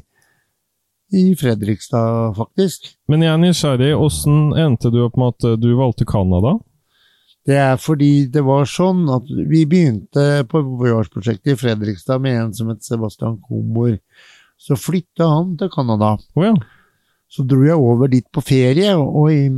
i 1.14 1.24
Fredrikstad, 1.38 2.34
faktisk. 2.40 2.96
Men 3.08 3.22
jeg 3.22 3.32
er 3.32 3.40
nysgjerrig. 3.46 3.94
Åssen 3.94 4.52
endte 4.58 4.90
du 4.90 5.04
opp 5.06 5.16
med 5.20 5.36
at 5.36 5.62
du 5.62 5.70
valgte 5.78 6.08
Canada? 6.08 6.58
Det 7.46 7.56
er 7.58 7.78
fordi 7.82 8.28
det 8.30 8.44
var 8.46 8.68
sånn 8.70 9.02
at 9.10 9.26
vi 9.50 9.64
begynte 9.66 10.44
på 10.50 10.60
Voyage-prosjektet 10.62 11.56
i 11.56 11.58
Fredrikstad 11.58 12.22
med 12.22 12.38
en 12.38 12.52
som 12.54 12.70
het 12.70 12.86
Sebastian 12.86 13.40
Komor. 13.42 13.96
Så 14.62 14.78
flytta 14.78 15.26
han 15.26 15.56
til 15.58 15.72
Canada. 15.74 16.14
Oh, 16.38 16.44
ja. 16.46 16.54
Så 17.32 17.42
dro 17.48 17.64
jeg 17.64 17.80
over 17.80 18.10
dit 18.12 18.26
på 18.30 18.44
ferie, 18.44 18.92
og 18.94 19.32
i, 19.32 19.48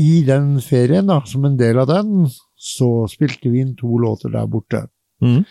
i 0.00 0.22
den 0.26 0.56
ferien, 0.64 1.06
da, 1.06 1.20
som 1.28 1.44
en 1.46 1.58
del 1.60 1.78
av 1.78 1.90
den, 1.92 2.24
så 2.56 2.88
spilte 3.12 3.52
vi 3.52 3.62
inn 3.62 3.76
to 3.78 4.00
låter 4.00 4.32
der 4.32 4.48
borte. 4.50 4.86
Mm. 5.22 5.44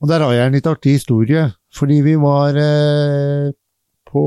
Og 0.00 0.08
der 0.08 0.24
har 0.24 0.32
jeg 0.36 0.48
en 0.48 0.56
litt 0.56 0.70
artig 0.70 0.96
historie, 0.96 1.48
fordi 1.74 2.00
vi 2.06 2.14
var 2.20 2.56
eh, 2.60 3.52
på 4.08 4.24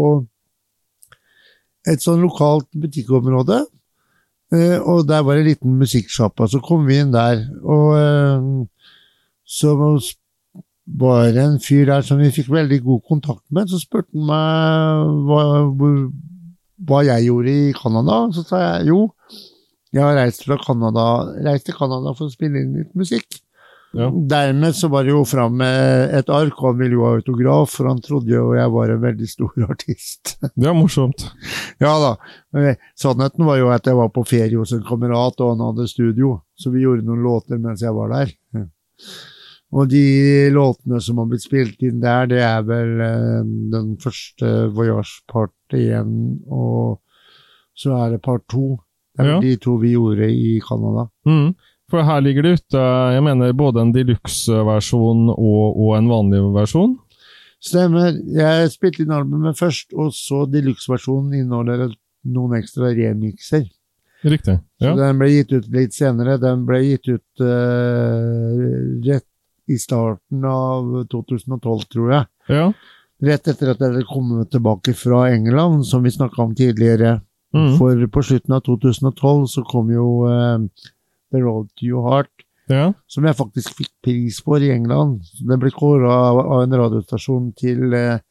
et 1.89 2.03
sånn 2.03 2.21
lokalt 2.21 2.67
butikkområde, 2.77 3.63
og 4.51 5.05
der 5.07 5.21
var 5.21 5.37
det 5.37 5.43
en 5.43 5.49
liten 5.51 5.77
musikksjappa. 5.77 6.47
Så 6.49 6.61
kom 6.65 6.87
vi 6.87 6.97
inn 7.01 7.13
der, 7.13 7.43
og 7.61 7.91
eh, 7.99 8.47
så 9.45 9.75
var 10.97 11.29
det 11.35 11.43
en 11.43 11.59
fyr 11.61 11.85
der 11.89 12.01
som 12.05 12.17
vi 12.21 12.31
fikk 12.33 12.49
veldig 12.53 12.81
god 12.85 13.01
kontakt 13.07 13.45
med. 13.53 13.69
Så 13.69 13.81
spurte 13.83 14.09
han 14.13 14.25
meg 14.29 15.13
hva, 15.29 15.43
hva 16.89 17.03
jeg 17.05 17.27
gjorde 17.29 17.53
i 17.53 17.73
Canada. 17.77 18.23
Så 18.33 18.45
sa 18.47 18.63
jeg 18.63 18.89
jo, 18.89 19.03
jeg 19.93 20.05
har 20.05 20.17
reist 20.17 20.45
Canada, 20.65 21.05
reist 21.45 21.69
til 21.69 21.77
Canada 21.77 22.13
for 22.17 22.29
å 22.29 22.33
spille 22.33 22.61
inn 22.61 22.75
litt 22.77 22.97
musikk. 22.97 23.41
Ja. 23.97 24.11
Dermed 24.13 24.75
så 24.77 24.87
var 24.93 25.03
det 25.07 25.15
jo 25.15 25.23
fram 25.25 25.55
med 25.57 26.11
et 26.13 26.27
ark, 26.29 26.59
og 26.61 26.67
han 26.73 26.77
ville 26.83 26.93
jo 26.99 27.05
ha 27.07 27.15
autograf, 27.17 27.71
for 27.73 27.87
han 27.89 28.01
trodde 28.05 28.29
jo 28.35 28.51
jeg 28.53 28.69
var 28.75 28.91
en 28.93 29.01
veldig 29.01 29.29
stor 29.31 29.55
artist. 29.71 30.35
Det 30.53 30.67
er 30.69 30.75
morsomt. 30.77 31.23
ja 31.81 31.95
da, 32.03 32.11
men 32.53 32.75
sannheten 32.99 33.47
var 33.49 33.57
jo 33.57 33.71
at 33.73 33.89
jeg 33.89 33.97
var 33.97 34.11
på 34.13 34.25
ferie 34.29 34.57
hos 34.61 34.75
en 34.77 34.85
kamerat, 34.85 35.41
og 35.41 35.55
han 35.55 35.65
hadde 35.71 35.87
studio, 35.89 36.35
så 36.59 36.69
vi 36.73 36.83
gjorde 36.85 37.07
noen 37.07 37.23
låter 37.25 37.57
mens 37.57 37.81
jeg 37.81 37.95
var 37.97 38.13
der. 38.13 38.35
Og 39.69 39.85
de 39.89 40.49
låtene 40.53 40.97
som 41.01 41.19
har 41.21 41.27
blitt 41.29 41.43
spilt 41.45 41.81
inn 41.85 41.99
der, 42.01 42.25
det 42.29 42.39
er 42.41 42.63
vel 42.65 42.93
eh, 43.05 43.41
den 43.73 43.91
første 44.01 44.49
Voyage 44.73 45.19
part 45.29 45.53
1, 45.77 46.09
og 46.49 46.97
så 47.77 47.93
er 48.03 48.15
det 48.15 48.21
part 48.25 48.45
2. 48.49 48.63
Det 49.19 49.25
er 49.25 49.29
Ja. 49.33 49.39
de 49.43 49.51
to 49.61 49.75
vi 49.81 49.91
gjorde 49.93 50.29
i 50.31 50.59
Canada. 50.63 51.07
Mm. 51.27 51.53
For 51.89 52.05
her 52.05 52.21
ligger 52.21 52.45
det 52.45 52.59
ute 52.59 52.81
jeg 53.15 53.23
mener, 53.25 53.53
både 53.57 53.81
en 53.81 53.93
deluxe-versjon 53.95 55.29
og, 55.33 55.63
og 55.73 55.95
en 55.97 56.09
vanlig 56.11 56.41
versjon. 56.53 56.97
Stemmer. 57.59 58.13
Jeg 58.31 58.69
spilte 58.71 59.03
inn 59.03 59.15
albumet 59.15 59.57
først, 59.59 59.91
og 59.97 60.13
så 60.15 60.45
deluxe-versjonen 60.47 61.41
inneholder 61.41 61.89
noen 62.29 62.55
ekstra 62.59 62.93
remixer. 62.93 63.65
Riktig. 64.21 64.59
ja. 64.83 64.91
Så 64.91 64.95
den 64.99 65.19
ble 65.19 65.29
gitt 65.31 65.51
ut 65.55 65.67
litt 65.73 65.95
senere. 65.95 66.37
Den 66.41 66.65
ble 66.67 66.81
gitt 66.83 67.07
ut 67.07 67.43
uh, 67.43 68.63
rett 69.05 69.27
i 69.69 69.77
starten 69.79 70.45
av 70.49 71.05
2012, 71.11 71.83
tror 71.93 72.15
jeg. 72.15 72.31
ja. 72.51 72.71
Rett 73.19 73.49
etter 73.51 73.73
at 73.73 73.81
jeg 73.83 74.05
kom 74.07 74.29
tilbake 74.47 74.93
fra 74.95 75.25
England, 75.27 75.83
som 75.83 76.05
vi 76.07 76.11
snakka 76.13 76.39
om 76.39 76.53
tidligere. 76.55 77.17
Mm. 77.51 77.73
For 77.75 78.05
på 78.15 78.21
slutten 78.23 78.55
av 78.55 78.61
2012 78.63 79.41
så 79.51 79.63
kom 79.67 79.89
jo 79.91 80.05
eh, 80.29 80.61
The 81.33 81.41
Road 81.43 81.69
to 81.79 81.87
Your 81.87 82.07
Heart, 82.09 82.45
ja. 82.71 82.89
som 83.09 83.27
jeg 83.27 83.37
faktisk 83.37 83.77
fikk 83.77 83.91
pris 84.05 84.39
for 84.45 84.63
i 84.63 84.71
England. 84.73 85.23
Den 85.45 85.61
ble 85.61 85.71
kåra 85.73 86.13
av, 86.29 86.41
en 86.61 86.75
radiostasjon 86.81 87.51
til 87.59 87.93
eh, 87.97 88.21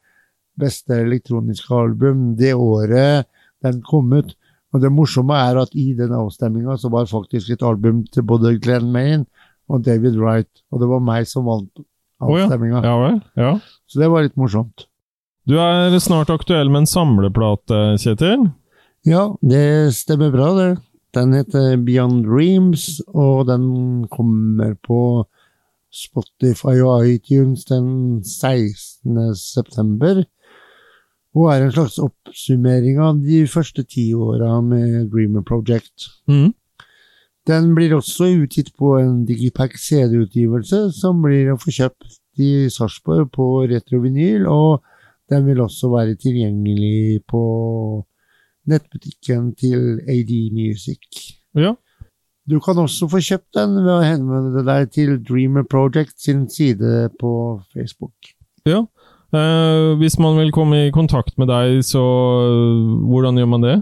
beste 0.59 0.99
elektroniske 1.05 1.73
album 1.75 2.33
det 2.39 2.53
året 2.55 3.29
den 3.63 3.81
kom 3.87 4.11
ut. 4.15 4.35
Og 4.73 4.83
det 4.83 4.91
morsomme 4.93 5.33
er 5.33 5.57
at 5.63 5.71
i 5.77 5.91
den 5.97 6.13
avstemminga 6.13 6.75
så 6.77 6.91
var 6.93 7.09
faktisk 7.09 7.55
et 7.55 7.65
album 7.65 8.03
til 8.13 8.25
både 8.27 8.57
Glenn 8.61 8.91
Maine 8.93 9.25
og 9.69 9.83
David 9.85 10.17
Wright, 10.19 10.49
og 10.73 10.81
det 10.81 10.89
var 10.89 11.01
meg 11.05 11.27
som 11.29 11.47
vant 11.49 11.81
Å 12.19 12.35
ja. 12.35 12.49
ja. 12.83 12.93
Ja. 13.39 13.51
Så 13.87 14.01
det 14.01 14.09
var 14.11 14.25
litt 14.25 14.35
morsomt. 14.35 14.89
Du 15.47 15.55
er 15.61 15.93
snart 16.03 16.29
aktuell 16.33 16.69
med 16.69 16.83
en 16.83 16.89
samleplate, 16.89 17.77
Kjetil. 18.01 18.49
Ja, 19.07 19.29
det 19.39 19.95
stemmer 19.95 20.33
bra, 20.33 20.49
det. 20.57 20.69
Den 21.15 21.33
heter 21.33 21.77
Beyond 21.81 22.25
Dreams, 22.27 23.01
og 23.07 23.47
den 23.49 24.07
kommer 24.13 24.75
på 24.85 25.25
Spotify 25.89 26.77
og 26.85 27.07
iTunes 27.09 27.65
den 27.65 28.21
16. 28.23 29.35
september. 29.35 30.23
Og 31.33 31.49
er 31.53 31.65
en 31.65 31.73
slags 31.73 31.97
oppsummering 32.01 32.99
av 33.01 33.21
de 33.25 33.41
første 33.49 33.85
ti 33.89 34.11
åra 34.13 34.59
med 34.61 35.09
Dreamer 35.09 35.45
Project. 35.45 36.09
Mm. 36.29 36.53
Den 37.49 37.73
blir 37.73 37.95
også 37.97 38.29
utgitt 38.43 38.69
på 38.77 38.97
en 38.99 39.23
Digipack 39.25 39.77
CD-utgivelse, 39.81 40.91
som 40.93 41.23
blir 41.25 41.49
å 41.53 41.57
få 41.57 41.73
kjøpt 41.73 42.19
i 42.39 42.69
Sarpsborg 42.69 43.31
på 43.33 43.47
retrovinyl, 43.71 44.45
og 44.45 44.85
den 45.29 45.47
vil 45.47 45.61
også 45.63 45.89
være 45.93 46.17
tilgjengelig 46.21 47.23
på 47.29 47.41
nettbutikken 48.69 49.53
til 49.59 49.99
AD 50.09 50.31
Music. 50.55 51.35
Ja. 51.57 51.73
Du 52.49 52.57
kan 52.63 52.77
også 52.81 53.09
få 53.11 53.19
kjøpt 53.21 53.53
den 53.57 53.75
ved 53.83 53.91
å 53.93 54.05
henvende 54.05 54.63
deg 54.65 54.89
til 54.95 55.17
Dreamer 55.21 55.65
Project 55.69 56.15
sin 56.21 56.47
side 56.49 57.09
på 57.21 57.33
Facebook. 57.73 58.33
ja. 58.65 58.85
Eh, 59.29 59.93
hvis 60.01 60.15
man 60.17 60.39
vil 60.39 60.49
komme 60.49 60.87
i 60.87 60.91
kontakt 60.91 61.35
med 61.37 61.51
deg, 61.51 61.83
så 61.85 62.01
eh, 62.01 62.87
hvordan 63.11 63.37
gjør 63.37 63.49
man 63.51 63.61
det? 63.61 63.75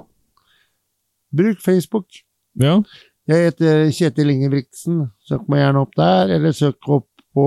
Bruk 1.32 1.62
Facebook. 1.64 2.18
Ja. 2.60 2.82
Jeg 3.32 3.46
heter 3.54 3.86
Kjetil 3.96 4.34
Ingebrigtsen. 4.34 5.06
Søk 5.24 5.48
meg 5.48 5.62
gjerne 5.64 5.86
opp 5.86 5.96
der, 5.96 6.34
eller 6.36 6.52
søk 6.52 6.90
opp 6.92 7.08
på 7.38 7.46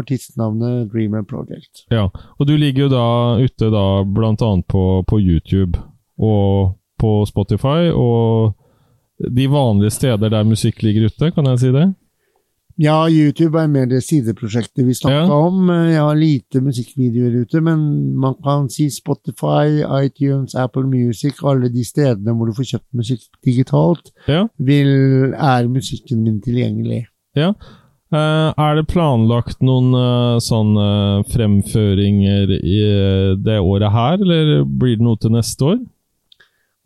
artistnavnet 0.00 0.88
Dreamer 0.90 1.22
Project. 1.22 1.84
ja. 1.94 2.08
Og 2.38 2.48
du 2.50 2.56
ligger 2.56 2.88
jo 2.88 2.90
da 2.96 3.06
ute 3.38 3.70
da 3.70 3.86
blant 4.02 4.42
annet 4.42 4.66
på, 4.66 5.04
på 5.06 5.20
YouTube 5.22 5.78
og 6.18 6.76
på 6.98 7.24
Spotify 7.26 7.90
og 7.94 8.54
de 9.18 9.46
vanlige 9.50 9.90
steder 9.90 10.30
der 10.30 10.44
musikk 10.46 10.82
ligger 10.82 11.06
ute, 11.10 11.30
kan 11.34 11.46
jeg 11.46 11.58
si 11.58 11.72
det? 11.74 11.86
Ja, 12.78 13.08
YouTube 13.10 13.58
er 13.58 13.66
mer 13.66 13.88
det 13.90 14.04
sideprosjektet 14.06 14.86
vi 14.86 14.94
snakka 14.94 15.24
Ja. 15.26 15.34
om. 15.34 15.66
Jeg 15.68 15.98
har 15.98 16.14
lite 16.14 16.60
musikkvideoer 16.62 17.40
ute, 17.42 17.60
men 17.60 18.14
man 18.14 18.36
kan 18.44 18.68
si 18.70 18.86
Spotify, 18.90 19.82
iTunes, 20.04 20.54
Apple 20.54 20.86
Music, 20.86 21.42
alle 21.42 21.68
de 21.74 21.82
stedene 21.84 22.36
hvor 22.36 22.46
du 22.46 22.52
får 22.54 22.68
kjøpt 22.78 22.94
musikk 22.94 23.20
digitalt, 23.44 24.12
Ja. 24.28 24.46
vil, 24.58 25.34
er 25.34 25.66
musikken 25.66 26.22
min 26.22 26.40
tilgjengelig. 26.40 27.06
Ja. 27.34 27.52
Eh, 28.14 28.52
er 28.56 28.74
det 28.76 28.86
planlagt 28.88 29.58
noen 29.60 29.92
uh, 29.92 30.38
sånne 30.38 31.24
fremføringer 31.28 32.54
i 32.62 32.78
eh, 32.80 33.34
det 33.36 33.58
året 33.60 33.90
her, 33.92 34.14
eller 34.22 34.64
blir 34.64 34.96
det 34.96 35.04
noe 35.04 35.16
til 35.20 35.34
neste 35.34 35.64
år? 35.64 35.78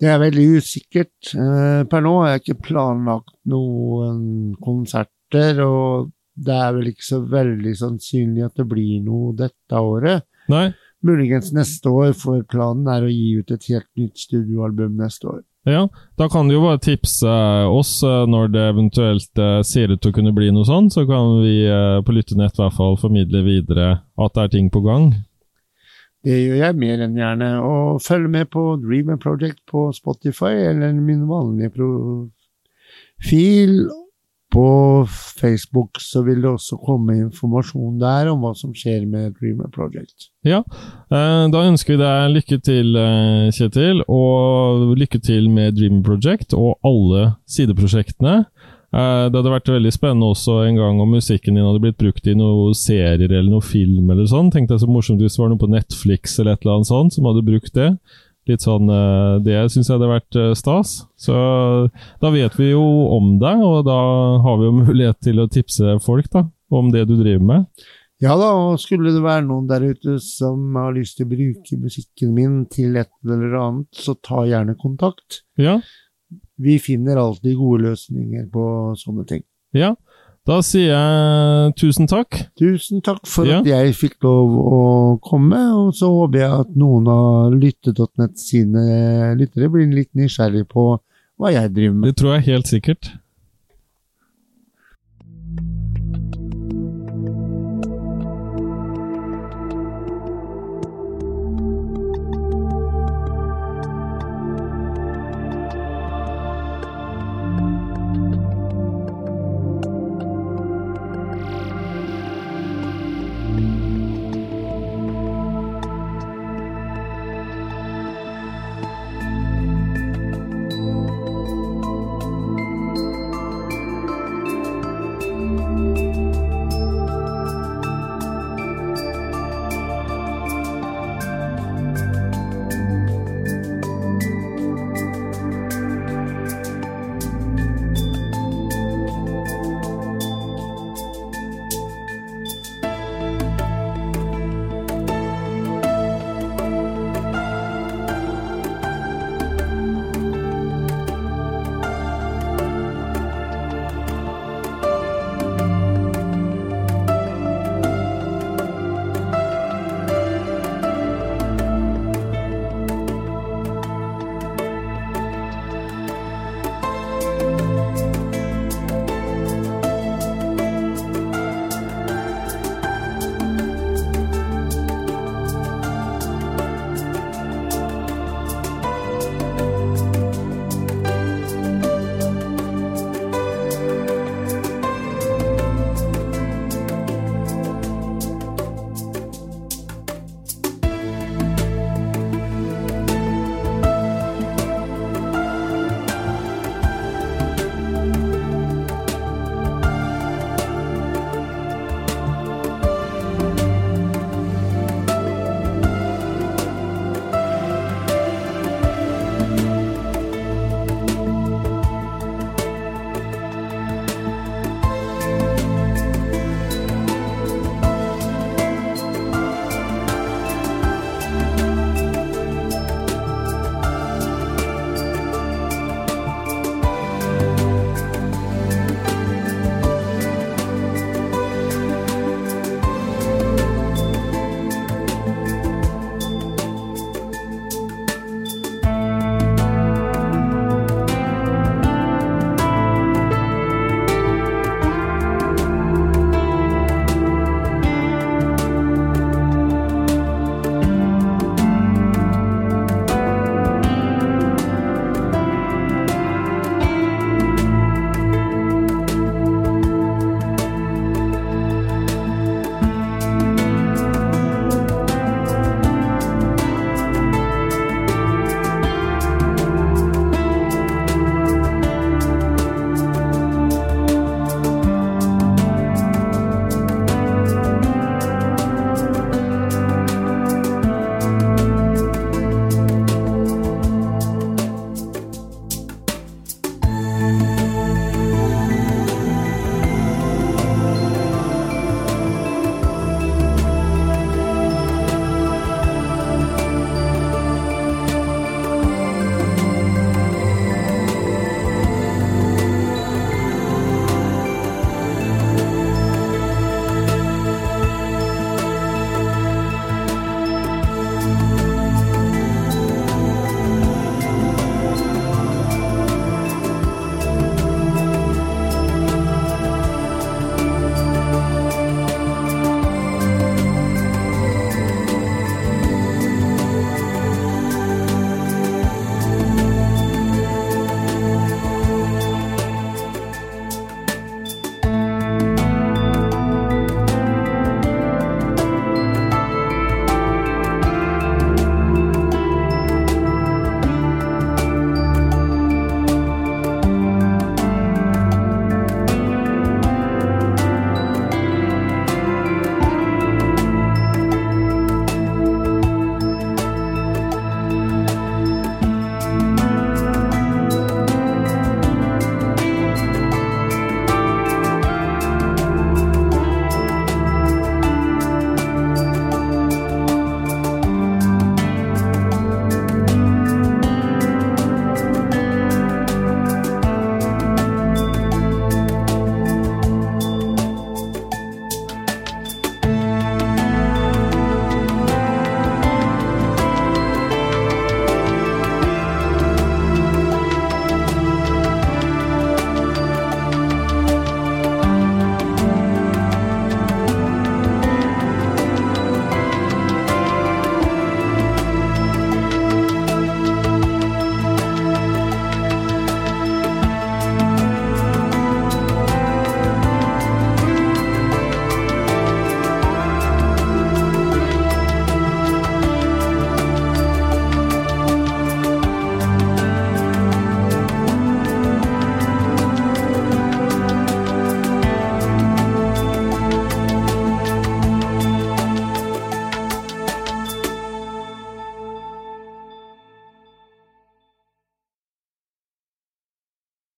Det 0.02 0.10
er 0.10 0.18
veldig 0.18 0.46
usikkert. 0.58 1.30
Eh, 1.38 1.84
per 1.86 2.02
nå 2.02 2.16
har 2.18 2.32
jeg 2.32 2.42
ikke 2.42 2.64
planlagt 2.72 3.36
noen 3.52 4.56
konserter, 4.62 5.62
og 5.62 6.10
det 6.34 6.56
er 6.58 6.72
vel 6.74 6.90
ikke 6.90 7.06
så 7.06 7.20
veldig 7.30 7.74
sannsynlig 7.78 8.48
at 8.48 8.58
det 8.58 8.66
blir 8.72 8.98
noe 9.04 9.30
dette 9.38 9.78
året. 9.78 10.26
Nei? 10.50 10.72
Muligens 11.06 11.52
neste 11.54 11.90
år, 11.90 12.16
for 12.18 12.42
planen 12.50 12.90
er 12.90 13.06
å 13.06 13.12
gi 13.12 13.38
ut 13.38 13.54
et 13.54 13.70
helt 13.70 13.88
nytt 13.98 14.18
studioalbum 14.24 14.98
neste 14.98 15.30
år. 15.36 15.40
Ja, 15.70 15.86
da 16.18 16.26
kan 16.26 16.48
du 16.50 16.56
jo 16.56 16.64
bare 16.64 16.82
tipse 16.82 17.30
oss 17.70 18.00
eh, 18.02 18.24
når 18.26 18.50
det 18.50 18.68
eventuelt 18.72 19.38
eh, 19.38 19.60
ser 19.62 19.94
ut 19.94 20.02
til 20.02 20.10
å 20.10 20.16
kunne 20.16 20.34
bli 20.34 20.50
noe 20.50 20.66
sånn, 20.66 20.90
så 20.90 21.06
kan 21.06 21.36
vi 21.44 21.60
på 22.02 22.14
Lyttenett 22.16 22.58
i 22.58 22.64
hvert 22.64 22.74
fall 22.74 22.98
formidle 22.98 23.44
videre 23.46 23.92
at 24.18 24.34
det 24.34 24.48
er 24.48 24.56
ting 24.58 24.72
på 24.74 24.82
gang. 24.82 25.12
Det 26.22 26.36
gjør 26.38 26.60
jeg 26.60 26.76
mer 26.78 27.00
enn 27.04 27.16
gjerne. 27.18 27.48
Og 27.66 28.02
følg 28.02 28.30
med 28.30 28.50
på 28.52 28.62
Dreamer 28.82 29.18
Project 29.22 29.58
på 29.70 29.90
Spotify 29.96 30.54
eller 30.68 30.94
min 30.94 31.26
vanlige 31.30 31.72
profil. 31.74 33.74
På 34.52 35.06
Facebook 35.08 35.96
så 36.04 36.20
vil 36.26 36.42
det 36.44 36.50
også 36.50 36.76
komme 36.84 37.14
informasjon 37.16 37.94
der 38.02 38.28
om 38.28 38.42
hva 38.44 38.50
som 38.54 38.74
skjer 38.76 39.06
med 39.08 39.32
Dreamer 39.38 39.70
Project. 39.72 40.28
Ja, 40.44 40.58
eh, 41.08 41.44
da 41.48 41.62
ønsker 41.70 41.94
vi 41.94 42.02
deg 42.02 42.34
lykke 42.34 42.58
til, 42.60 42.92
eh, 43.00 43.48
Kjetil, 43.56 44.02
og 44.12 44.92
lykke 45.00 45.22
til 45.24 45.48
med 45.48 45.78
Dream 45.78 46.02
Project 46.04 46.52
og 46.52 46.76
alle 46.84 47.30
sideprosjektene. 47.48 48.44
Eh, 48.92 49.26
Det 49.30 49.38
hadde 49.38 49.54
vært 49.54 49.70
veldig 49.72 49.92
spennende 49.94 50.28
også 50.34 50.58
en 50.66 50.76
gang 50.76 50.98
om 51.00 51.14
musikken 51.16 51.56
din 51.56 51.64
hadde 51.64 51.80
blitt 51.80 52.00
brukt 52.00 52.26
i 52.28 52.34
noen 52.36 52.74
serier 52.76 53.24
eller 53.30 53.48
noen 53.48 53.64
film 53.64 54.10
eller 54.12 54.28
sånn. 54.28 54.50
Tenkte 54.52 54.76
jeg 54.76 54.84
så 54.84 54.90
morsomt 54.90 55.22
hvis 55.24 55.38
det 55.38 55.42
var 55.42 55.48
noe 55.54 55.62
på 55.62 55.70
Netflix 55.72 56.36
eller 56.38 56.52
et 56.56 56.66
eller 56.66 56.76
annet 56.80 56.90
sånt 56.90 57.16
som 57.16 57.24
hadde 57.30 57.46
brukt 57.46 57.72
det. 57.78 57.88
Litt 58.50 58.64
sånn, 58.66 58.90
eh, 58.90 59.38
Det 59.46 59.56
syns 59.70 59.88
jeg 59.88 59.96
hadde 59.96 60.10
vært 60.12 60.36
eh, 60.36 60.52
stas. 60.58 61.06
Så 61.16 61.32
da 62.20 62.30
vet 62.34 62.54
vi 62.58 62.72
jo 62.72 62.82
om 63.16 63.38
deg, 63.40 63.62
og 63.64 63.84
da 63.86 63.98
har 64.44 64.58
vi 64.60 64.68
jo 64.68 64.76
mulighet 64.84 65.20
til 65.22 65.40
å 65.40 65.48
tipse 65.48 65.96
folk 66.04 66.28
da, 66.30 66.44
om 66.70 66.90
det 66.92 67.06
du 67.08 67.16
driver 67.16 67.44
med. 67.44 67.66
Ja 68.22 68.36
da, 68.38 68.52
og 68.54 68.78
skulle 68.78 69.10
det 69.10 69.22
være 69.22 69.42
noen 69.48 69.64
der 69.66 69.82
ute 69.82 70.20
som 70.22 70.76
har 70.78 70.92
lyst 70.94 71.16
til 71.18 71.26
å 71.26 71.32
bruke 71.32 71.78
musikken 71.80 72.34
min 72.36 72.60
til 72.70 72.94
et 73.00 73.10
eller 73.26 73.56
annet, 73.58 73.88
så 73.98 74.14
ta 74.14 74.44
gjerne 74.46 74.76
kontakt. 74.78 75.40
Ja, 75.58 75.80
Vi 76.62 76.78
finner 76.78 77.18
alltid 77.18 77.56
gode 77.58 77.82
løsninger 77.90 78.48
på 78.52 78.66
sånne 79.02 79.26
ting. 79.28 79.42
ja. 79.74 79.94
Da 80.44 80.56
sier 80.66 80.88
jeg 80.90 81.74
tusen 81.78 82.08
takk. 82.10 82.34
Tusen 82.58 82.98
takk 83.06 83.20
for 83.30 83.46
Ja. 83.46 83.60
at 83.60 83.64
jeg 83.70 83.92
fikk 83.94 84.16
lov 84.26 84.50
å 84.58 84.80
komme, 85.22 85.60
og 85.78 85.92
så 85.94 86.08
håper 86.10 86.40
jeg 86.40 86.50
at 86.64 86.72
noen 86.74 87.06
av 87.06 87.52
lytte.nett 87.54 88.34
sine 88.42 89.36
lyttere 89.38 89.70
blir 89.70 89.86
litt 89.94 90.10
nysgjerrig 90.18 90.64
på 90.66 90.98
hva 91.38 91.52
jeg 91.54 91.70
driver 91.76 91.94
med. 91.94 92.08
Det 92.10 92.16
tror 92.18 92.34
jeg 92.34 92.46
helt 92.48 92.66
sikkert. 92.66 93.12